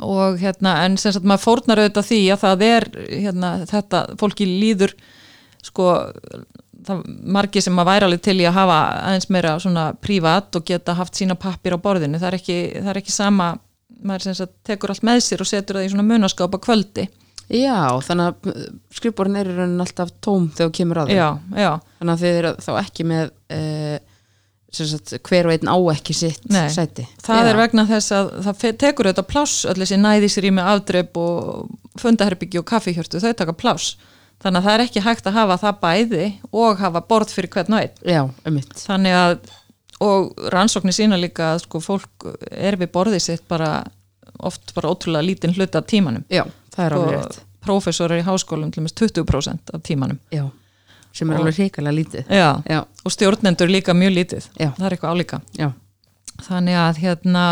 [0.07, 4.47] Og hérna en sem sagt maður fórnar auðvitað því að það er hérna þetta fólki
[4.47, 4.95] líður
[5.66, 5.89] sko
[6.86, 7.01] það
[7.36, 8.78] margi sem að væri alveg til í að hafa
[9.09, 12.93] aðeins meira svona prívat og geta haft sína pappir á borðinu, það er ekki, það
[12.93, 13.51] er ekki sama
[14.01, 17.09] maður sem sagt tekur allt með sér og setur það í svona munaskáp á kvöldi
[17.51, 21.28] já þannig að skrifborinn er í raunin alltaf tóm þegar þú kemur að þeim já,
[21.59, 23.97] já, Þannig að þið eru þá ekki með uh,
[24.70, 26.69] sagt, hver og einn á ekki sitt Nei.
[26.73, 27.51] sæti það Já.
[27.51, 32.69] er vegna þess að það tekur auðvitað pláss öll þessi næðisrými afdreip og fundaherbyggi og
[32.70, 33.97] kaffihjörtu, þau taka pláss
[34.41, 37.75] þannig að það er ekki hægt að hafa það bæði og hafa borð fyrir hvern
[37.77, 37.97] og einn.
[38.15, 39.39] Já, emmitt þannig að
[40.01, 43.85] og rannsóknir sína líka að sko fólk er við borðið sitt bara
[44.41, 46.25] oft bara ótrúlega lítinn hluta af tímanum.
[46.33, 47.41] Já, það er alveg og rétt.
[47.61, 50.19] prófessorar í háskólum til og með 20% af tímanum.
[50.33, 50.47] Já,
[51.12, 52.25] sem er Og- alveg hrikalega lítið.
[52.33, 54.49] Já, Já, og stjórnendur líka mjög lítið.
[54.57, 54.71] Já.
[54.79, 55.41] það er eitthvað álíka.
[55.59, 55.73] Já,
[56.49, 57.45] þannig að hérna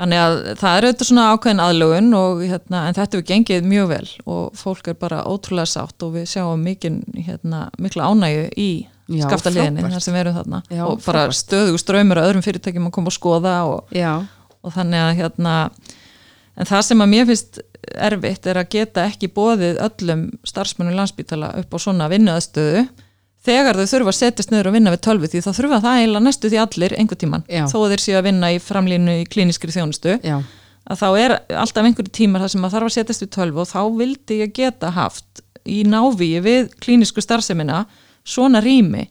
[0.00, 3.90] þannig að það er auðvitað svona ákveðin aðlögun og hérna en þetta hefur gengið mjög
[3.90, 8.70] vel og fólk er bara ótrúlega sátt og við sjáum mikinn hérna mikla ánægju í
[9.10, 10.60] skaftaliðinni þar sem við erum þarna.
[10.70, 11.40] Já, og bara frábært.
[11.40, 13.98] stöðugu ströymur að öðrum fyrirtækjum að koma og skoða og,
[14.62, 15.56] og þannig að hérna
[16.56, 17.60] en það sem að mér finnst
[18.08, 22.86] erfitt er að geta ekki bóðið öllum starfsmönnum landsbítala upp á svona vinnuðastöðu
[23.46, 26.24] þegar þau þurfa að setjast niður og vinna við tölvu því þá þurfa það eiginlega
[26.26, 27.62] næstu því allir einhver tíman Já.
[27.70, 30.36] þó þeir séu að vinna í framlínu í klíniskri þjónustu já,
[30.90, 33.70] að þá er alltaf einhverju tímar þar sem að þarf að setjast við tölvu og
[33.70, 37.84] þá vildi ég geta haft í návíi við klínisku starfsemina
[38.26, 39.08] svona rými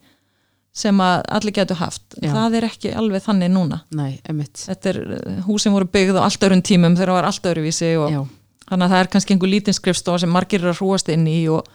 [0.79, 2.03] sem að allir getur haft.
[2.21, 2.29] Já.
[2.31, 3.81] það er ekki alveg þannig núna.
[3.95, 7.49] Nei, þetta er uh, húsin voru byggð á allt öðrum tímum þegar það var allt
[7.51, 8.13] öðruvísi og
[8.69, 11.39] þannig að það er kannski einhver lítinn skrifstofa sem margir eru að hrúast inn í
[11.51, 11.67] og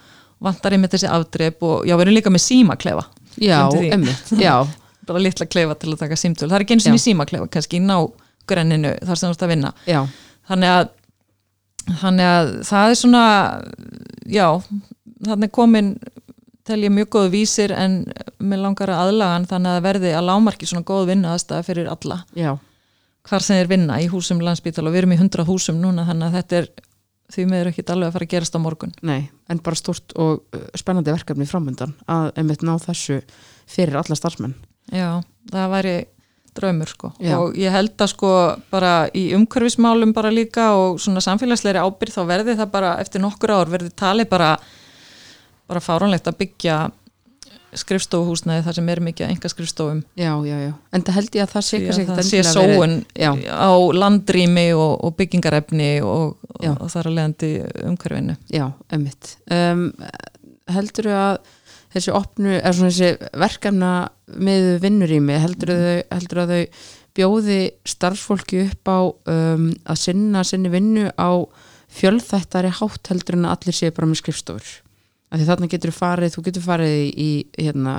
[0.45, 3.05] vantar einmitt þessi afdreip og já, við erum líka með símaklefa.
[3.41, 3.59] Já,
[3.91, 4.55] emmitt Já,
[5.07, 6.49] bara litla klefa til að taka símtöl.
[6.49, 9.73] Það er ekki eins og símaklefa, kannski í nágrenninu þar sem þú ert að vinna.
[9.89, 10.01] Já,
[10.51, 10.91] þannig að,
[12.01, 13.23] þannig að það er svona
[14.25, 14.47] já,
[15.25, 15.95] þannig komin
[16.65, 17.99] tel ég mjög góð vísir en
[18.41, 22.23] með langar að aðlagan þannig að verði að lámarki svona góð vinnu aðstæða fyrir alla.
[22.37, 22.55] Já,
[23.29, 26.29] hvar sem þeir vinna í húsum landsbítal og við erum í 100 húsum núna þannig
[26.29, 26.69] að þetta er
[27.33, 28.95] því meður ekki alveg að fara að gerast á morgun.
[29.05, 33.19] Nei En bara stort og uh, spennandi verkefni framöndan að emmitt ná þessu
[33.69, 34.55] fyrir alla starfsmenn.
[34.93, 35.21] Já,
[35.51, 35.95] það væri
[36.55, 37.11] draumur sko.
[37.19, 37.35] Já.
[37.37, 38.31] og ég held að sko
[38.71, 43.53] bara í umhverfismálum bara líka og svona samfélagsleiri ábyrð þá verði það bara eftir nokkur
[43.57, 44.53] ár verði talið bara
[45.67, 46.77] bara fáránlegt að byggja
[47.81, 50.71] skrifstofuhúsnaði þar sem er mikið enga skrifstofum Já, já, já.
[50.95, 53.31] En það held ég að það sé kannski það ekkert sé endilega verið- sóun Já.
[53.51, 53.71] á
[54.01, 57.51] landrými og, og byggingarefni og, og, þar að leiðandi
[57.89, 58.37] umhverfinu.
[58.53, 58.65] Já,
[58.95, 59.85] emmitt um,
[60.75, 61.37] Heldur að
[61.95, 63.91] þessi opnu, eða svona þessi verkefna
[64.41, 66.63] með vinnurými, heldur þau, heldur að þau
[67.15, 68.99] bjóði starfsfólki upp á
[69.31, 71.31] um, að sinna sinni vinnu á
[71.95, 74.73] fjölþættari hátt heldur en að allir séu bara með skrifstofur
[75.43, 77.29] þarna getur þú farið, þú getur farið í,
[77.59, 77.95] hérna,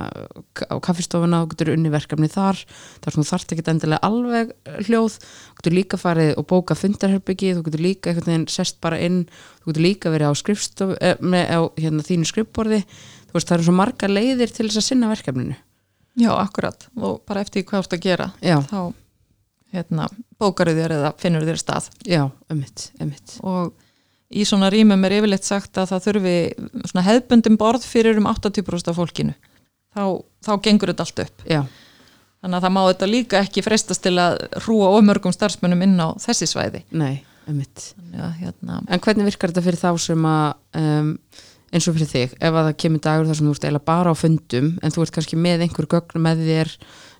[0.57, 2.61] á kaffistofuna þú getur unni verkefni þar
[3.03, 4.53] þar þú þarft ekki endilega alveg
[4.87, 5.19] hljóð.
[5.21, 9.23] Þú getur líka farið og bóka fundarherbyggi þú getur líka einhvern veginn sest bara inn
[9.61, 10.33] þú getur líka verið á
[10.97, 12.83] eh, með á hérna, þínu skrifborði.
[13.27, 15.57] Þú veist það eru svo marga leiðir til þess að sinna verkefninu.
[16.17, 16.87] Já, akkurat.
[16.97, 18.57] Og bara eftir hvað þú ert að gera Já.
[18.65, 18.79] þá
[19.75, 20.07] hérna,
[20.39, 21.91] bókaru þér eða finnur þér stað.
[22.07, 23.75] Já, ömmitt, ömmitt og
[24.27, 26.37] í svona rýmum er yfirleitt sagt að það þurfi
[26.91, 29.35] svona hefbundin borð fyrir um 80% af fólkinu.
[29.95, 30.03] Þá,
[30.43, 31.45] þá gengur þetta allt upp.
[31.47, 31.61] Já,
[32.43, 36.07] þannig að það má þetta líka ekki freistast til að hrúa ofmörgum starfsmönnum inn á
[36.21, 36.83] þessi svæði.
[36.91, 37.23] Nei,
[38.19, 41.13] að hérna En hvernig virkar þetta fyrir þá sem að um,
[41.73, 44.11] eins og fyrir þig, ef að það kemur dagur þar sem þú ert eiginlega bara
[44.11, 46.75] á fundum en þú ert kannski með einhver gögn með þér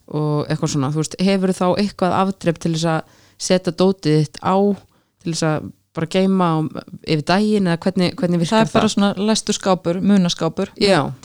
[0.08, 3.18] og eitthvað svona, þú veist, hefur þá eitthvað afdrepp til þess að
[3.48, 4.56] setja dótið þitt á
[5.24, 5.68] til þess að
[5.98, 6.50] bara geima
[7.04, 10.74] yfir daginn eða hvernig, hvernig það virkar er bara svona læstu skápur, munaskápur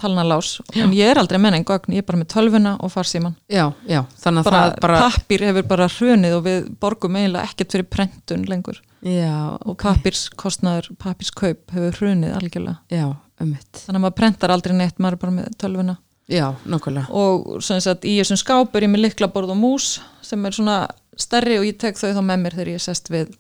[0.01, 3.37] talnalás, en ég er aldrei með neinn gögn, ég er bara með tölvuna og farsíman
[3.53, 7.51] já, já, þannig að bara, það bara pappir hefur bara hrunið og við borgum eiginlega
[7.51, 8.81] ekkert fyrir prentun lengur.
[9.03, 12.79] Já, og pappirskostnaður, pappirskaup hefur hrunið algjörlega.
[12.93, 13.09] Já,
[13.43, 15.99] ömmitt þannig að maður prentar aldrei neitt, maður er bara með tölvuna.
[16.31, 20.45] Já, nokkulega og svona sagt, í þessum skáp er ég með liklaborð og mús sem
[20.47, 20.77] er svona
[21.19, 23.35] stærri og ég tek þau þá með mér þegar ég sest við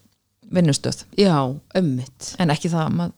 [0.52, 1.02] vinnustöð.
[1.18, 1.36] Já,
[1.78, 3.12] ömmitt en ekki það, mað,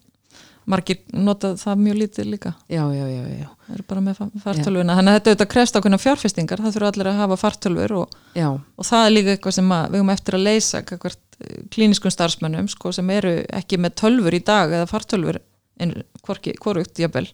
[0.70, 2.54] margir nota það mjög lítið líka.
[2.72, 4.96] Já, já, já, já, það er bara með fa- fartölvuna.
[4.96, 6.62] Þannig að þetta auðvitað krefst ákveðna fjárfestingar.
[6.64, 8.16] Það þurfa allir að hafa fartölvur og,
[8.80, 11.20] og það er líka eitthvað sem að, við höfum eftir að leysa hvert
[11.74, 15.40] klíniskum starfsmönnum sko, sem eru ekki með tölfur í dag eða fartölfur
[15.82, 17.26] en hvorugt jafnvel.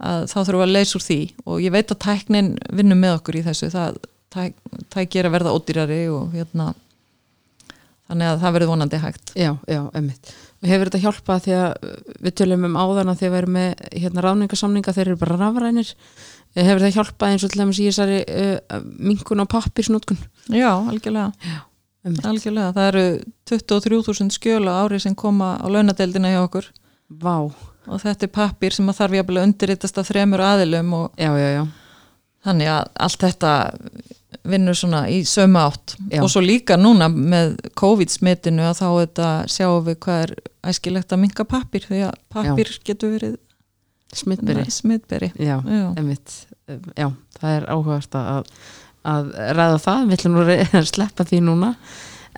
[0.00, 1.18] Að þá þurfum við að leysa úr því.
[1.44, 3.68] Og ég veit að tæknin vinnum með okkur í þessu.
[3.74, 3.98] Það
[4.32, 4.54] tæk,
[4.94, 6.70] tækir að verða ódýrari og hérna
[8.10, 9.34] þannig að það verður vonandi hægt.
[9.38, 13.32] Já, já, ömmitt og hefur þetta hjálpað því að uh, við tölum um áðana þegar
[13.32, 15.94] við erum með hérna ráningasamninga þeir eru bara rafrænir.
[16.52, 20.20] Eh, hefur þetta hjálpað eins og til dæmis í þessari uh, minkun og pappirsnótkun
[20.50, 21.30] Já, algjörlega,
[22.04, 22.74] ömmitt, algjörlega.
[22.76, 23.04] það eru
[23.48, 26.68] 23.000 skjöl á ári sem koma á launadeildina hjá okkur.
[27.08, 27.48] Vá.
[27.90, 31.30] Og þetta er pappir sem að þarf jafnvel að undirritast að þremur aðilum og já,
[31.40, 31.62] já, já,
[32.44, 33.54] þannig að allt þetta
[34.48, 35.96] vinnur svona í sömu átt.
[36.08, 36.22] Já.
[36.24, 40.34] og svo líka núna með COVID-smitinu að þá þetta sjáum við hvað er
[40.70, 43.38] æskilegt að minka pappir því að pappir getur verið
[44.16, 45.32] smittberi smitberi.
[45.38, 45.82] Já, Já.
[46.96, 47.08] já,
[47.40, 48.48] það er áhugast að,
[49.06, 51.74] að ræða það, við ætlum nú að sleppa því núna.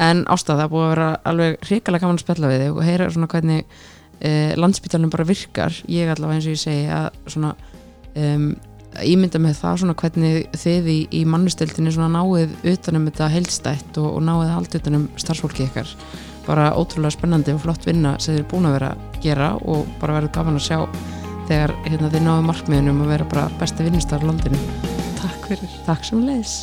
[0.02, 3.08] En ástæða það búið að vera alveg hrikalega gaman að spella við þig og heyra
[3.12, 3.64] svona hvernig
[4.24, 5.76] eh, landsbytalinn bara virkar.
[5.92, 7.50] Ég allavega eins og ég segi að svona
[8.16, 8.46] um,
[9.00, 14.10] ímynda með það svona hvernig þið í, í mannustildinni svona náið utanum þetta heilstætt og,
[14.18, 15.94] og náið allt utanum starfsfólki ykkar.
[16.46, 19.88] Bara ótrúlega spennandi og flott vinna sem þið er búin að vera að gera og
[20.02, 20.78] bara verður gaman að sjá
[21.48, 24.60] þegar hérna, þið náðu markmiðunum að vera bara besti vinnustar á landinu.
[25.22, 25.80] Takk fyrir.
[25.86, 26.62] Takk sem leiðis